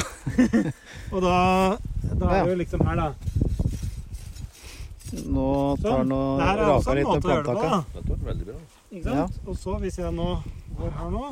og 1.13 1.19
da, 1.21 1.35
da 2.17 2.29
er 2.33 2.39
det 2.47 2.53
jo 2.55 2.61
liksom 2.63 2.81
her, 2.87 2.97
da. 3.03 3.11
Nå 5.13 5.77
tar 5.81 5.89
Sånn. 5.91 6.09
den 6.09 6.11
og 6.17 6.39
er 6.41 6.57
raker 6.57 6.95
litt 6.97 7.07
med 7.11 7.23
plantetaket. 7.23 7.93
Dette 7.93 8.15
ble 8.17 8.27
veldig 8.31 8.45
bra. 8.47 8.55
Ikke 8.93 9.03
sant? 9.03 9.39
Og 9.47 9.55
så 9.61 9.75
hvis 9.83 9.97
jeg 9.99 10.13
nå 10.13 10.29
går 10.79 10.91
her 10.97 11.09
nå 11.13 11.25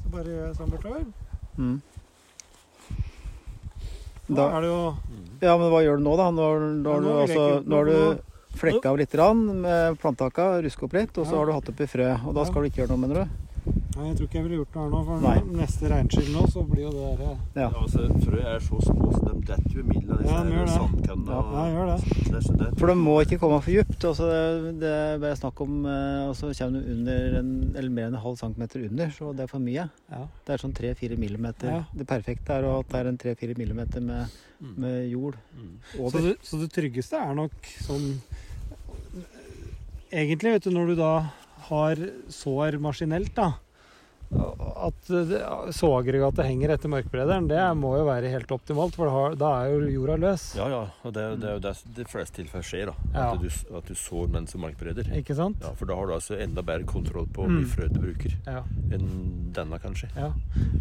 Så 0.00 0.12
bare 0.14 0.24
gjør 0.24 0.46
jeg 0.48 0.56
sånn 0.56 0.70
bortover. 0.72 1.04
Mm. 1.58 1.80
Da 4.28 4.34
Da, 4.34 4.44
er 4.56 4.60
det 4.64 4.70
jo 4.70 4.96
ja, 5.44 5.56
men 5.60 5.68
hva 5.70 5.80
gjør 5.84 5.98
du 6.00 6.04
nå, 6.06 6.14
da? 6.16 6.30
Nå, 6.32 6.42
har- 6.48 6.60
nå, 6.60 6.92
du 7.00 7.04
nå 7.04 7.14
altså, 7.26 7.64
nå 7.68 7.76
har 7.76 7.84
du 7.84 8.22
flekka 8.56 8.86
av 8.94 8.96
litt 8.96 9.12
grann 9.12 9.60
med 9.60 9.98
plantetaket, 10.00 10.62
ruska 10.64 10.84
opp 10.86 10.92
litt, 10.94 11.18
og 11.18 11.26
så 11.26 11.32
Ja. 11.32 11.38
har 11.38 11.46
du 11.46 11.52
hatt 11.52 11.68
oppi 11.68 11.86
frø. 11.90 12.08
Og 12.26 12.34
da 12.34 12.44
skal 12.44 12.62
du 12.62 12.68
ikke 12.70 12.80
gjøre 12.86 12.96
noe, 12.96 13.02
mener 13.08 13.14
du? 13.24 13.30
Nei, 13.94 14.08
jeg 14.08 14.16
tror 14.18 14.26
ikke 14.26 14.38
jeg 14.40 14.44
ville 14.48 14.56
gjort 14.58 14.74
noe 14.74 14.84
her 14.84 14.90
nå, 14.90 15.00
for 15.06 15.20
Nei. 15.22 15.34
neste 15.60 15.88
regnskyll 15.92 16.30
nå, 16.34 16.40
så 16.50 16.62
blir 16.66 16.82
jo 16.82 16.90
det 16.90 17.02
der 17.04 17.20
Ja. 17.24 17.34
Ja, 17.62 17.68
altså, 17.78 18.06
frø 18.24 18.40
er 18.42 18.58
så 18.64 18.78
små, 18.82 19.10
så 19.14 19.20
de 19.28 19.34
detter 19.46 19.76
jo 19.76 19.84
i 19.84 19.86
midten 19.86 20.10
av 20.16 20.24
Ja, 20.26 20.40
de 20.42 20.50
det. 20.56 20.64
sandkannene. 20.74 21.36
Ja, 21.36 21.42
Ja, 21.54 21.64
gjør 21.74 21.86
det. 21.92 22.14
Det 22.24 22.34
er 22.34 22.40
så 22.48 22.56
det. 22.58 22.68
For 22.80 22.86
det 22.90 22.96
må 22.98 23.14
ikke 23.22 23.38
komme 23.38 23.60
for 23.62 23.70
djupt. 23.70 24.04
Altså 24.10 24.26
det, 24.32 24.72
det 24.82 24.90
er 24.90 25.18
bare 25.22 25.36
snakk 25.38 25.60
om 25.62 25.76
eh, 25.86 26.28
Og 26.28 26.34
så 26.34 26.50
kommer 26.58 26.80
du 26.82 26.90
under 26.96 27.38
en, 27.38 27.52
eller 27.76 27.90
mer 27.90 28.08
enn 28.08 28.14
en 28.18 28.24
halv 28.24 28.36
centimeter 28.42 28.84
under, 28.88 29.06
så 29.14 29.30
det 29.36 29.46
er 29.46 29.52
for 29.54 29.62
mye. 29.62 29.86
Ja. 30.10 30.22
Det 30.44 30.56
er 30.56 30.64
sånn 30.64 30.74
3-4 30.74 31.16
millimeter. 31.18 31.70
Ja. 31.70 31.84
Det 31.94 32.06
perfekte 32.10 32.58
er 32.58 32.66
at 32.72 32.88
det 32.90 33.00
er 33.04 33.06
en 33.12 33.18
3-4 33.18 33.58
millimeter 33.58 34.00
med, 34.02 34.26
Mm. 34.64 34.74
med 34.78 35.10
jord 35.10 35.34
Mm. 35.58 35.78
Så, 36.10 36.20
det, 36.22 36.36
så 36.42 36.56
det 36.60 36.70
tryggeste 36.72 37.18
er 37.18 37.34
nok 37.34 37.52
sånn 37.82 38.20
Egentlig, 40.14 40.52
vet 40.54 40.62
du, 40.62 40.70
når 40.70 40.86
du 40.92 40.94
da 40.96 41.10
har 41.68 41.96
sår 42.30 42.76
maskinelt, 42.82 43.32
da 43.34 43.48
At 44.84 45.06
det- 45.08 45.42
såaggregatet 45.76 46.44
henger 46.44 46.70
etter 46.74 46.88
markbrederen, 46.92 47.46
det 47.48 47.60
må 47.78 47.96
jo 47.98 48.04
være 48.04 48.28
helt 48.32 48.50
optimalt, 48.52 48.94
for 48.94 49.06
da 49.06 49.12
har- 49.12 49.34
da 49.36 49.50
er 49.64 49.70
jo 49.80 49.88
jorda 50.00 50.16
løs. 50.18 50.54
Ja, 50.56 50.68
ja. 50.68 50.86
Og 51.04 51.12
det, 51.14 51.40
det 51.40 51.48
er 51.48 51.54
jo 51.54 51.60
det 51.60 51.74
de 51.96 52.04
fleste 52.04 52.42
tilfeller 52.42 52.64
skjer. 52.64 52.86
da. 52.86 52.94
Ja. 53.14 53.32
At, 53.32 53.40
du, 53.40 53.76
at 53.76 53.86
du 53.86 53.94
sår 53.94 54.28
mens 54.28 54.52
du 54.52 54.58
markbreder. 54.58 55.04
Ikke 55.16 55.34
sant? 55.34 55.56
Ja, 55.62 55.72
For 55.74 55.86
da 55.86 55.94
har 55.94 56.06
du 56.06 56.12
altså 56.12 56.38
enda 56.40 56.62
bedre 56.62 56.84
kontroll 56.84 57.26
på 57.26 57.44
hvor 57.44 57.48
Mm. 57.48 57.60
mye 57.62 57.66
frø 57.70 57.88
du 57.92 58.00
bruker, 58.00 58.32
Ja. 58.46 58.62
enn 58.92 59.52
denne, 59.52 59.78
kanskje. 59.80 60.08
ja. 60.16 60.32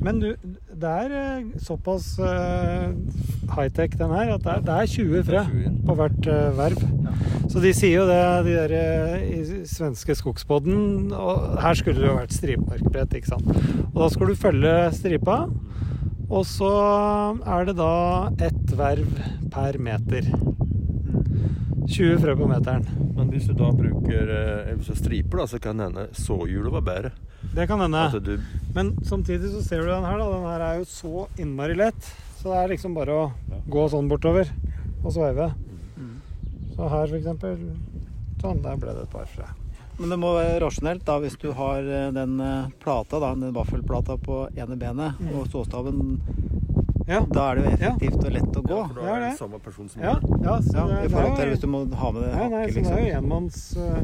Men 0.01 0.20
du, 0.20 0.36
det 0.74 0.84
er 0.84 1.12
eh, 1.12 1.43
såpass 1.60 2.18
uh, 2.20 2.93
high-tech 3.56 3.97
den 3.97 4.10
her, 4.10 4.34
at 4.36 4.43
det 4.43 4.54
er, 4.54 4.62
det 4.62 4.70
er 4.70 4.86
20 4.88 5.24
frø 5.24 5.43
på 5.86 5.95
hvert 5.95 6.26
verb. 6.26 6.56
verv. 6.58 7.49
Så 7.51 7.62
de 7.62 7.72
sier 7.74 7.99
jo 7.99 8.06
det, 8.08 8.45
de 8.45 8.54
der 8.56 8.72
eh, 8.74 9.39
i 9.39 9.66
svenske 9.70 10.16
skogspodden 10.16 11.12
Og 11.14 11.60
her 11.62 11.74
skulle 11.76 11.99
det 12.01 12.08
jo 12.10 12.16
vært 12.18 12.32
stripemarkbrett, 12.34 13.14
ikke 13.20 13.28
sant. 13.28 13.42
Og 13.93 13.99
da 14.01 14.09
skal 14.13 14.31
du 14.31 14.35
følge 14.39 14.73
stripa. 14.95 15.37
Og 16.33 16.45
så 16.49 16.69
er 17.45 17.67
det 17.67 17.75
da 17.77 17.91
ett 18.41 18.71
verv 18.79 19.11
per 19.53 19.77
meter. 19.77 20.29
20 21.93 22.17
frø 22.23 22.33
på 22.39 22.47
meteren. 22.49 22.85
Men 23.13 23.29
hvis 23.29 23.45
du 23.49 23.53
da 23.57 23.69
bruker 23.75 24.29
eh, 24.33 24.71
hvis 24.77 24.89
du 24.89 24.97
striper, 24.97 25.43
da, 25.43 25.45
så 25.51 25.59
kan 25.61 25.81
hende 25.83 26.07
såhjulet 26.17 26.73
var 26.73 26.85
bedre. 26.87 27.11
Det 27.53 27.67
kan 27.69 27.83
hende. 27.83 28.39
Men 28.73 28.93
samtidig 29.05 29.51
så 29.53 29.61
ser 29.65 29.83
du 29.83 29.91
den 29.91 30.07
her, 30.07 30.17
da. 30.17 30.29
Den 30.31 30.47
her 30.47 30.63
er 30.71 30.79
jo 30.79 30.87
så 30.89 31.25
innmari 31.37 31.75
lett. 31.77 32.07
Så 32.39 32.49
det 32.49 32.61
er 32.63 32.71
liksom 32.73 32.95
bare 32.97 33.13
å 33.13 33.25
Ja. 33.51 33.59
gå 33.69 33.83
sånn 33.91 34.09
bortover 34.09 34.49
og 35.03 35.11
sveive. 35.13 35.51
Mm. 35.99 36.15
Så 36.75 36.89
her, 36.89 37.07
for 37.07 37.17
eksempel. 37.19 37.59
Sånn, 38.41 38.63
der 38.63 38.75
ble 38.79 38.95
det 38.95 39.03
et 39.05 39.11
par 39.13 39.27
frø. 39.29 39.45
Men 39.99 40.09
det 40.09 40.17
må 40.19 40.33
være 40.35 40.59
rasjonelt 40.63 41.03
da 41.05 41.19
hvis 41.21 41.35
du 41.41 41.51
har 41.53 41.79
eh, 41.85 42.11
den 42.15 42.39
eh, 42.41 42.69
plata, 42.81 43.19
da, 43.21 43.33
den 43.35 43.53
vaffelplata 43.53 44.17
på 44.17 44.47
ene 44.57 44.75
benet, 44.79 45.19
Mm. 45.19 45.35
og 45.39 45.47
ståstaven 45.47 46.19
Ja. 47.07 47.19
Da 47.27 47.51
er 47.51 47.55
det 47.55 47.63
jo 47.63 47.69
Ja. 47.71 47.77
effektivt 47.91 48.25
og 48.25 48.31
lett 48.31 48.55
å 48.55 48.61
gå. 48.63 48.77
ja, 48.79 48.87
for 48.87 49.01
da 49.01 49.15
er 49.15 49.19
det 49.29 49.37
samme 49.37 49.59
person 49.59 49.89
som 49.89 50.01
Ja, 50.01 50.13
ja, 50.43 50.59
så 50.61 50.73
Ja, 50.75 50.85
det, 50.87 51.05
I 51.05 51.13
forhold 51.13 51.35
til 51.37 51.49
hvis 51.51 51.59
du 51.61 51.67
må 51.67 51.93
ha 51.95 52.11
med 52.11 52.21
det 52.23 52.29
liksom. 52.31 52.51
hakket, 52.51 52.73
så 52.73 52.73
det 52.73 52.87
er 52.87 52.95
liksom. 52.95 53.07
jo 53.07 53.17
enmanns 53.17 53.77
Uh... 53.77 54.03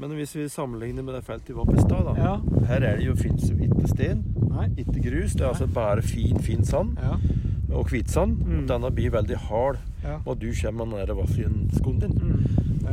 Men 0.00 0.10
hvis 0.16 0.32
vi 0.34 0.48
sammenligner 0.48 1.04
med 1.04 1.14
det 1.14 1.24
feltet 1.26 1.48
vi 1.48 1.52
var 1.54 1.66
på 1.66 1.76
i 1.76 1.80
stad, 1.80 2.04
da. 2.06 2.14
Ja. 2.16 2.40
Her 2.66 2.80
er 2.88 2.96
det 2.96 3.04
jo, 3.04 3.14
fins 3.14 3.50
jo 3.50 3.54
ikke 3.56 3.86
sten, 3.86 4.24
ikke 4.78 5.02
grus. 5.04 5.34
Det 5.34 5.42
er 5.42 5.48
altså 5.52 5.66
bare 5.68 6.00
fin, 6.00 6.38
fin 6.38 6.64
sand 6.64 6.96
Ja. 7.02 7.18
og 7.76 7.84
hvitsand. 7.90 8.38
Mm. 8.40 8.66
Denne 8.66 8.90
blir 8.90 9.10
veldig 9.10 9.36
hard, 9.36 9.76
Ja. 10.02 10.16
og 10.24 10.38
du 10.40 10.50
kommer 10.54 10.86
med 10.86 10.98
den 11.00 11.06
der 11.08 11.14
vaffelskoen 11.20 12.00
din. 12.00 12.16
Mm. 12.16 12.46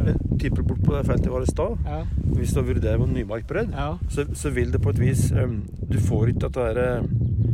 Jeg 0.05 0.39
tipper 0.39 0.61
bort 0.63 0.83
på 0.85 0.93
det 0.95 1.05
feltet 1.07 1.25
vi 1.25 1.33
var 1.33 1.41
i 1.41 1.51
stad. 1.51 1.77
Ja. 1.85 2.03
Hvis 2.37 2.53
du 2.53 2.61
vurderer 2.61 2.99
med 3.01 3.09
nymarkbredd, 3.15 3.71
ja. 3.73 3.97
så, 4.13 4.25
så 4.37 4.49
vil 4.53 4.71
det 4.71 4.81
på 4.83 4.89
et 4.93 4.99
vis 5.01 5.31
um, 5.31 5.63
Du 5.89 5.97
får 5.99 6.29
ikke 6.33 6.47
dette 6.47 6.65
der, 6.73 6.77
eh, 7.01 7.07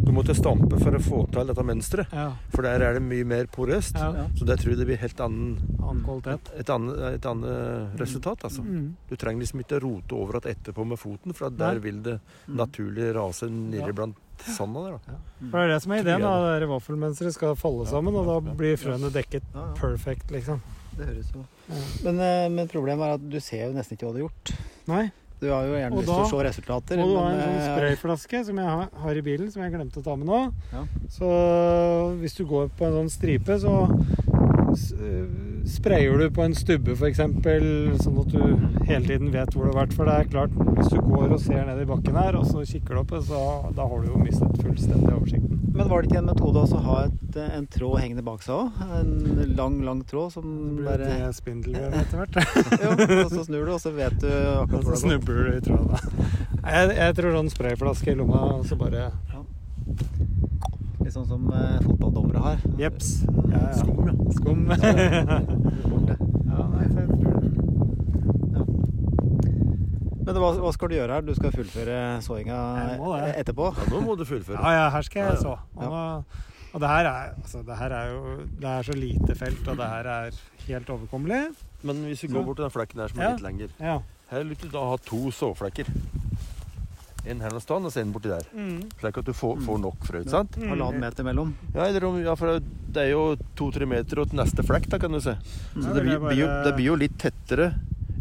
Du 0.03 0.11
måtte 0.11 0.35
stampe 0.35 0.77
for 0.81 0.91
å 0.97 0.99
få 1.01 1.19
til 1.31 1.47
dette 1.47 1.63
mønsteret. 1.63 2.11
ja. 2.11 2.25
For 2.53 2.61
der 2.67 2.81
er 2.83 2.93
det 2.99 3.01
mye 3.05 3.23
mer 3.25 3.45
porøst. 3.47 3.95
ja. 3.95 4.27
Så 4.35 4.45
der 4.45 4.57
tror 4.59 4.73
jeg 4.73 4.79
det 4.81 4.87
blir 4.89 4.99
helt 5.01 5.19
annen, 5.23 5.55
Annen 5.79 6.03
kvalitet. 6.03 6.51
et, 6.59 6.69
annet, 6.69 6.99
et 7.15 7.25
annet 7.25 7.95
resultat. 8.01 8.43
Altså. 8.43 8.61
Mm. 8.65 8.95
Du 9.09 9.15
trenger 9.15 9.39
liksom 9.45 9.63
ikke 9.63 9.79
rote 9.81 10.13
over 10.19 10.37
at 10.41 10.45
etterpå 10.51 10.85
med 10.85 10.99
foten, 10.99 11.33
for 11.33 11.47
at 11.47 11.57
der 11.57 11.79
Nei. 11.79 11.85
vil 11.87 12.01
det 12.03 12.19
Mm. 12.47 12.57
naturlig 12.59 13.13
rase 13.15 13.47
nedi 13.49 13.79
Ja. 13.79 13.91
blant 13.93 14.15
sanda 14.43 14.83
der. 14.83 14.99
Da. 15.07 15.15
For 15.49 15.57
det 15.57 15.63
er 15.63 15.73
det 15.73 15.81
som 15.83 15.91
er 15.93 16.01
ideen. 16.03 16.19
Jeg 16.19 16.59
da, 16.59 16.67
Vaffelmønsteret 16.67 17.33
skal 17.33 17.55
falle 17.55 17.85
sammen, 17.87 18.13
og 18.15 18.25
da 18.27 18.49
ja. 18.51 18.55
blir 18.59 18.75
frøene 18.77 19.09
dekket 19.11 19.43
Ja, 19.53 19.67
ja. 19.69 19.73
perfect, 19.79 20.31
liksom. 20.31 20.59
Det 20.97 21.07
høres 21.07 21.31
jo. 21.33 21.45
Men, 22.03 22.19
eh, 22.19 22.47
men 22.53 22.71
problemet 22.71 23.07
er 23.07 23.17
at 23.17 23.27
du 23.29 23.39
ser 23.43 23.67
jo 23.67 23.75
nesten 23.75 23.97
ikke 23.97 24.09
hva 24.09 24.15
du 24.15 24.21
har 24.21 24.25
gjort. 24.27 24.55
Nei. 24.91 25.03
Du 25.43 25.49
har 25.51 25.65
jo 25.67 25.75
gjerne 25.75 25.97
Og 25.97 26.03
lyst 26.03 26.11
til 26.11 26.23
å 26.23 26.27
se 26.29 26.43
resultater. 26.47 26.99
Og 27.03 27.09
du 27.09 27.17
har 27.19 27.33
en 27.33 27.41
sånn 27.41 27.57
eh, 27.57 27.65
sprayflaske 27.67 28.43
som 28.47 28.59
jeg 28.61 28.75
har, 29.03 29.17
i 29.19 29.23
bilen, 29.25 29.49
som 29.51 29.63
jeg 29.65 29.73
glemte 29.73 29.99
å 29.99 30.05
ta 30.05 30.15
med 30.19 30.29
nå. 30.29 30.39
Ja. 30.71 30.83
Så 31.11 31.31
hvis 32.21 32.37
du 32.37 32.45
går 32.47 32.69
på 32.77 32.87
en 32.87 32.95
sånn 33.01 33.11
stripe, 33.11 33.57
så 33.59 33.73
sprayer 35.69 36.17
du 36.19 36.25
på 36.33 36.43
en 36.43 36.55
stubbe 36.57 36.95
f.eks., 36.97 37.19
sånn 38.03 38.19
at 38.21 38.33
du 38.33 38.41
hele 38.87 39.05
tiden 39.07 39.31
vet 39.33 39.53
hvor 39.55 39.67
du 39.67 39.71
har 39.71 39.83
vært. 39.83 39.95
For 39.97 40.09
det 40.09 40.15
er 40.17 40.31
klart, 40.31 40.55
hvis 40.77 40.91
du 40.93 40.99
går 41.01 41.33
og 41.35 41.41
ser 41.43 41.65
ned 41.69 41.81
i 41.83 41.87
bakken 41.89 42.17
her, 42.19 42.37
og 42.39 42.47
så 42.49 42.63
kikker 42.67 42.97
du 42.97 43.01
opp, 43.03 43.13
så 43.27 43.41
da 43.77 43.87
har 43.89 44.03
du 44.03 44.09
jo 44.11 44.21
mistet 44.21 44.59
fullstendig 44.61 45.13
oversikten. 45.13 45.59
Men 45.73 45.89
var 45.89 46.03
det 46.03 46.11
ikke 46.11 46.21
en 46.21 46.29
metode 46.29 46.63
å 46.63 46.81
ha 46.85 46.97
et, 47.07 47.37
en 47.57 47.65
tråd 47.73 47.95
hengende 48.03 48.25
bak 48.25 48.43
seg 48.45 48.53
òg? 48.59 48.81
En 48.99 49.13
lang, 49.57 49.79
lang 49.85 50.03
tråd 50.09 50.35
som 50.35 50.45
Det 50.77 50.85
bare 50.85 51.07
et 51.29 51.37
spindelvev 51.39 51.95
etter 52.03 52.21
hvert. 52.21 52.37
ja, 52.83 52.91
Og 53.23 53.33
så 53.33 53.45
snur 53.47 53.65
du, 53.65 53.73
og 53.73 53.81
så 53.81 53.93
vet 53.95 54.19
du 54.21 54.29
akkurat 54.29 54.83
hvor 54.83 54.93
det 54.93 55.01
Så 55.01 55.07
snubler 55.07 55.49
du 55.49 55.57
i 55.57 55.63
tråden. 55.65 56.19
Jeg, 56.63 56.93
jeg 56.95 57.15
tror 57.17 57.33
sånn 57.35 57.49
sprayflaske 57.51 58.13
i 58.13 58.15
lomma, 58.15 58.37
og 58.55 58.61
så 58.69 58.77
bare 58.79 59.09
Litt 61.03 61.13
sånn 61.15 61.27
som 61.27 61.47
uh, 61.51 61.77
fotballdommere 61.83 62.39
har. 62.43 62.57
Jeps. 62.79 63.13
Ja, 63.51 63.59
ja. 63.59 63.73
Skum, 63.79 64.07
ja. 64.07 64.13
Skum. 64.39 64.61
Ja, 66.53 66.67
nei. 66.69 66.85
Men 70.23 70.37
hva, 70.39 70.49
hva 70.61 70.71
skal 70.75 70.91
du 70.91 70.95
gjøre 70.95 71.17
her? 71.17 71.23
Du 71.27 71.33
skal 71.35 71.51
fullføre 71.51 71.95
såinga 72.23 72.57
det. 72.93 73.29
etterpå? 73.41 73.71
Ja, 73.75 73.87
nå 73.91 74.01
må 74.05 74.13
du 74.19 74.23
fullføre. 74.27 74.59
Ja, 74.61 74.71
ja, 74.77 74.83
her 74.93 75.03
skal 75.07 75.25
jeg 75.31 75.41
så. 75.41 75.55
Og, 75.75 75.83
nå- 75.83 76.69
og 76.73 76.81
det 76.83 76.89
her 76.93 77.09
er, 77.09 77.33
altså, 77.41 77.59
det 77.67 77.75
her 77.77 77.91
er 77.97 78.07
jo 78.13 78.21
Det 78.61 78.69
er 78.69 78.85
så 78.87 78.95
lite 78.97 79.35
felt, 79.37 79.67
og 79.67 79.77
det 79.81 79.89
her 79.91 80.09
er 80.13 80.37
helt 80.69 80.89
overkommelig. 80.95 81.41
Men 81.83 81.99
hvis 82.07 82.23
vi 82.23 82.31
går 82.33 82.45
bort 82.47 82.57
til 82.61 82.67
den 82.69 82.73
flekken 82.77 83.01
der 83.03 83.11
som 83.11 83.19
er 83.19 83.23
Ja. 83.27 83.31
litt 83.35 83.43
lenger 83.49 83.69
Ja. 83.81 83.97
Her 84.31 84.43
vil 84.47 84.57
du 84.63 84.67
da 84.73 84.85
ha 84.93 84.95
to 85.09 85.19
såflekker. 85.31 85.85
En 87.25 87.39
her 87.39 87.53
noe 87.55 87.61
sted, 87.63 87.85
og 87.87 87.91
så 87.93 88.01
en 88.01 88.11
borti 88.11 88.27
der. 88.27 88.43
Mm. 88.51 88.81
Slik 88.99 89.17
at 89.21 89.25
du 89.29 89.31
får, 89.33 89.61
får 89.63 89.77
nok 89.79 90.03
frø. 90.03 90.19
ikke 90.25 90.33
sant? 90.33 90.57
Halvannen 90.59 90.99
meter 90.99 91.23
mellom? 91.23 91.53
Ja, 91.73 91.85
eller 91.87 92.03
om, 92.09 92.17
ja, 92.23 92.33
for 92.35 92.59
det 92.59 93.05
er 93.05 93.11
jo 93.13 93.21
to-tre 93.55 93.87
meter 93.87 94.19
til 94.25 94.35
neste 94.37 94.65
flekk, 94.67 94.89
da, 94.91 94.99
kan 94.99 95.11
du 95.15 95.21
se. 95.23 95.37
Så 95.73 95.85
Ja, 95.87 95.93
det 95.95 96.03
blir, 96.03 96.19
jo, 96.41 96.47
det 96.67 96.73
blir 96.75 96.85
jo 96.91 96.95
litt 96.99 97.15
tettere 97.21 97.69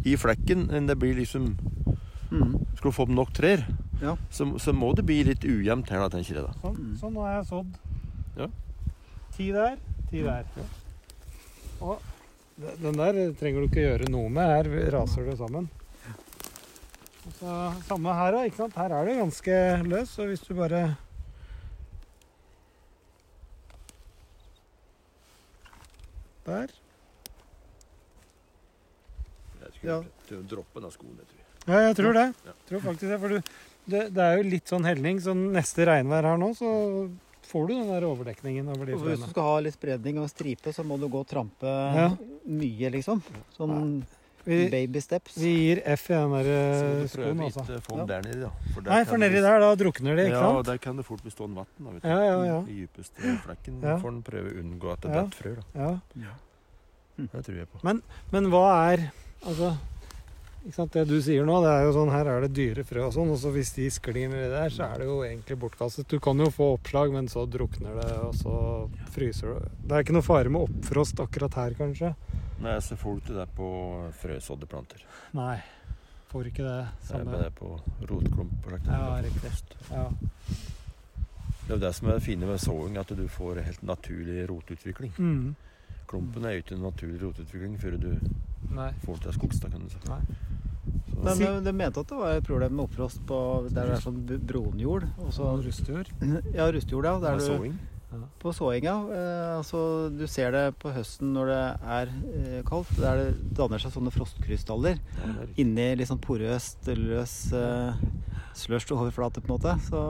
i 0.07 0.15
flekken 0.19 0.69
enn 0.75 0.87
det 0.91 0.99
blir 0.99 1.15
liksom 1.19 1.57
Mm. 2.33 2.55
Skal 2.79 2.89
du 2.89 2.95
få 2.97 3.03
opp 3.05 3.11
nok 3.13 3.33
trær, 3.37 3.61
Ja. 4.01 4.15
så, 4.33 4.47
så 4.59 4.73
må 4.73 4.95
det 4.97 5.05
bli 5.05 5.19
litt 5.23 5.43
ujevnt 5.45 5.91
her, 5.93 5.99
da, 6.01 6.09
tenker 6.09 6.39
jeg 6.39 6.45
da. 6.47 6.53
Sånn, 6.63 6.95
så 6.97 7.11
nå 7.13 7.21
har 7.27 7.35
jeg 7.43 7.49
sådd. 7.51 7.75
Ja. 8.39 8.47
Ti 9.37 9.51
der, 9.53 9.77
ti 10.09 10.23
der. 10.25 10.45
Og 11.85 12.01
den 12.81 12.97
der 12.97 13.19
trenger 13.37 13.61
du 13.61 13.69
ikke 13.69 13.85
gjøre 13.85 14.09
noe 14.09 14.31
med. 14.33 14.49
Her 14.49 14.91
raser 14.97 15.29
det 15.29 15.37
sammen. 15.37 15.69
Og 17.27 17.33
så 17.39 17.57
Samme 17.87 18.13
her, 18.19 18.37
ikke 18.45 18.57
sant? 18.59 18.75
Her 18.75 18.93
er 18.99 19.05
det 19.09 19.19
ganske 19.21 19.57
løs, 19.87 20.11
så 20.17 20.27
hvis 20.27 20.43
du 20.47 20.55
bare 20.59 20.83
Der. 26.47 26.69
Jeg 29.63 29.73
skulle 29.77 29.93
Ja. 30.31 30.37
droppe 30.51 30.81
den 30.83 30.91
skoen, 30.91 31.17
jeg 31.19 31.27
tror 31.29 31.39
jeg. 31.39 31.69
Ja, 31.69 31.79
jeg 31.87 31.97
tror 31.97 32.13
det. 32.13 32.35
Ja. 32.47 32.53
Tror 32.69 32.81
faktisk 32.81 33.09
det, 33.13 33.21
for 33.21 33.29
du, 33.29 33.37
det, 33.87 34.15
det 34.15 34.23
er 34.23 34.37
jo 34.39 34.49
litt 34.51 34.67
sånn 34.67 34.85
helning, 34.85 35.21
så 35.23 35.35
neste 35.37 35.87
regnvær 35.87 36.23
her 36.27 36.37
nå, 36.43 36.51
så 36.59 37.11
får 37.47 37.69
du 37.69 37.75
den 37.75 37.89
der 37.93 38.07
overdekningen 38.09 38.69
over 38.69 38.87
de 38.87 38.95
Og 38.95 39.01
hvis 39.07 39.21
du 39.23 39.31
skal 39.31 39.43
ha 39.43 39.61
litt 39.61 39.75
spredning 39.75 40.19
og 40.19 40.29
stripe, 40.31 40.73
så 40.75 40.83
må 40.85 40.99
du 40.99 41.07
gå 41.09 41.21
og 41.23 41.29
trampe 41.29 41.63
Ja. 41.95 42.09
mye, 42.47 42.91
liksom. 42.91 43.23
Sånn 43.57 44.05
Vi, 44.45 44.69
baby 44.71 45.01
steps. 45.01 45.37
vi 45.39 45.51
gir 45.55 45.83
F 45.87 46.11
i 46.11 46.15
den 46.15 46.33
der 46.33 46.45
Så 46.45 46.87
eh, 46.87 47.03
du 47.03 47.09
skoen, 47.09 47.41
altså. 47.47 47.65
Ja. 47.99 48.07
der 48.07 48.23
nedi, 48.27 48.41
da. 48.41 48.51
For 48.75 48.81
Nei, 48.89 49.05
for 49.05 49.17
nedi 49.23 49.41
der, 49.41 49.59
da 49.61 49.75
drukner 49.79 50.17
det, 50.17 50.27
ikke 50.31 50.39
Ja, 50.41 50.53
sant? 50.53 50.67
der 50.67 50.79
kan 50.79 50.97
det 50.97 51.05
fort 51.07 51.23
bli 51.23 51.31
stående 51.31 51.57
vann. 51.63 51.67
da, 51.79 51.91
vet 51.91 52.03
du. 52.03 52.09
Ja, 52.09 52.19
ja, 52.25 52.45
ja. 52.45 52.59
I 52.67 52.81
dypeste 52.87 53.37
flekken 53.45 53.81
Ja. 53.83 53.97
får 54.03 54.09
en 54.09 54.23
prøve 54.23 54.51
å 54.51 54.59
unngå 54.65 54.93
at 54.93 55.01
det 55.03 55.11
Ja. 55.15 55.23
detter 55.23 55.43
frø. 55.43 55.55
da. 55.75 56.01
ja. 56.17 56.35
Det 57.19 57.45
tror 57.45 57.57
jeg 57.57 57.69
på. 57.69 57.79
Men 58.33 58.47
hva 58.51 58.93
er 58.93 59.11
Altså, 59.47 59.77
det 60.63 61.05
du 61.11 61.17
sier 61.23 61.47
nå, 61.47 61.57
det 61.65 61.71
er 61.73 61.85
jo 61.89 61.95
sånn 61.97 62.13
her 62.15 62.29
er 62.31 62.45
det 62.45 62.53
dyre 62.55 62.85
frø 62.87 63.09
og 63.09 63.15
sånn, 63.17 63.33
og 63.35 63.39
så 63.43 63.51
hvis 63.55 63.73
de 63.75 63.89
sklir 63.91 64.31
nedi 64.31 64.47
der, 64.53 64.71
så 64.71 64.87
er 64.87 65.03
det 65.03 65.09
jo 65.09 65.17
egentlig 65.27 65.59
bortkastet. 65.59 66.07
Du 66.07 66.23
kan 66.23 66.39
jo 66.39 66.51
få 66.55 66.73
oppslag, 66.77 67.11
men 67.15 67.27
så 67.31 67.45
drukner 67.51 67.99
det, 67.99 68.13
og 68.23 68.37
så 68.39 68.55
fryser 69.15 69.57
det. 69.57 69.73
Det 69.83 69.97
er 69.97 70.07
ikke 70.07 70.17
noe 70.17 70.27
fare 70.27 70.53
med 70.55 70.69
oppfrost 70.69 71.23
akkurat 71.25 71.59
her, 71.59 71.75
kanskje? 71.79 72.13
Nei, 72.63 72.77
så 72.79 72.99
får 72.99 73.17
du 73.17 73.25
ikke 73.25 73.39
det 73.41 73.49
på 73.59 73.71
frøsådde 74.23 74.71
planter. 74.71 75.03
Nei. 75.35 75.57
Får 76.31 76.47
ikke 76.49 76.65
det 76.65 76.79
samme? 77.05 77.27
Det 77.27 77.27
er 77.27 77.33
bare 77.33 77.43
det 77.43 77.55
på 77.59 78.07
rotklump. 78.09 78.71
Ja, 78.87 79.09
riktig. 79.21 79.51
Ja. 79.91 80.07
Det 81.67 81.69
er 81.69 81.75
jo 81.75 81.83
det 81.83 81.93
som 81.99 82.09
er 82.09 82.17
det 82.17 82.25
fine 82.25 82.47
med 82.49 82.63
såing, 82.63 82.97
at 83.03 83.11
du 83.19 83.27
får 83.29 83.61
helt 83.67 83.83
naturlig 83.85 84.47
rotutvikling. 84.49 85.13
Mm. 85.19 85.53
Klumpen 86.09 86.47
er 86.47 86.57
jo 86.57 86.63
ikke 86.65 86.79
en 86.79 86.87
naturlig 86.87 87.21
rotutvikling 87.21 87.77
før 87.83 87.99
du 88.01 88.09
Nei. 88.73 88.91
får 89.05 89.23
til 89.27 89.37
skogstad, 89.37 89.73
kan 89.75 89.85
du 89.85 89.93
si. 89.93 90.01
Nei. 90.09 90.21
Men 91.23 91.43
eh, 91.43 91.61
de 91.63 91.73
mente 91.73 92.03
at 92.03 92.11
det 92.11 92.19
var 92.19 92.37
et 92.37 92.47
problem 92.47 92.77
med 92.77 92.87
oppfrost 92.89 93.23
på 93.29 93.39
der 93.69 93.89
det 93.91 93.97
er 93.97 94.03
sånn 94.03 94.23
bronjord. 94.27 95.07
Rustjord. 95.63 96.11
ja, 96.57 96.69
rustjord, 96.75 97.07
ja. 97.07 97.17
Der 97.23 97.39
du, 97.39 97.45
såing. 97.47 97.77
på 98.43 98.55
såinga. 98.57 98.95
Eh, 99.19 99.51
altså, 99.59 99.83
du 100.13 100.25
ser 100.31 100.51
det 100.55 100.65
på 100.83 100.93
høsten 100.95 101.31
når 101.37 101.53
det 101.53 101.61
er 101.99 102.15
eh, 102.33 102.59
kaldt. 102.69 102.91
Der 102.99 103.23
det 103.23 103.53
danner 103.59 103.83
seg 103.83 103.95
sånne 103.95 104.15
frostkrystaller 104.15 104.99
Ja, 104.99 105.31
er 105.45 105.55
inni 105.63 105.93
litt 106.01 106.11
sånn 106.11 106.23
porøst, 106.23 106.91
løs 106.99 107.37
eh, 107.57 108.03
slush 108.59 108.91
overflate, 108.97 109.45
på 109.45 109.53
en 109.53 109.57
måte. 109.57 109.77
Så 109.87 110.03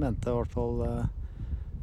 mente 0.00 0.32
i 0.32 0.40
hvert 0.40 0.56
fall 0.56 0.82
eh, 0.88 1.14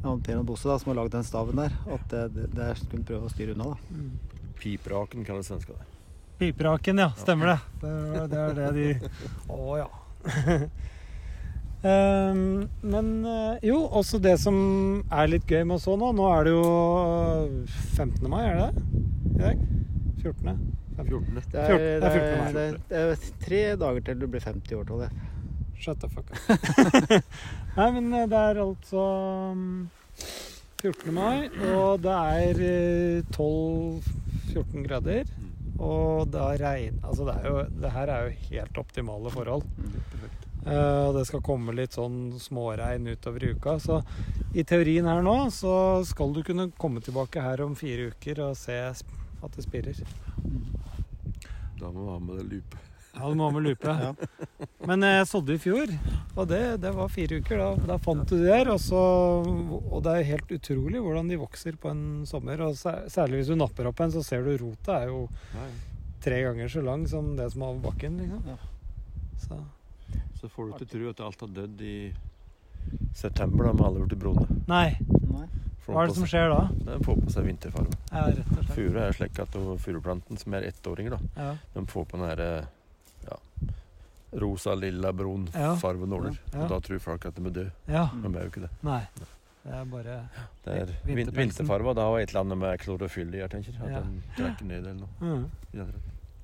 Per 0.04 0.36
og 0.36 0.44
Bosse, 0.44 0.68
da, 0.68 0.76
som 0.76 0.92
har 0.92 1.00
lagd 1.00 1.14
den 1.16 1.24
staven 1.24 1.56
der, 1.56 1.72
at 1.88 2.06
det, 2.12 2.26
det, 2.36 2.50
det 2.52 2.70
skulle 2.82 3.08
prøve 3.08 3.30
å 3.30 3.32
styre 3.32 3.56
unna. 3.56 3.72
da. 3.72 3.96
Mm. 3.96 4.52
Pipraken 4.60 5.24
kaller 5.24 5.46
svenska 5.46 5.72
det. 5.72 5.93
Piperaken, 6.38 6.98
ja. 6.98 7.10
Stemmer 7.16 7.46
det. 7.46 7.58
Det, 7.80 8.26
det 8.32 8.42
er 8.42 8.54
det 8.58 8.70
de 8.74 9.10
Å 9.54 9.78
ja. 9.78 9.88
Ehm, 11.84 12.64
men 12.80 13.08
eh, 13.28 13.66
jo, 13.68 13.82
også 13.92 14.16
det 14.24 14.38
som 14.40 14.56
er 15.12 15.28
litt 15.28 15.50
gøy 15.50 15.66
med 15.68 15.76
å 15.76 15.82
så 15.82 15.98
nå 16.00 16.14
Nå 16.16 16.30
er 16.32 16.46
det 16.46 16.54
jo 16.54 16.68
15. 17.98 18.24
mai, 18.32 18.40
er 18.48 18.56
det 18.56 18.70
det? 18.70 19.02
I 19.34 19.42
dag? 19.42 19.66
14. 20.22 20.56
14. 20.96 21.42
Det 21.52 21.60
er, 21.60 21.68
14, 21.68 21.76
det 21.76 22.00
det, 22.00 22.08
er 22.08 22.16
14. 22.16 22.40
mai. 22.40 22.48
det, 22.54 22.64
er, 22.64 22.78
det 22.88 23.02
er 23.04 23.44
tre 23.44 23.62
dager 23.82 24.06
til 24.06 24.22
du 24.22 24.26
blir 24.32 24.46
50 24.48 24.78
år, 24.78 24.88
Tolle. 24.88 25.10
Shut 25.76 26.00
the 26.00 26.08
fuck 26.08 26.32
up. 26.32 26.38
Nei, 27.76 27.90
men 27.98 28.08
eh, 28.14 28.28
det 28.32 28.40
er 28.40 28.62
altså 28.64 29.04
mm, 29.58 29.88
14. 30.80 31.12
mai, 31.12 31.50
og 31.74 32.00
det 32.04 32.16
er 32.16 32.64
eh, 32.70 33.34
12-14 33.36 34.88
grader. 34.88 35.28
Og 35.78 36.28
det 36.30 36.42
regn 36.60 37.00
Altså, 37.02 37.24
det, 37.26 37.34
er 37.40 37.48
jo, 37.50 37.62
det 37.82 37.90
her 37.92 38.10
er 38.14 38.26
jo 38.28 38.36
helt 38.50 38.78
optimale 38.78 39.30
forhold. 39.34 39.64
Eh, 40.64 41.06
Og 41.08 41.14
det 41.18 41.26
skal 41.28 41.42
komme 41.44 41.74
litt 41.76 41.92
sånn 41.96 42.38
småregn 42.40 43.10
utover 43.10 43.44
i 43.44 43.50
uka. 43.56 43.76
Så 43.82 43.98
i 44.54 44.64
teorien 44.64 45.04
her 45.10 45.20
nå 45.26 45.34
så 45.52 45.74
skal 46.08 46.32
du 46.32 46.42
kunne 46.46 46.70
komme 46.78 47.02
tilbake 47.04 47.42
her 47.44 47.60
om 47.66 47.74
fire 47.76 48.10
uker 48.14 48.40
og 48.46 48.56
se 48.56 48.78
at 48.80 49.56
det 49.56 49.64
spirrer. 49.66 49.98
Da 51.80 51.90
må 51.90 52.04
du 52.06 52.10
ha 52.14 52.18
med 52.22 52.38
det 52.40 52.46
lupe. 52.54 52.80
Ja, 53.14 53.28
du 53.30 53.34
må 53.38 53.46
ha 53.46 53.54
med 53.54 53.62
lupe. 53.64 53.86
Ja. 53.94 54.12
Men 54.90 55.04
jeg 55.06 55.26
sådde 55.30 55.54
i 55.54 55.60
fjor, 55.62 55.92
og 56.34 56.48
det, 56.50 56.60
det 56.82 56.90
var 56.96 57.08
fire 57.12 57.38
uker. 57.40 57.60
Da, 57.62 57.68
da 57.94 57.96
fant 58.02 58.26
du 58.28 58.34
de 58.36 58.48
der. 58.48 58.68
Og, 58.74 58.80
så, 58.82 59.00
og 59.46 60.02
det 60.04 60.16
er 60.18 60.26
helt 60.34 60.50
utrolig 60.58 61.00
hvordan 61.04 61.30
de 61.30 61.38
vokser 61.40 61.78
på 61.80 61.92
en 61.92 62.04
sommer. 62.28 62.60
Og 62.66 62.74
særlig 62.76 63.40
hvis 63.42 63.52
du 63.52 63.56
napper 63.60 63.88
opp 63.90 64.02
en, 64.04 64.12
så 64.14 64.22
ser 64.26 64.42
du 64.44 64.52
rota 64.60 64.98
er 65.04 65.12
jo 65.12 65.24
tre 66.24 66.42
ganger 66.46 66.68
så 66.72 66.82
lang 66.84 67.06
som 67.08 67.34
det 67.38 67.50
som 67.54 67.62
er 67.64 67.72
over 67.74 67.82
bakken. 67.90 68.18
Liksom. 68.20 68.44
Ja. 68.50 68.58
Så. 69.46 69.60
Så 70.40 70.48
får 70.52 70.66
du 70.66 70.74
ikke 70.76 70.90
tro 70.92 71.10
at 71.14 71.20
alt 71.24 71.40
har 71.46 71.52
dødd 71.62 71.80
i 71.86 71.96
september, 73.16 73.64
da, 73.70 73.72
med 73.72 73.86
alle 73.86 74.04
blitt 74.04 74.20
brune. 74.20 74.44
Nei, 74.68 74.90
Nei. 75.30 75.46
Hva 75.84 76.00
er 76.02 76.08
det 76.08 76.16
som 76.16 76.24
skjer 76.28 76.48
da? 76.48 76.62
De 76.84 76.94
får 77.04 77.18
på 77.20 77.32
seg 77.32 77.44
vinterfarge. 77.44 77.96
Ja. 78.08 78.22
Furu 78.72 78.94
er 79.04 79.12
slik 79.16 79.36
at 79.42 79.56
og 79.60 79.74
furuplanten, 79.84 80.38
som 80.40 80.54
er 80.56 80.64
ettåringer, 80.70 81.16
da, 81.18 81.42
Ja. 81.42 81.50
de 81.74 81.82
får 81.90 82.06
på 82.08 82.16
den 82.16 82.24
her 82.28 82.40
eh, 82.40 82.68
ja, 83.28 83.36
rosa, 84.40 84.74
lilla, 84.74 85.12
brun 85.12 85.48
Ja. 85.54 85.74
farve 85.76 86.06
nåler. 86.10 86.38
Ja. 86.52 86.64
Og 86.64 86.68
da 86.70 86.80
tror 86.80 86.98
folk 87.00 87.24
at 87.26 87.34
de 87.38 87.46
er 87.46 87.50
døde. 87.60 87.72
ja. 87.88 88.08
Men 88.14 88.32
de 88.32 88.38
er 88.38 88.42
jo 88.48 88.50
ikke 88.54 88.64
det. 88.66 88.70
Nei. 88.82 89.02
Det 89.64 89.72
er 89.72 89.84
bare 89.88 90.14
Det 90.64 90.72
er 90.80 90.90
vin 91.08 91.30
vinterfarva. 91.32 91.94
Da 91.96 92.02
har 92.04 92.18
et 92.20 92.28
eller 92.34 92.40
annet 92.44 92.58
med 92.58 92.78
klorofyll 92.82 93.30
i, 93.34 93.38
jeg 93.38 93.50
tenker. 93.50 93.72
At 93.80 93.90
Ja. 93.90 94.00
den 94.00 94.22
trekker 94.36 94.64
ned 94.68 94.78
eller 94.84 94.94
noe. 94.94 95.08
mm. 95.20 95.44
i 95.72 95.76
den. 95.78 95.92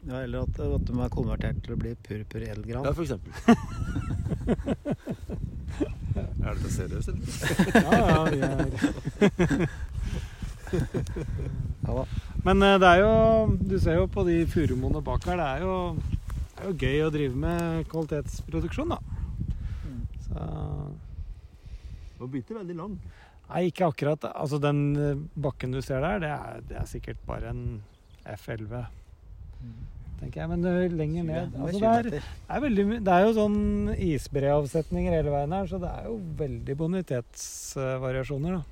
Ja, 0.09 0.15
eller 0.23 0.39
at, 0.47 0.61
at 0.61 0.85
de 0.89 0.93
er 1.05 1.09
konvertert 1.13 1.59
til 1.63 1.75
å 1.75 1.77
bli 1.77 1.95
purpur 2.01 2.41
edelgran. 2.41 2.85
Ja, 2.87 2.93
for 2.97 3.03
eksempel. 3.05 3.33
er 6.41 6.55
dere 6.57 6.71
seriøse, 6.73 7.13
eller? 7.13 7.27
Ja, 7.85 7.93
ja, 8.09 8.25
vi 8.25 8.41
er 8.41 8.49
Ja 11.85 11.95
da. 11.97 12.05
Men 12.45 12.63
eh, 12.63 12.79
det 12.81 12.89
er 12.89 12.99
jo 13.03 13.13
Du 13.69 13.77
ser 13.83 13.95
jo 13.99 14.07
på 14.13 14.25
de 14.29 14.39
furumoene 14.51 15.03
bak 15.05 15.25
her, 15.29 15.37
det 15.41 15.47
er 15.47 15.61
jo, 15.67 15.75
det 16.61 16.67
er 16.67 16.73
jo 16.75 16.81
gøy 16.85 17.07
å 17.07 17.13
drive 17.15 17.39
med 17.41 17.87
kvalitetsproduksjon, 17.89 18.91
da. 18.93 18.99
Mm. 19.81 20.01
Så 20.27 20.49
Og 22.21 22.27
bytter 22.35 22.59
veldig 22.61 22.77
lang. 22.77 22.99
Nei, 23.51 23.63
ikke 23.71 23.89
akkurat. 23.89 24.27
Altså 24.31 24.61
den 24.63 24.83
eh, 25.01 25.23
bakken 25.41 25.73
du 25.73 25.81
ser 25.81 26.05
der, 26.05 26.21
det 26.21 26.29
er, 26.35 26.61
det 26.69 26.77
er 26.83 26.91
sikkert 26.91 27.23
bare 27.27 27.55
en 27.55 27.63
F11, 28.29 28.85
tenker 30.21 30.43
jeg. 30.43 30.51
Men 30.53 30.69
er 30.69 30.93
lenger 31.01 31.25
ned. 31.31 31.57
Altså, 31.57 31.81
det, 31.81 31.89
er, 31.89 32.11
det, 32.19 32.23
er 32.53 32.63
veldig, 32.67 32.87
det 33.09 33.17
er 33.17 33.25
jo 33.25 33.33
sånn 33.41 33.59
isbreavsetninger 33.97 35.17
hele 35.17 35.33
veien 35.33 35.57
her, 35.57 35.67
så 35.73 35.81
det 35.81 35.91
er 35.97 36.11
jo 36.11 36.21
veldig 36.45 36.79
bonitetsvariasjoner, 36.85 38.61
da. 38.61 38.67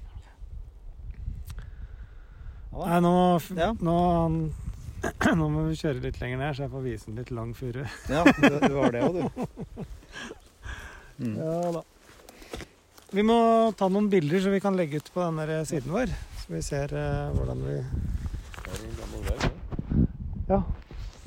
Ja, 2.68 2.84
Nei, 2.84 3.00
nå, 3.02 3.16
Ja. 3.56 3.72
nå, 3.80 3.98
nå 5.38 5.46
må 5.52 5.66
vi 5.68 5.76
kjøre 5.78 6.02
litt 6.02 6.18
lenger 6.22 6.40
ned, 6.40 6.56
så 6.56 6.64
jeg 6.66 6.72
får 6.72 6.84
vise 6.86 7.08
den 7.10 7.20
litt 7.20 7.30
lang 7.34 7.52
furu. 7.56 7.84
ja 8.14 8.24
du, 8.26 8.48
det 8.48 8.72
har 8.74 8.94
det 8.96 9.04
òg, 9.06 9.18
du. 9.18 9.84
Mm. 11.18 11.36
Ja 11.38 11.54
da. 11.78 11.84
Vi 13.10 13.24
må 13.24 13.38
ta 13.78 13.88
noen 13.88 14.10
bilder 14.12 14.42
så 14.44 14.50
vi 14.52 14.60
kan 14.60 14.76
legge 14.76 15.00
ut 15.00 15.08
på 15.14 15.22
den 15.24 15.38
der 15.40 15.62
siden 15.68 15.94
vår. 15.94 16.10
Så 16.42 16.52
vi 16.52 16.60
ser 16.66 16.92
uh, 16.92 17.30
hvordan 17.36 17.62
vi 17.64 17.76
Det 18.66 18.74
en 19.06 19.24
det. 19.30 19.52
Ja. 20.50 20.58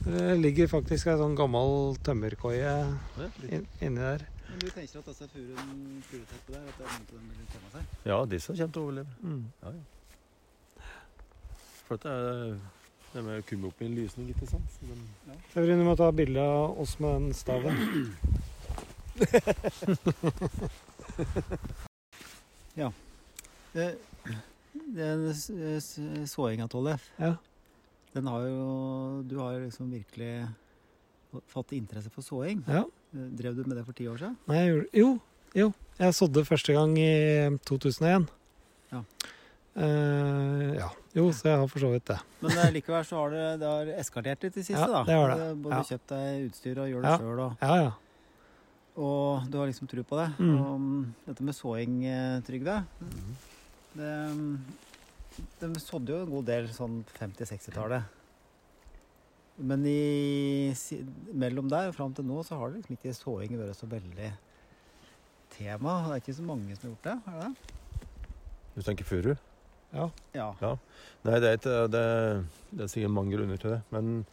Det 0.01 0.35
ligger 0.41 0.69
faktisk 0.69 1.09
ei 1.11 1.17
sånn 1.17 1.35
gammel 1.37 1.95
tømmerkoie 2.05 2.69
litt- 3.21 3.81
inni 3.81 4.01
der. 4.01 4.23
Men 4.51 4.59
du 4.59 4.67
tenker 4.73 4.99
at 4.99 5.09
disse 5.09 5.27
furuen, 5.31 6.01
furuteppet 6.09 6.53
der, 6.55 6.63
at 6.67 6.77
det 6.77 6.85
er 6.85 6.93
noe 6.97 7.05
de 7.11 7.19
vil 7.37 7.49
komme 7.53 7.69
seg? 7.75 7.91
Ja, 8.09 8.17
disse 8.29 8.53
kommer 8.55 8.73
til 8.75 8.81
å 8.81 8.85
overleve. 8.87 9.11
Mm. 9.21 9.43
Ja, 9.61 9.73
ja. 9.77 10.85
For 11.87 11.97
dette 11.97 12.15
er 12.17 12.80
det 13.13 13.23
med 13.25 13.39
å 13.41 13.45
komme 13.49 13.67
opp 13.71 13.81
i 13.81 13.85
en 13.89 13.95
lysning, 13.95 14.29
ikke 14.33 14.47
sant? 14.49 14.69
Så 14.77 14.87
den, 14.87 15.01
Øyvind, 15.55 15.79
du 15.81 15.85
må 15.87 15.95
ta 15.99 16.11
bilde 16.15 16.39
av 16.41 16.79
oss 16.79 16.93
med 17.03 17.11
den 17.17 17.33
staven. 17.35 17.75
ja. 22.79 22.91
Det, 23.73 23.87
det 24.95 25.07
er 25.07 25.19
såinga, 26.27 26.67
Tollef, 26.71 27.09
Ja. 27.19 27.35
den 28.13 28.27
har 28.27 28.41
jo 28.47 29.23
Du 29.27 29.37
har 29.39 29.59
liksom 29.59 29.91
virkelig 29.91 30.47
fått 31.47 31.71
interesse 31.71 32.09
for 32.11 32.21
såing. 32.21 32.63
ja. 32.67 32.83
Eh, 33.13 33.27
Drev 33.37 33.55
du 33.55 33.63
med 33.67 33.77
det 33.77 33.85
for 33.85 33.93
ti 33.93 34.07
år 34.07 34.17
siden? 34.17 34.37
Nei, 34.47 34.55
jeg 34.57 34.69
gjorde 34.71 34.87
Jo, 34.93 35.19
jo. 35.55 35.73
Jeg 35.99 36.13
sådde 36.15 36.45
første 36.45 36.73
gang 36.73 36.97
i 36.97 37.57
2001. 37.67 38.27
Ja. 38.91 39.03
Eh, 39.75 40.73
ja. 40.75 40.89
Jo, 41.15 41.29
så 41.31 41.47
jeg 41.47 41.59
har 41.61 41.67
for 41.71 41.79
så 41.83 41.89
vidt 41.93 42.05
det. 42.11 42.17
Men 42.43 42.57
uh, 42.59 42.69
likevel 42.75 43.05
så 43.07 43.19
har 43.21 43.31
det, 43.35 43.43
det 43.61 43.67
har 43.71 43.91
eskalert 44.01 44.43
litt 44.43 44.55
i 44.57 44.59
det 44.59 44.65
siste, 44.67 44.79
Ja, 44.83 44.87
da. 44.91 45.03
det 45.07 45.15
har 45.15 45.31
det. 45.31 45.45
Eh, 45.49 45.53
Både 45.63 45.77
Ja. 45.79 45.83
kjøpt 45.87 46.07
deg 46.11 46.45
utstyr 46.49 46.77
og 46.83 46.89
gjør 46.91 47.01
det 47.05 47.11
Ja. 47.11 47.17
sjøl, 47.17 47.39
og, 47.39 47.57
Ja, 47.61 47.75
ja. 47.81 47.91
og 48.97 49.49
du 49.51 49.57
har 49.59 49.67
liksom 49.67 49.87
tro 49.87 50.03
på 50.03 50.17
det. 50.19 50.29
Mm. 50.39 50.55
Og 50.59 50.79
mm, 50.79 51.13
dette 51.27 51.41
med 51.43 51.55
såing, 51.55 51.95
Trygve 52.47 52.85
det, 53.95 54.11
mm, 54.35 54.57
De 55.61 55.79
sådde 55.79 56.07
jo 56.11 56.21
en 56.25 56.29
god 56.31 56.45
del 56.45 56.67
sånn 56.67 57.03
50-60-tallet. 57.19 58.03
Men 59.57 59.85
i, 59.85 60.73
mellom 61.33 61.69
der 61.69 61.87
og 61.89 61.95
fram 61.95 62.13
til 62.13 62.25
nå 62.25 62.43
så 62.43 62.57
har 62.57 62.71
det 62.71 62.81
liksom 62.81 62.97
ikke 62.97 63.13
såing 63.15 63.55
vært 63.59 63.75
så 63.79 63.87
veldig 63.87 64.31
tema. 65.55 65.95
Det 66.07 66.11
er 66.17 66.21
ikke 66.23 66.35
så 66.39 66.43
mange 66.43 66.75
som 66.75 66.89
har 66.89 66.95
gjort 66.95 67.03
det? 67.03 67.17
er 67.27 67.39
det 67.39 67.47
det? 67.47 67.77
du 68.75 68.81
tenker 68.81 69.03
furu? 69.05 69.35
Ja. 69.93 70.07
Ja. 70.33 70.71
Nei, 71.27 71.39
det 71.39 71.49
er, 71.51 71.57
ikke, 71.59 71.75
det, 71.91 72.05
det 72.71 72.85
er 72.85 72.91
sikkert 72.91 73.13
mange 73.15 73.35
grunner 73.35 73.57
til 73.61 73.73
det. 73.75 73.81
Men 73.91 74.25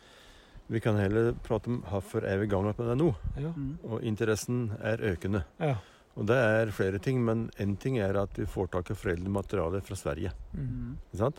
vi 0.69 0.81
kan 0.85 0.99
heller 1.01 1.33
prate 1.45 1.71
om 1.73 1.81
hvorfor 1.89 2.25
er 2.29 2.39
vi 2.39 2.47
i 2.49 2.51
gang 2.53 2.65
med 2.69 2.77
det 2.79 2.97
nå. 3.01 3.13
ja. 3.37 3.53
Mm. 3.57 3.79
Og 3.89 4.03
interessen 4.03 4.71
er 4.81 5.03
økende. 5.15 5.45
ja. 5.59 5.77
Og 6.19 6.27
det 6.27 6.35
er 6.35 6.71
flere 6.75 6.99
ting, 6.99 7.21
men 7.23 7.45
én 7.63 7.77
ting 7.79 8.01
er 8.03 8.17
at 8.19 8.35
vi 8.35 8.43
får 8.51 8.73
tak 8.73 8.89
i 8.91 8.95
foreldre 8.99 9.31
materialer 9.31 9.85
fra 9.87 9.95
Sverige. 9.95 10.33
Mm. 10.51 10.65
Mm. 10.67 10.97
Ikke 11.13 11.21
sant? 11.21 11.37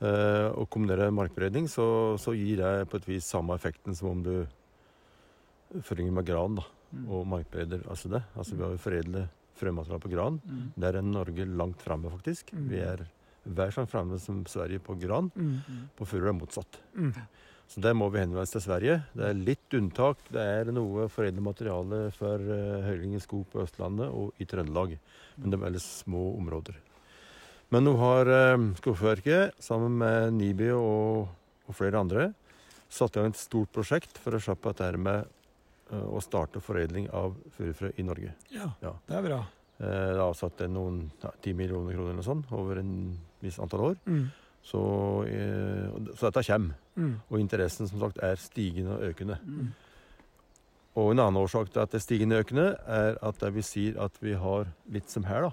Uh, 0.00 0.48
og 0.58 0.66
kombinerer 0.72 1.12
markberedning, 1.14 1.68
så, 1.70 2.16
så 2.18 2.34
gir 2.34 2.58
det 2.58 2.88
på 2.90 2.98
et 2.98 3.06
vis 3.06 3.28
samme 3.30 3.54
effekten 3.54 3.94
som 3.94 4.08
om 4.10 4.24
du 4.26 4.32
forringer 5.86 6.12
med 6.16 6.26
gran 6.26 6.58
da, 6.58 6.66
Mm. 6.90 7.04
og 7.06 7.26
markbereder 7.30 7.84
altså 7.86 8.08
det. 8.10 8.18
Altså 8.34 8.56
vi 8.58 8.64
har 8.64 8.72
jo 8.74 8.78
foredlet 8.82 9.28
frømateriale 9.60 10.02
på 10.02 10.10
gran. 10.10 10.40
Mm. 10.42 10.62
Der 10.82 10.96
er 10.98 11.02
Norge 11.06 11.44
langt 11.46 11.82
framme, 11.86 12.10
faktisk. 12.10 12.50
Mm. 12.52 12.64
Vi 12.72 12.80
er 12.82 13.04
hver 13.44 13.72
så 13.74 13.86
framme 13.88 14.18
som 14.20 14.42
Sverige 14.48 14.82
på 14.84 14.96
gran. 15.00 15.30
Mm. 15.34 15.86
På 15.96 16.06
furu 16.08 16.24
er 16.26 16.32
det 16.32 16.38
motsatt. 16.40 16.80
Mm. 16.94 17.14
Så 17.70 17.80
der 17.84 17.94
må 17.94 18.08
vi 18.10 18.18
henvende 18.18 18.50
til 18.50 18.62
Sverige. 18.64 18.96
Det 19.14 19.26
er 19.28 19.42
litt 19.46 19.76
unntak. 19.78 20.22
Det 20.34 20.42
er 20.42 20.72
noe 20.74 21.06
foredlet 21.12 21.44
materiale 21.44 22.00
for 22.16 22.42
uh, 22.42 22.82
Høylingen 22.88 23.22
skog 23.22 23.44
på 23.52 23.62
Østlandet 23.62 24.10
og 24.10 24.34
i 24.42 24.46
Trøndelag. 24.50 24.96
Men 25.38 25.52
det 25.52 25.58
er 25.58 25.66
veldig 25.68 25.82
små 25.84 26.24
områder. 26.40 26.80
Men 27.70 27.86
nå 27.86 27.94
har 28.00 28.26
uh, 28.26 28.64
Skogverket 28.80 29.54
sammen 29.62 29.94
med 30.02 30.34
NIBI 30.40 30.72
og, 30.74 31.30
og 31.70 31.78
flere 31.78 32.02
andre 32.02 32.32
satt 32.90 33.14
i 33.14 33.20
gang 33.22 33.30
et 33.30 33.38
stort 33.38 33.70
prosjekt 33.70 34.18
for 34.18 34.34
å 34.34 34.42
se 34.42 34.54
på 34.58 34.72
dette 34.74 34.98
med 34.98 35.22
eh, 35.92 36.06
å 36.10 36.18
starte 36.24 36.58
foredling 36.58 37.06
av 37.14 37.36
furufrø 37.54 37.92
i 37.94 38.02
Norge. 38.02 38.32
Ja, 38.50 38.72
Ja. 38.82 38.96
det 39.06 39.14
er 39.20 39.26
bra. 39.28 39.40
Uh, 39.78 39.86
det 39.86 40.16
er 40.16 40.22
avsatt 40.26 40.64
noen 40.68 41.04
ja, 41.22 41.30
10 41.38 41.54
millioner 41.56 41.94
kroner 41.94 42.10
eller 42.10 42.18
noe 42.18 42.26
sånt 42.26 42.50
over 42.52 42.82
en 42.82 42.90
viss 43.44 43.60
antall 43.62 43.92
år. 43.92 43.98
Mm. 44.06 44.24
Så, 44.62 44.80
eh, 45.28 45.86
så 46.16 46.28
dette 46.28 46.44
kommer. 46.46 46.76
Mm. 46.96 47.14
Og 47.30 47.40
interessen 47.40 47.88
som 47.88 48.02
sagt 48.02 48.20
er 48.22 48.40
stigende 48.40 48.98
og 48.98 49.06
økende. 49.12 49.38
Mm. 49.44 49.70
Og 50.98 51.12
en 51.12 51.22
annen 51.22 51.40
årsak 51.40 51.70
til 51.70 51.82
at 51.82 51.92
det 51.92 52.00
er 52.00 52.04
stigende 52.04 52.38
og 52.38 52.46
økende, 52.46 52.68
er 52.86 53.18
at 53.22 53.40
det 53.40 53.52
vi 53.54 53.64
sier 53.64 53.98
at 54.02 54.16
vi 54.20 54.34
har 54.38 54.70
litt 54.90 55.10
som 55.12 55.26
her, 55.28 55.48
da. 55.48 55.52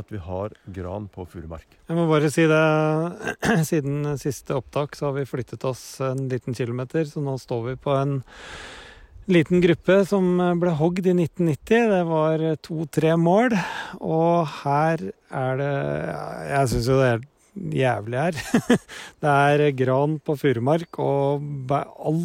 At 0.00 0.08
vi 0.08 0.18
har 0.24 0.54
gran 0.72 1.06
på 1.12 1.26
furumark. 1.28 1.76
Jeg 1.88 1.96
må 1.96 2.06
bare 2.08 2.30
si 2.32 2.46
det, 2.48 2.62
siden 3.70 4.14
siste 4.20 4.56
opptak 4.56 4.96
så 4.96 5.10
har 5.10 5.18
vi 5.20 5.28
flyttet 5.28 5.64
oss 5.68 6.00
en 6.04 6.26
liten 6.32 6.56
kilometer, 6.56 7.04
så 7.08 7.20
nå 7.24 7.36
står 7.40 7.66
vi 7.70 7.76
på 7.80 7.92
en 7.96 8.20
liten 9.30 9.62
gruppe 9.62 9.98
som 10.08 10.38
ble 10.60 10.72
hogd 10.78 11.06
i 11.06 11.14
1990. 11.14 11.90
Det 11.92 12.02
var 12.08 12.46
to-tre 12.64 13.16
mål, 13.20 13.56
og 14.00 14.48
her 14.62 15.10
er 15.12 15.60
det 15.60 15.74
Jeg 16.50 16.72
syns 16.72 16.88
jo 16.90 16.98
det 17.00 17.10
er 17.10 17.26
jævlig 17.82 18.18
her. 18.18 18.38
Det 19.22 19.32
er 19.32 19.66
gran 19.78 20.18
på 20.24 20.36
furumark, 20.40 20.98
og 20.98 21.42
all, 21.70 22.24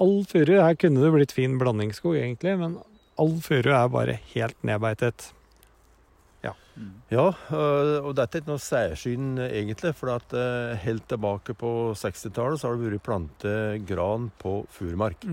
all 0.00 0.18
furu 0.28 0.58
Her 0.60 0.76
kunne 0.78 1.02
det 1.02 1.14
blitt 1.14 1.34
fin 1.34 1.58
blandingsskog, 1.58 2.16
egentlig, 2.20 2.58
men 2.60 2.78
all 3.18 3.38
furu 3.42 3.72
er 3.72 3.88
bare 3.92 4.20
helt 4.34 4.58
nedbeitet. 4.66 5.32
Mm. 6.76 6.92
Ja, 7.10 7.26
øh, 7.32 8.04
og 8.04 8.12
dette 8.18 8.36
er 8.36 8.42
ikke 8.42 8.52
noe 8.52 8.62
særsyn 8.62 9.40
egentlig. 9.46 9.94
For 9.96 10.12
at 10.14 10.36
øh, 10.36 10.76
helt 10.84 11.08
tilbake 11.08 11.56
på 11.58 11.72
60-tallet 11.96 12.60
så 12.60 12.68
har 12.68 12.76
det 12.76 12.92
vært 12.92 13.06
plantet 13.06 13.86
gran 13.88 14.30
på 14.42 14.60
furumark. 14.76 15.26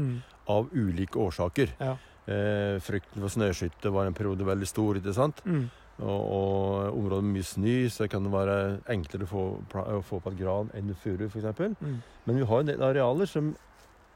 Av 0.52 0.68
ulike 0.76 1.20
årsaker. 1.20 1.76
Ja. 1.80 1.96
Eh, 2.24 2.80
frykten 2.84 3.20
for 3.20 3.32
snøskytte 3.32 3.91
var 3.91 4.08
en 4.08 4.16
periode 4.16 4.46
veldig 4.48 4.68
stor, 4.68 5.00
ikke 5.00 5.16
sant? 5.16 5.44
Mm. 5.44 5.68
Og, 6.04 6.22
og 6.36 6.98
områder 6.98 7.26
med 7.26 7.38
mye 7.38 7.48
snø, 7.48 7.76
så 7.94 8.08
kan 8.10 8.24
det 8.26 8.32
være 8.34 8.58
enklere 8.91 9.28
å 9.28 9.30
få, 9.30 9.44
å 9.84 10.02
få 10.08 10.20
på 10.24 10.32
et 10.34 10.39
gran 10.39 10.72
enn 10.76 10.96
furu, 11.04 11.28
f.eks. 11.28 11.80
Mm. 11.84 12.00
Men 12.26 12.39
vi 12.39 12.48
har 12.50 12.64
en 12.64 12.72
del 12.72 12.86
arealer 12.88 13.30
som 13.30 13.54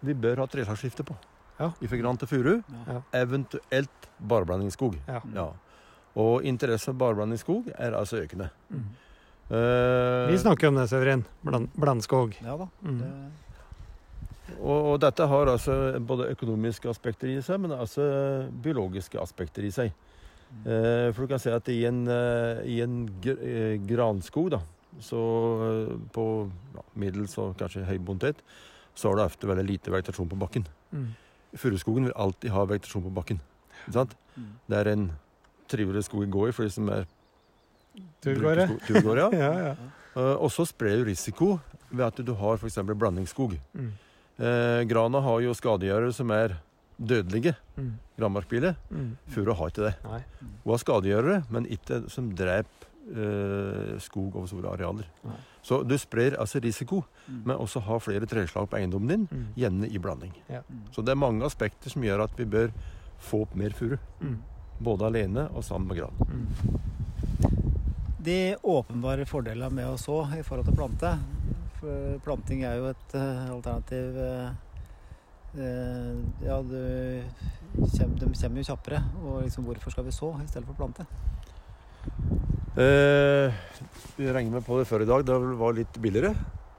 vi 0.06 0.16
bør 0.16 0.44
ha 0.44 0.48
treslagsskifte 0.50 1.06
på. 1.08 1.16
Ja. 1.58 1.72
Fra 1.74 2.00
gran 2.00 2.20
til 2.22 2.30
furu. 2.30 2.52
Ja. 2.88 3.00
eventuelt 3.18 4.10
bareblandingsskog. 4.30 5.00
Ja. 5.08 5.22
Ja. 5.36 5.48
Og 6.18 6.46
interesse 6.50 6.90
for 6.90 6.98
bareblandingsskog 6.98 7.70
er 7.76 7.98
altså 7.98 8.24
økende. 8.24 8.50
Mm. 8.70 8.88
Uh, 9.48 10.28
Vi 10.32 10.40
snakker 10.42 10.72
om 10.72 10.80
det, 10.80 10.88
Severin. 10.92 11.24
Bland, 11.46 11.70
blandskog. 11.78 12.36
ja 12.44 12.58
da. 12.58 12.68
Mm. 12.82 12.98
Det, 13.00 13.12
og, 14.58 14.94
og 14.94 15.00
dette 15.04 15.28
har 15.28 15.52
altså 15.52 16.00
både 16.00 16.32
økonomiske 16.34 16.90
aspekter 16.90 17.30
i 17.32 17.42
seg, 17.44 17.60
men 17.62 17.76
altså 17.76 18.04
biologiske 18.64 19.20
aspekter 19.22 19.68
i 19.68 19.72
seg. 19.76 19.92
Eh, 20.48 21.10
for 21.12 21.26
du 21.26 21.34
kan 21.34 21.42
si 21.44 21.52
at 21.52 21.68
i 21.72 21.82
en, 21.90 22.06
uh, 22.08 22.64
i 22.64 22.80
en 22.84 23.02
gr 23.24 23.78
granskog, 23.90 24.50
da, 24.56 24.62
så 25.04 25.20
på 26.16 26.26
ja, 26.76 26.86
middels 26.96 27.36
og 27.44 27.58
kanskje 27.60 27.86
høy 27.88 27.98
bontet, 28.00 28.40
så 28.98 29.12
har 29.12 29.20
du 29.20 29.26
ofte 29.28 29.50
veldig 29.50 29.68
lite 29.68 29.94
vegetasjon 29.94 30.32
på 30.32 30.40
bakken. 30.40 30.66
Mm. 30.96 31.12
Furuskogen 31.58 32.08
vil 32.08 32.18
alltid 32.18 32.54
ha 32.56 32.66
vegetasjon 32.70 33.06
på 33.06 33.14
bakken. 33.20 33.42
Ikke 33.84 33.98
sant? 34.00 34.16
mm. 34.36 34.48
Det 34.72 34.80
er 34.80 34.92
en 34.94 35.10
trivelig 35.70 36.04
skog 36.08 36.26
å 36.28 36.32
gå 36.38 36.48
i 36.50 36.56
for 36.56 36.64
de 36.68 36.74
som 36.74 36.90
er 36.94 37.06
Turgåere. 38.22 38.68
Turgåere, 38.88 39.30
ja. 39.34 39.40
Ja, 39.42 39.54
ja. 39.72 39.76
Uh, 40.18 40.36
og 40.42 40.52
så 40.54 40.66
sprer 40.66 41.00
du 41.02 41.08
risiko 41.12 41.60
ved 41.92 42.06
at 42.08 42.20
du 42.26 42.34
har 42.38 42.58
f.eks. 42.58 42.80
blandingsskog. 42.98 43.56
Mm. 43.78 43.92
Uh, 44.38 44.82
grana 44.90 45.22
har 45.26 45.42
jo 45.46 45.54
skadegjørere 45.58 46.14
som 46.14 46.32
er 46.34 46.56
dødelige. 46.98 47.54
Mm. 47.78 47.92
Granmarkbiler. 48.18 48.76
Mm. 48.90 49.12
Furu 49.34 49.54
har 49.54 49.70
ikke 49.74 49.86
det. 49.88 49.94
Nei. 50.06 50.22
Hun 50.64 50.74
har 50.74 50.82
skadegjørere, 50.82 51.40
men 51.54 51.68
ikke 51.74 52.04
som 52.14 52.32
dreper 52.38 52.90
uh, 53.14 53.94
skog 54.04 54.34
over 54.36 54.50
store 54.50 54.74
arealer. 54.74 55.06
Nei. 55.26 55.38
Så 55.68 55.82
du 55.86 55.98
sprer 56.00 56.38
altså 56.40 56.62
risiko 56.64 57.04
Mm. 57.28 57.42
men 57.44 57.58
også 57.60 57.82
ha 57.84 57.98
flere 58.00 58.24
treslag 58.24 58.70
på 58.72 58.78
eiendommen 58.78 59.10
din, 59.12 59.24
Mm. 59.28 59.48
gjerne 59.60 59.88
i 59.92 59.98
blanding. 60.00 60.32
Ja. 60.48 60.62
Så 60.96 61.02
det 61.04 61.12
er 61.12 61.20
mange 61.20 61.44
aspekter 61.44 61.92
som 61.92 62.02
gjør 62.06 62.24
at 62.24 62.38
vi 62.40 62.46
bør 62.48 62.70
få 63.20 63.42
opp 63.44 63.54
mer 63.60 63.74
furu. 63.76 63.98
Både 64.80 65.08
alene 65.08 65.48
og 65.54 65.64
sammen 65.66 65.88
med 65.88 65.98
gran. 65.98 66.14
Mm. 66.30 66.48
De 68.28 68.38
åpenbare 68.64 69.26
fordelene 69.30 69.72
med 69.74 69.88
å 69.88 69.98
så 70.00 70.20
i 70.36 70.44
forhold 70.44 70.68
til 70.68 70.76
plante 70.76 71.14
For 71.80 72.18
planting 72.26 72.64
er 72.68 72.80
jo 72.80 72.90
et 72.90 73.16
eh, 73.16 73.44
alternativ. 73.54 74.18
eh, 74.18 74.50
eh, 75.62 76.18
ja, 76.44 76.58
du 76.66 77.88
kjem, 77.94 78.18
de 78.18 78.32
kommer 78.34 78.62
jo 78.62 78.68
kjappere. 78.72 79.02
Og 79.24 79.44
liksom, 79.46 79.64
hvorfor 79.70 79.94
skal 79.94 80.08
vi 80.08 80.16
så 80.16 80.34
i 80.42 80.48
stedet 80.50 80.66
for 80.68 80.76
plante? 80.82 81.06
Eh, 82.78 83.54
vi 84.18 84.30
regner 84.34 84.58
med 84.58 84.66
på 84.66 84.78
det 84.80 84.88
før 84.90 85.06
i 85.06 85.10
dag. 85.10 85.26
Det 85.26 85.38
var 85.62 85.78
litt 85.78 86.02
billigere 86.02 86.34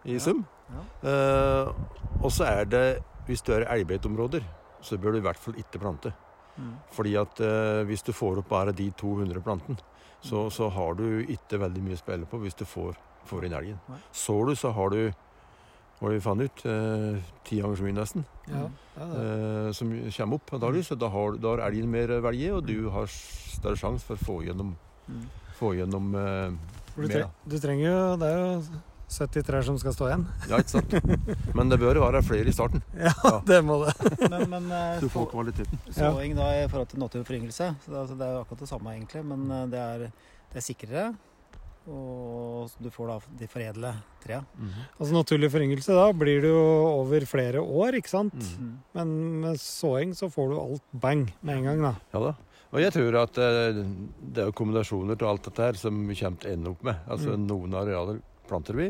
i 0.04 0.18
Ja, 0.18 0.22
sum. 0.22 0.44
Eh, 1.02 1.70
og 2.20 2.30
så 2.34 2.44
er 2.50 2.64
det, 2.68 2.84
hvis 3.26 3.42
du 3.42 3.54
er 3.54 3.64
i 3.64 3.70
elgbeiteområder, 3.78 4.42
så 4.82 4.98
bør 4.98 5.14
du 5.14 5.18
i 5.22 5.26
hvert 5.26 5.40
fall 5.40 5.56
ikke 5.58 5.80
plante. 5.82 6.12
Mm. 6.58 6.72
Fordi 6.90 7.14
at 7.20 7.40
eh, 7.40 7.84
hvis 7.86 8.02
du 8.02 8.12
får 8.12 8.38
opp 8.42 8.48
bare 8.50 8.72
de 8.74 8.90
200 8.90 9.40
plantene, 9.44 9.78
så, 10.20 10.44
Mm. 10.48 10.50
så 10.50 10.68
har 10.74 10.94
du 10.98 11.24
ikke 11.26 11.58
veldig 11.62 11.82
mye 11.84 11.94
å 11.94 12.00
spille 12.02 12.26
på 12.26 12.40
hvis 12.42 12.56
du 12.58 12.64
får, 12.66 12.96
får 13.26 13.44
inn 13.46 13.52
elgen. 13.54 13.78
Nei. 13.88 13.98
Sår 14.12 14.46
du, 14.48 14.54
så 14.58 14.72
har 14.74 14.90
du 14.90 15.12
hva 16.00 16.10
vi 16.10 16.18
fant 16.22 16.40
ut, 16.42 16.64
eh, 16.66 17.20
ti 17.44 17.60
ganger 17.60 17.76
så 17.76 17.82
mye 17.86 17.94
nesten, 17.94 18.24
Ja, 18.48 18.68
ja, 18.96 19.06
eh, 19.06 19.72
som 19.72 19.90
kommer 20.16 20.34
opp 20.38 20.50
antakelig. 20.52 20.84
Så 20.86 20.98
da 20.98 21.08
har, 21.08 21.32
da 21.38 21.48
har 21.56 21.64
elgen 21.70 21.90
mer 21.90 22.06
velge, 22.20 22.52
og 22.54 22.66
du 22.66 22.88
har 22.90 23.06
større 23.06 23.76
sjanse 23.76 24.02
for 24.06 24.14
å 24.16 24.24
få 24.26 24.36
gjennom, 24.46 24.74
Mm. 25.08 25.24
få 25.58 25.72
gjennom 25.78 26.14
eh, 26.14 26.50
du, 26.96 27.08
tre, 27.08 27.24
du 27.48 27.58
trenger 27.58 27.84
jo 27.86 28.16
Det 28.18 28.26
er 28.28 28.38
jo 28.38 28.62
70 29.08 29.42
trær 29.48 29.62
som 29.64 29.78
skal 29.80 29.92
stå 29.96 30.08
igjen. 30.10 30.24
Ja, 30.50 30.58
ikke 30.60 30.74
sant? 30.76 31.54
Men 31.56 31.68
det 31.72 31.78
bør 31.80 32.00
være 32.04 32.20
flere 32.22 32.48
i 32.50 32.52
starten, 32.52 32.82
Ja, 32.94 33.12
Ja. 33.24 33.38
det 33.48 33.62
må 33.64 33.78
det. 33.86 33.94
Men, 34.30 34.44
men 34.52 34.66
eh, 34.72 35.00
du 35.00 35.08
får 35.08 35.24
så- 35.26 35.30
kvaliteten. 35.32 35.78
Såing 35.96 36.36
da 36.36 36.50
i 36.62 36.66
forhold 36.68 36.88
til 36.92 37.00
naturforyngelse, 37.00 37.70
så 37.84 37.90
det, 37.94 37.98
altså, 38.02 38.18
det 38.20 38.26
er 38.28 38.34
jo 38.36 38.42
akkurat 38.44 38.60
det 38.66 38.68
samme 38.68 38.92
egentlig, 38.96 39.24
men 39.24 39.50
eh, 39.50 39.66
det 39.72 39.80
er, 39.80 39.98
det 40.52 40.60
er 40.60 40.66
sikrere. 40.68 41.06
Og 41.88 42.68
du 42.84 42.90
får 42.92 43.08
da 43.08 43.14
de 43.40 43.46
foredle 43.48 43.92
trea. 44.20 44.42
Altså 44.98 45.14
Naturlig 45.14 45.48
foryngelse, 45.54 45.94
da 45.96 46.10
blir 46.12 46.42
det 46.44 46.50
jo 46.52 46.64
over 47.00 47.24
flere 47.24 47.62
år, 47.64 47.96
ikke 47.96 48.10
sant? 48.12 48.34
Mm. 48.34 48.50
-hmm. 48.58 48.74
Men 48.94 49.40
med 49.40 49.56
såing 49.60 50.12
så 50.14 50.28
får 50.28 50.48
du 50.50 50.60
alt 50.60 50.82
bang 50.92 51.32
med 51.40 51.56
en 51.56 51.64
gang, 51.64 51.80
da. 51.82 51.94
Ja 52.12 52.20
da. 52.26 52.34
Og 52.72 52.80
jeg 52.82 52.92
tror 52.92 53.16
at 53.22 53.38
eh, 53.38 53.84
det 54.20 54.44
er 54.44 54.52
kombinasjoner 54.52 55.16
til 55.16 55.26
alt 55.28 55.42
dette 55.44 55.62
her 55.62 55.72
som 55.72 56.06
vi 56.08 56.14
kommer 56.14 56.38
til 56.40 56.50
å 56.50 56.52
ende 56.52 56.70
opp 56.70 56.82
med. 56.84 56.96
Altså 57.08 57.28
Mm. 57.36 57.46
Noen 57.46 57.74
arealer 57.74 58.20
planter 58.48 58.74
vi, 58.78 58.88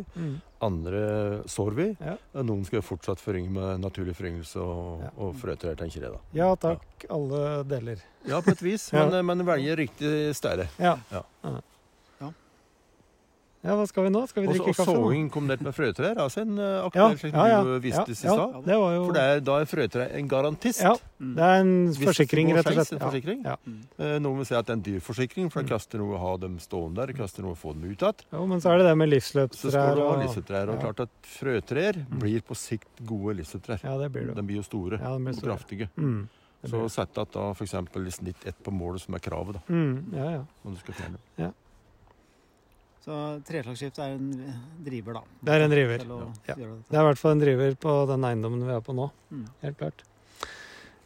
andre 0.65 1.03
sår 1.51 1.75
vi. 1.77 1.89
Ja. 2.03 2.17
Noen 2.43 2.65
skal 2.67 2.83
fortsatt 2.87 3.21
forynge 3.23 3.51
med 3.55 3.83
naturlig 3.85 4.15
foryngelse 4.19 4.63
og, 4.63 5.03
Ja. 5.05 5.11
og 5.19 5.35
frøtrær, 5.43 5.77
tenker 5.79 6.03
jeg 6.07 6.13
da. 6.15 6.21
Ja 6.39 6.53
takk, 6.57 7.07
alle 7.11 7.43
deler. 7.69 8.03
Ja, 8.27 8.41
på 8.41 8.55
et 8.57 8.63
vis, 8.63 8.89
Ja. 8.95 9.05
men, 9.07 9.15
eh, 9.19 9.23
men 9.23 9.47
velge 9.47 9.77
riktig 9.85 10.15
stede. 10.39 10.69
Ja. 10.79 10.97
Ja. 13.63 13.69
Ja. 13.69 13.71
Ja, 13.73 13.75
hva 13.75 13.87
skal 13.91 14.05
vi 14.07 14.11
nå? 14.15 14.21
Skal 14.31 14.43
vi 14.45 14.49
drikke 14.53 14.71
Også, 14.71 14.85
kaffe 14.85 14.93
Og 14.95 15.09
såing 15.11 15.31
kombinert 15.35 15.61
med 15.67 15.75
frøtrær, 15.75 16.15
altså 16.23 16.43
en 16.45 16.53
uh, 16.59 16.63
Ja, 16.63 16.87
aktuell 16.87 17.17
slik 17.19 17.33
ja, 17.35 17.47
ja. 17.51 17.63
du 17.67 17.81
viste 17.83 18.05
Ja, 18.05 18.05
i 18.07 18.27
ja. 18.29 18.35
stad. 18.37 18.65
Det 18.69 18.77
var 18.79 18.93
jo 18.95 19.01
For 19.09 19.13
det 19.17 19.23
er, 19.33 19.41
da 19.49 19.57
er 19.59 19.65
frøtrær 19.67 20.15
en 20.15 20.29
garantist. 20.31 20.81
Ja, 20.85 20.95
Mm. 21.19 21.35
det 21.35 21.43
er 21.43 21.57
en 21.59 21.71
forsikring, 21.99 22.53
rett 22.55 22.69
og 22.71 22.75
slett. 22.79 22.93
En 22.95 23.01
forsikring. 23.03 23.41
Ja. 23.45 23.57
Mm. 23.67 23.79
Eh, 23.99 24.19
Noen 24.23 24.37
vil 24.39 24.47
si 24.47 24.55
at 24.55 24.67
det 24.69 24.71
er 24.71 24.77
en 24.79 24.83
dyr 24.87 25.01
forsikring, 25.03 25.49
for 25.51 25.63
det 25.67 25.73
koster 25.73 25.99
noe 25.99 26.15
å 26.15 26.21
ha 26.23 26.37
dem 26.39 26.61
stående 26.63 26.95
der. 27.01 27.07
Det 27.11 27.17
koster 27.19 27.43
noe 27.43 27.57
å 27.57 27.59
få 27.59 27.73
dem 27.75 27.91
ut 27.91 27.99
igjen. 27.99 28.23
Jo, 28.33 28.47
men 28.47 28.61
så 28.63 28.71
er 28.71 28.79
det 28.79 28.87
det 28.87 28.95
med 28.97 29.11
Så 29.11 29.19
skal 29.27 29.49
livsløpstrær 29.51 29.97
du 29.97 30.01
ha 30.05 30.07
og. 30.15 30.69
Og 30.71 30.75
ja. 30.77 30.81
klart 30.85 31.01
at 31.01 31.11
frøtrær 31.27 31.97
Mm. 31.99 32.19
blir 32.23 32.41
på 32.47 32.55
sikt 32.55 33.03
gode 33.05 33.35
livsløpstrær. 33.41 33.83
Ja, 33.83 33.99
det 33.99 34.13
blir 34.15 34.27
det. 34.31 34.37
De 34.37 34.43
blir 34.47 34.57
jo 34.63 34.63
store 34.63 35.01
Ja, 35.03 35.17
blir 35.19 35.33
store. 35.35 35.51
og 35.53 35.59
kraftige. 35.59 35.89
Mm. 35.99 36.29
Så 36.71 36.89
sett 36.91 37.19
at 37.19 37.33
da 37.33 37.51
f.eks. 37.51 37.75
i 37.75 38.11
snitt 38.11 38.47
ett 38.47 38.63
på 38.63 38.71
målet, 38.71 39.01
som 39.01 39.15
er 39.15 39.19
kravet, 39.19 39.55
da, 39.55 39.61
Mm. 39.69 40.15
Ja, 40.15 40.31
ja. 40.31 40.45
om 40.65 40.73
du 40.75 40.79
skal 40.79 40.95
fjerne 40.95 41.19
dem. 41.37 41.53
Så 43.05 43.15
treslagsskift 43.47 43.99
er 44.03 44.17
en 44.17 44.29
driver, 44.85 45.21
da. 45.21 45.23
Det 45.47 45.55
er 45.55 45.65
en 45.65 45.73
driver. 45.73 46.03
Ja. 46.05 46.55
Det. 46.55 46.69
Det 46.91 46.99
er 46.99 47.05
i 47.05 47.09
hvert 47.09 47.21
fall 47.21 47.37
en 47.37 47.43
driver 47.45 47.77
på 47.87 47.95
den 48.11 48.27
eiendommen 48.29 48.67
vi 48.67 48.75
er 48.75 48.85
på 48.85 48.97
nå. 48.97 49.07
Mm. 49.31 49.47
Helt 49.63 49.79
klart. 49.81 50.05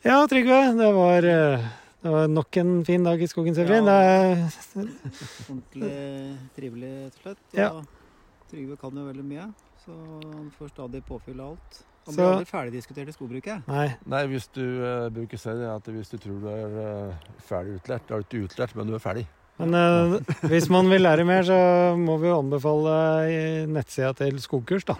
Ja, 0.02 0.16
Trygve. 0.26 0.58
Det 0.78 0.88
var, 0.96 1.28
eh, 1.30 1.66
det 2.02 2.10
var 2.10 2.26
nok 2.32 2.56
en 2.56 2.72
fin 2.84 3.04
dag 3.06 3.22
i 3.22 3.28
skogen, 3.30 3.54
Sevrin. 3.54 3.86
Ja. 3.86 4.00
Det 4.02 4.82
er 4.82 4.88
Ordentlig 5.52 5.92
trivelig, 6.56 6.92
rett 7.04 7.14
og 7.20 7.22
slett. 7.22 7.44
Ja. 7.54 7.70
Trygve 8.50 8.76
kan 8.80 8.98
jo 8.98 9.06
veldig 9.06 9.24
mye, 9.24 9.46
så 9.84 9.94
han 10.32 10.50
får 10.58 10.72
stadig 10.74 11.04
påfyll 11.06 11.40
av 11.40 11.54
alt. 11.54 11.82
Han 12.04 12.14
Så- 12.14 12.18
blir 12.18 12.32
aldri 12.32 12.50
ferdigdiskutert 12.50 13.08
i 13.08 13.12
skogbruket. 13.14 13.68
Nei. 13.68 13.94
Nei, 14.06 14.26
hvis 14.26 14.48
du 14.52 14.64
uh, 14.82 15.08
bruker 15.08 15.38
selv 15.38 15.60
det, 15.62 15.68
at 15.70 15.84
hvis 15.94 16.10
du 16.10 16.18
tror 16.18 16.40
du 16.40 16.48
er 16.48 17.12
uh, 17.12 17.14
ferdig 17.38 17.78
utlært, 17.78 18.08
da 18.08 18.16
er 18.16 18.22
du 18.22 18.26
ikke 18.26 18.48
utlært, 18.48 18.74
men 18.74 18.90
du 18.90 18.94
er 18.94 18.98
ferdig. 18.98 19.26
Men 19.62 19.78
eh, 19.78 20.36
hvis 20.50 20.68
man 20.72 20.90
vil 20.90 21.04
lære 21.06 21.26
mer, 21.28 21.46
så 21.46 21.58
må 21.98 22.18
vi 22.22 22.32
anbefale 22.32 23.66
nettsida 23.70 24.12
til 24.18 24.40
Skogkurs, 24.42 24.86
da. 24.88 24.98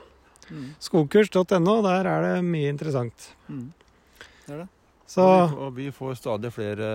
Mm. 0.53 0.69
Skogkurs.no. 0.83 1.81
Der 1.87 2.09
er 2.11 2.29
det 2.29 2.37
mye 2.47 2.71
interessant. 2.71 3.33
Mm. 3.49 3.67
Det 4.47 4.55
er 4.55 4.63
det. 4.65 4.69
Så 5.13 5.23
Og 5.23 5.33
vi, 5.37 5.49
får, 5.53 5.63
og 5.67 5.73
vi 5.77 5.87
får 5.93 6.13
stadig 6.17 6.51
flere 6.55 6.87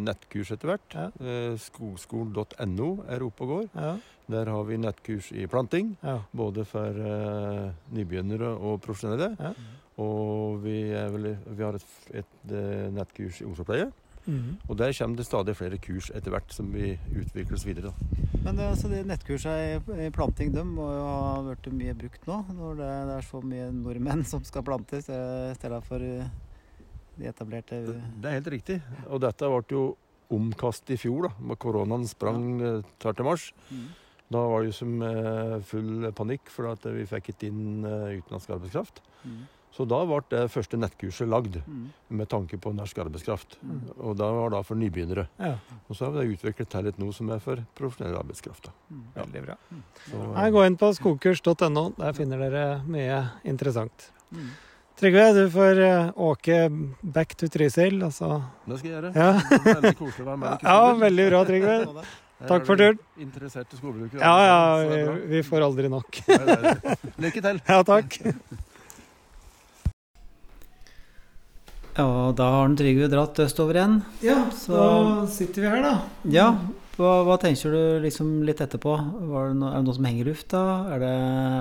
nettkurs 0.00 0.52
etter 0.54 0.70
hvert. 0.70 0.94
Ja. 0.96 1.08
Eh, 1.20 1.56
Skogskolen.no 1.60 2.90
er 3.04 3.24
oppe 3.26 3.44
og 3.44 3.50
går. 3.52 3.66
ja, 3.74 3.96
Der 4.32 4.50
har 4.50 4.62
vi 4.64 4.78
nettkurs 4.80 5.28
i 5.32 5.46
planting, 5.46 5.96
ja. 6.02 6.16
både 6.32 6.64
for 6.64 6.88
uh, 6.88 7.68
nybegynnere 7.94 8.48
og 8.56 8.80
profesjonelle. 8.82 9.36
Ja. 9.38 9.52
Og 10.02 10.64
vi, 10.64 10.80
er 10.92 11.12
vel, 11.12 11.28
vi 11.46 11.62
har 11.62 11.76
et, 11.78 11.86
et 12.10 12.32
et 12.46 12.92
nettkurs 12.94 13.40
i 13.40 13.44
omsorgspleie. 13.46 13.90
Mhm. 14.26 14.56
Og 14.68 14.78
der 14.78 14.94
kommer 14.98 15.16
det 15.16 15.26
stadig 15.26 15.56
flere 15.56 15.78
kurs 15.78 16.10
etter 16.10 16.34
hvert 16.34 16.54
som 16.54 16.70
vi 16.74 16.96
utvikler 17.14 17.54
oss 17.54 17.66
videre. 17.66 17.92
Da. 17.92 18.30
Men 18.44 18.56
det, 18.58 18.70
altså, 18.70 18.90
de 18.90 19.02
nettkursene 19.06 19.58
i, 19.66 20.06
i 20.06 20.10
planting 20.14 20.54
de 20.54 20.64
må 20.66 20.88
jo 20.94 21.04
ha 21.06 21.36
vært 21.46 21.68
mye 21.74 21.94
brukt 21.98 22.26
nå, 22.26 22.40
når 22.54 22.80
det, 22.80 22.90
det 23.10 23.18
er 23.18 23.28
så 23.28 23.42
mye 23.42 23.68
nordmenn 23.74 24.24
som 24.26 24.44
skal 24.46 24.66
plantes 24.66 25.10
i 25.10 25.20
stedet 25.58 25.82
for 25.86 26.02
de 26.02 27.30
etablerte 27.30 27.80
Det 27.86 28.28
er 28.28 28.40
helt 28.40 28.50
riktig. 28.52 28.80
Og 29.08 29.22
dette 29.24 29.48
ble 29.50 29.62
jo 29.72 29.84
omkast 30.36 30.90
i 30.90 30.98
fjor, 30.98 31.28
da, 31.28 31.46
når 31.48 31.58
koronaen 31.62 32.08
sprang 32.10 32.42
tvert 32.98 33.22
til 33.22 33.30
mars. 33.30 33.52
mm. 33.70 33.86
Da 34.32 34.40
var 34.42 34.62
det 34.62 34.72
jo 34.72 34.74
som 34.80 34.94
eh, 35.06 35.58
full 35.66 36.08
panikk, 36.18 36.50
for 36.50 36.72
at 36.72 36.86
vi 36.90 37.04
fikk 37.06 37.30
ikke 37.30 37.46
inn 37.46 37.86
eh, 37.86 38.16
utenlandsk 38.18 38.56
arbeidskraft. 38.56 38.98
Mm. 39.22 39.44
Så 39.76 39.84
da 39.84 39.98
ble 40.08 40.22
det 40.32 40.46
første 40.48 40.78
nettkurset 40.80 41.28
lagd 41.28 41.58
Mm. 41.66 41.90
med 42.16 42.28
tanke 42.32 42.56
på 42.58 42.72
norsk 42.72 42.96
arbeidskraft. 43.02 43.58
Mm. 43.62 43.80
Og 44.00 44.16
det 44.16 44.24
var 44.38 44.50
da 44.54 44.62
for 44.64 44.74
nybegynnere. 44.80 45.26
ja. 45.38 45.54
Og 45.90 45.96
så 45.96 46.06
har 46.06 46.12
vi 46.14 46.22
det 46.24 46.38
utviklet 46.38 46.68
til 46.72 46.86
et 46.88 46.98
noe 46.98 47.12
som 47.12 47.28
er 47.30 47.38
for 47.44 47.60
profesjonell 47.76 48.16
arbeidskraft. 48.16 48.64
Da. 48.70 48.72
Mm. 48.90 49.02
Veldig 49.18 49.42
bra. 49.46 49.56
Så, 50.10 50.22
Nei, 50.34 50.50
gå 50.50 50.64
inn 50.66 50.76
på 50.80 50.92
skogkurs.no. 50.96 51.90
Der 51.98 52.12
finner 52.16 52.38
dere 52.38 52.82
mye 52.88 53.18
interessant. 53.44 54.08
Mm. 54.32 54.48
Trygve, 54.96 55.26
du 55.36 55.42
får 55.52 55.78
eh, 55.84 56.10
åke 56.16 56.70
back 57.04 57.34
to 57.36 57.46
Trysil. 57.52 57.98
Altså. 58.02 58.42
det 58.66 58.78
skal 58.78 58.90
jeg 58.90 58.96
gjøre. 58.96 59.12
Ja. 59.12 59.32
Veldig 59.74 59.96
koselig 59.98 60.24
å 60.24 60.30
være 60.30 60.38
med. 60.40 60.50
deg. 60.56 60.70
ja, 60.70 60.94
veldig 61.04 61.26
bra, 61.30 61.44
Trygve. 61.44 61.76
Så 62.36 62.48
Takk 62.48 62.66
for 62.68 62.76
turen. 62.76 62.98
Interesserte 63.16 63.76
skogbrukere. 63.78 64.20
Ja, 64.20 64.32
ja, 64.44 64.56
så 64.80 64.88
vi, 65.20 65.20
vi 65.36 65.42
får 65.44 65.62
aldri 65.68 65.88
nok. 65.92 66.18
Lykke 67.20 67.42
til. 67.44 67.60
Ja, 67.68 67.82
takk. 67.82 68.16
Ja, 71.96 72.32
da 72.36 72.46
har 72.52 72.66
den 72.68 72.76
Trygve 72.76 73.06
dratt 73.08 73.38
østover 73.40 73.78
igjen. 73.78 74.02
Ja, 74.22 74.50
Så- 74.52 74.74
da 74.76 75.26
sitter 75.26 75.62
vi 75.62 75.68
her, 75.68 75.82
da. 75.82 75.94
Ja, 76.28 76.58
hva, 76.98 77.24
hva 77.24 77.36
tenker 77.40 77.70
du 77.72 78.00
liksom 78.04 78.42
litt 78.44 78.60
etterpå? 78.60 78.92
Var 79.30 79.48
det 79.48 79.56
no, 79.56 79.70
er 79.70 79.76
det 79.80 79.84
noe 79.86 79.94
som 79.96 80.04
henger 80.04 80.26
i 80.26 80.28
lufta? 80.30 80.60
Er, 80.92 80.98
det, 81.00 81.12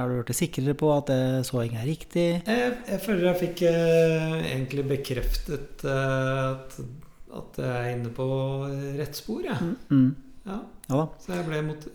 er 0.02 0.10
du 0.12 0.24
blitt 0.24 0.36
sikrere 0.36 0.76
på 0.76 0.92
at 0.98 1.06
det, 1.08 1.46
såing 1.48 1.76
er 1.80 1.86
riktig? 1.88 2.28
Jeg, 2.48 2.74
jeg 2.88 3.00
føler 3.06 3.30
jeg 3.32 3.40
fikk 3.46 3.62
eh, 3.70 4.36
egentlig 4.52 4.86
bekreftet 4.92 5.86
eh, 5.86 6.52
at, 6.52 6.80
at 7.36 7.62
jeg 7.64 7.72
er 7.72 7.94
inne 7.96 8.12
på 8.16 8.28
rett 9.00 9.16
spor, 9.16 9.42
jeg. 9.44 9.56
Mm. 9.62 9.78
Mm. 9.90 10.16
Ja. 10.46 10.60
Ja. 10.90 11.08
Så 11.20 11.34
jeg 11.34 11.46
ble, 11.48 11.62
mot, 11.72 11.88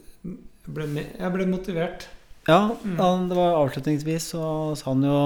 ble, 0.66 0.88
jeg 1.18 1.32
ble 1.36 1.46
motivert. 1.46 2.08
Ja, 2.50 2.60
Mm. 2.84 2.96
han, 2.98 3.28
det 3.30 3.36
var 3.38 3.54
avslutningsvis 3.62 4.26
så 4.34 4.42
sa 4.76 4.90
han 4.90 5.02
jo 5.06 5.18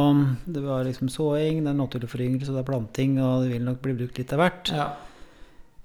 det 0.53 0.63
var 0.65 0.85
liksom 0.85 1.09
såing, 1.09 1.63
det 1.65 1.71
er 1.73 1.79
naturlig 1.79 2.11
foryngelse, 2.13 2.53
det 2.53 2.61
er 2.63 2.69
planting, 2.69 3.17
og 3.23 3.45
det 3.45 3.53
vil 3.55 3.65
nok 3.65 3.81
bli 3.85 3.95
brukt 4.03 4.19
litt 4.21 4.33
av 4.37 4.43
hvert. 4.45 4.73
Ja. 4.75 4.89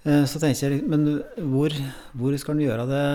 Eh, 0.06 0.24
Så 0.26 0.40
tenker 0.42 0.72
jeg, 0.72 0.84
men 0.90 1.06
hvor, 1.52 1.72
hvor 2.18 2.38
skal 2.40 2.56
en 2.58 2.66
gjøre 2.68 2.86
det, 2.90 3.06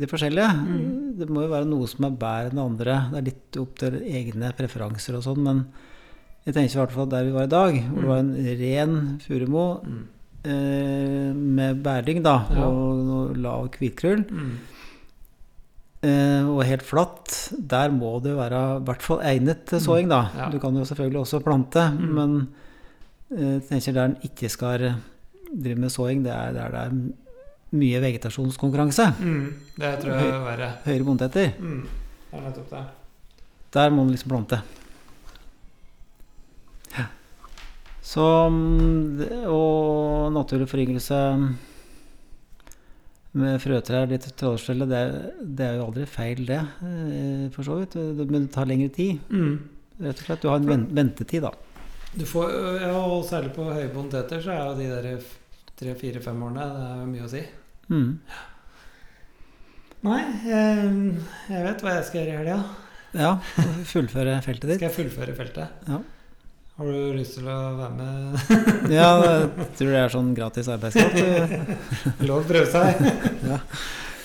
det 0.00 0.08
forskjellige? 0.10 0.48
Mm. 0.68 1.18
Det 1.18 1.28
må 1.30 1.42
jo 1.44 1.50
være 1.52 1.66
noe 1.70 1.86
som 1.90 2.04
er 2.08 2.16
bedre 2.18 2.50
enn 2.50 2.58
det 2.58 2.64
andre. 2.70 2.96
Det 3.12 3.18
er 3.20 3.28
litt 3.30 3.58
opp 3.62 3.76
til 3.78 3.98
egne 4.02 4.52
preferanser 4.58 5.16
og 5.18 5.22
sånn, 5.26 5.42
men 5.42 5.64
jeg 6.46 6.54
tenker 6.54 6.76
i 6.76 6.80
hvert 6.84 6.94
fall 6.94 7.10
der 7.12 7.24
vi 7.26 7.34
var 7.34 7.46
i 7.48 7.52
dag, 7.52 7.74
hvor 7.90 8.00
det 8.02 8.08
var 8.08 8.22
en 8.22 8.34
ren 8.62 8.96
furumo 9.24 9.66
Mm. 9.84 10.02
eh, 10.44 11.32
med 11.34 11.82
bæring 11.82 12.22
da, 12.22 12.36
Ja. 12.54 12.66
og 12.66 13.36
lav 13.36 13.68
hvitkrull, 13.78 14.24
Mm. 14.30 14.58
Eh, 16.02 16.44
og 16.48 16.62
helt 16.64 16.82
flatt, 16.86 17.52
der 17.58 17.90
må 17.94 18.16
det 18.22 18.36
være 18.38 18.60
i 18.78 18.84
hvert 18.86 19.02
fall 19.02 19.20
egnet 19.26 19.64
til 19.66 19.80
såing 19.82 20.08
da. 20.10 20.22
Ja. 20.36 20.48
Du 20.52 20.58
kan 20.62 20.74
jo 20.76 20.84
selvfølgelig 20.88 21.20
også 21.24 21.40
plante, 21.44 21.88
Mm. 21.92 22.14
men 22.14 22.48
eh, 23.36 23.60
jeg 23.60 23.62
tenker 23.68 23.92
der 23.98 24.04
en 24.12 24.16
ikke 24.22 24.48
skal 24.50 24.94
drive 25.48 25.78
med 25.78 25.90
såing, 25.90 26.22
det 26.24 26.32
er 26.32 26.52
der 26.52 26.68
det 26.70 26.80
er 26.86 26.92
mye 27.78 28.00
vegetasjonskonkurranse. 28.00 29.10
Mm. 29.20 29.54
Det 29.76 29.94
tror 30.00 30.14
jeg 30.14 30.28
er 30.32 30.44
verre. 30.44 30.68
Høyere 30.86 31.04
bondeter. 31.04 31.50
Mm. 31.60 31.82
Det 32.30 32.38
er 32.38 32.44
nettopp 32.46 32.70
det. 32.70 32.84
Der 33.72 33.90
må 33.92 34.04
du 34.06 34.10
liksom 34.14 34.30
plante. 34.32 34.60
Ja. 36.96 37.04
Så 38.02 38.24
mm, 38.48 39.20
Og 39.52 40.32
naturlig 40.32 40.68
foryngelse 40.70 41.18
med 43.38 43.60
frøtrær 43.62 44.08
litt 44.10 44.26
tradisjonelle, 44.38 44.86
det, 44.90 45.02
det 45.58 45.66
er 45.68 45.78
jo 45.78 45.86
aldri 45.88 46.04
feil, 46.10 46.44
det, 46.48 46.58
eh, 46.84 47.46
for 47.54 47.66
så 47.66 47.78
vidt. 47.80 47.96
Men 48.18 48.44
det 48.46 48.52
tar 48.54 48.68
lengre 48.70 48.90
tid, 48.94 49.18
Mm. 49.30 49.56
rett 50.02 50.20
og 50.22 50.26
slett. 50.28 50.42
Du 50.44 50.48
har 50.50 50.60
en 50.62 50.86
ventetid, 50.94 51.42
da. 51.46 51.52
Du 52.18 52.24
får, 52.26 52.52
ja, 52.82 52.92
og 52.98 53.24
særlig 53.28 53.52
på 53.54 53.66
høye 53.68 53.88
poteter 53.92 54.40
så 54.42 54.50
er 54.54 54.62
jo 54.64 54.76
de 54.78 54.90
der 54.90 55.24
tre-fire-fem 55.78 56.40
årene 56.42 56.64
Det 56.74 56.86
er 56.92 57.10
mye 57.12 57.26
å 57.26 57.32
si. 57.32 57.42
Mm. 57.92 58.12
Nei, 60.08 60.20
jeg, 60.46 60.92
jeg 61.50 61.64
vet 61.66 61.82
hva 61.82 61.94
jeg 61.96 62.04
skal 62.08 62.20
gjøre 62.22 62.32
i 62.32 62.38
helga. 62.38 62.58
Ja, 63.18 63.32
fullføre 63.92 64.36
feltet 64.44 64.68
ditt. 64.70 64.78
Skal 64.80 64.88
jeg 64.90 64.96
fullføre 64.98 65.34
feltet? 65.38 65.84
Ja. 65.88 66.00
Har 66.78 66.86
du 66.86 67.12
lyst 67.18 67.34
til 67.38 67.48
å 67.50 67.56
være 67.74 67.94
med? 67.98 68.38
Ja, 68.98 69.08
jeg 69.24 69.68
tror 69.78 69.90
det 69.90 69.98
er 70.04 70.12
sånn 70.14 70.28
gratis 70.36 70.68
arbeidskraft. 70.70 71.74
Lov 72.28 72.44
å 72.44 72.48
prøve 72.48 72.68
seg. 72.70 73.04
Ja. 73.50 73.58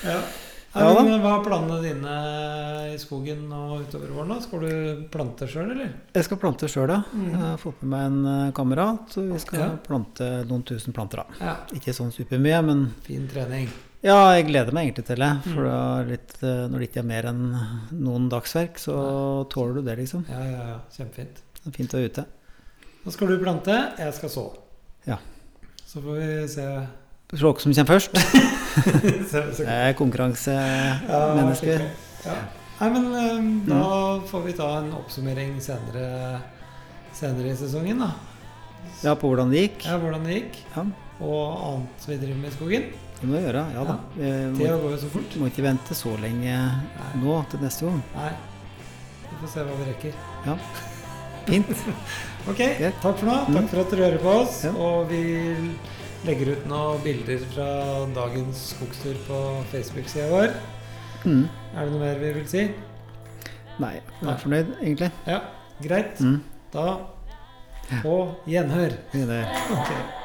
ja. 0.05 0.17
Ja 0.73 0.87
men 1.05 1.21
Hva 1.21 1.35
er 1.37 1.43
planene 1.45 1.75
dine 1.83 2.13
i 2.93 2.97
skogen 3.01 3.43
og 3.53 3.83
utover 3.85 4.09
våren? 4.15 4.31
da? 4.33 4.39
Skal 4.41 4.63
du 4.65 5.03
plante 5.13 5.45
sjøl, 5.49 5.67
eller? 5.75 5.91
Jeg 6.17 6.25
skal 6.25 6.39
plante 6.41 6.69
sjøl, 6.69 6.89
ja. 6.89 6.99
Mm. 7.13 7.27
Jeg 7.29 7.41
har 7.43 7.59
fått 7.61 7.83
med 7.83 7.91
meg 7.93 8.05
en 8.07 8.29
eh, 8.31 8.51
kamerat, 8.57 9.03
Så 9.13 9.25
vi 9.29 9.37
skal 9.43 9.61
Ja. 9.61 9.67
plante 9.85 10.29
noen 10.49 10.63
tusen 10.65 10.93
planter. 10.97 11.21
da. 11.21 11.37
Ja, 11.45 11.55
Ikke 11.77 11.93
sånn 11.93 12.09
supermye, 12.13 12.61
men 12.65 12.81
fin 13.05 13.27
trening. 13.29 13.69
ja, 14.01 14.17
jeg 14.33 14.47
gleder 14.49 14.73
meg 14.73 14.89
egentlig 14.91 15.05
til 15.11 15.21
det. 15.21 15.31
For 15.45 15.61
Mm. 15.61 15.69
det 15.69 15.77
er 15.77 16.09
litt, 16.09 16.37
eh, 16.41 16.67
når 16.73 16.79
det 16.79 16.89
ikke 16.89 17.03
er 17.05 17.09
mer 17.13 17.29
enn 17.29 17.43
noen 17.93 18.29
dagsverk, 18.33 18.77
så 18.81 18.97
tåler 19.53 19.75
du 19.77 19.81
det, 19.91 19.97
liksom. 20.01 20.25
Ja, 20.29 20.41
ja, 20.41 20.63
ja. 20.73 20.79
Kjempefint. 20.97 21.43
Det 21.63 21.69
er 21.69 21.77
fint 21.77 21.93
å 21.93 22.01
være 22.01 22.09
ute. 22.09 22.25
Da 23.03 23.11
skal 23.11 23.27
du 23.33 23.37
plante, 23.41 23.75
jeg 23.99 24.13
skal 24.15 24.29
så. 24.31 24.43
Ja. 25.07 25.17
Så 25.85 26.01
får 26.01 26.19
vi 26.19 26.47
se. 26.47 26.67
Se 27.33 27.41
hvem 27.41 27.59
som 27.59 27.73
kommer 27.73 27.91
først. 27.95 28.13
det 29.31 29.65
er 29.67 29.87
Ja, 29.89 29.93
konkurransemenneske. 29.97 31.77
skikkelig. 31.77 31.89
Ja. 32.25 32.35
Nei, 32.79 32.89
men 32.93 33.07
eh, 33.15 33.47
da 33.69 33.83
får 34.29 34.43
vi 34.47 34.53
ta 34.57 34.67
en 34.79 34.91
oppsummering 34.97 35.55
senere, 35.63 36.39
senere 37.15 37.51
i 37.51 37.57
sesongen, 37.59 37.99
da. 38.03 38.11
Ja, 39.03 39.13
på 39.19 39.29
hvordan 39.31 39.51
det 39.53 39.65
gikk. 39.65 39.85
Ja, 39.87 39.97
hvordan 40.01 40.23
det 40.27 40.37
gikk, 40.39 40.59
Ja, 40.75 40.83
og 41.23 41.43
annet 41.67 42.07
vi 42.09 42.17
driver 42.21 42.39
med 42.43 42.49
i 42.51 42.55
skogen. 42.55 42.87
det 43.19 43.27
må 43.29 43.37
vi 43.37 43.43
gjøre. 43.45 43.65
Ja 43.75 43.83
da. 43.87 43.97
Ja. 44.19 44.31
Tida 44.57 44.77
går 44.81 44.95
jo 44.95 45.01
så 45.03 45.09
fort. 45.13 45.37
må 45.39 45.47
ikke 45.51 45.63
vente 45.67 45.95
så 45.95 46.15
lenge 46.19 46.55
nå 47.21 47.37
til 47.51 47.59
neste 47.63 47.85
gang. 47.87 48.01
Nei. 48.15 48.31
Vi 49.29 49.35
får 49.43 49.53
se 49.53 49.63
hva 49.67 49.77
vi 49.79 49.89
rekker. 49.91 50.13
Ja. 50.47 50.57
Fint. 51.47 51.73
Ok, 52.43 52.59
Greit. 52.59 52.95
takk 53.01 53.19
for 53.21 53.29
nå. 53.29 53.35
Mm. 53.47 53.55
Takk 53.55 53.67
for 53.71 53.81
at 53.83 53.91
dere 53.93 54.05
hører 54.07 54.23
på 54.23 54.31
oss. 54.41 54.55
Ja. 54.67 54.71
Og 54.75 55.11
vi 55.11 55.21
legger 56.27 56.53
ut 56.53 56.65
noen 56.67 57.03
bilder 57.03 57.45
fra 57.53 57.67
dagens 58.15 58.63
skogstur 58.73 59.19
på 59.27 59.39
Facebook-sida 59.71 60.27
vår. 60.31 60.57
Mm. 61.23 61.45
Er 61.73 61.79
det 61.85 61.93
noe 61.93 62.01
mer 62.03 62.19
vi 62.19 62.33
vil 62.39 62.49
si? 62.51 62.65
Nei, 63.79 63.93
jeg 63.95 64.29
er 64.33 64.41
fornøyd, 64.43 64.73
egentlig. 64.81 65.09
Ja, 65.27 65.39
greit. 65.83 66.19
Mm. 66.19 66.41
Da 66.73 66.87
på 68.03 68.17
gjenhør. 68.49 68.97
Det 69.13 69.23
er 69.23 69.31
det. 69.31 69.41
Ok. 69.77 70.22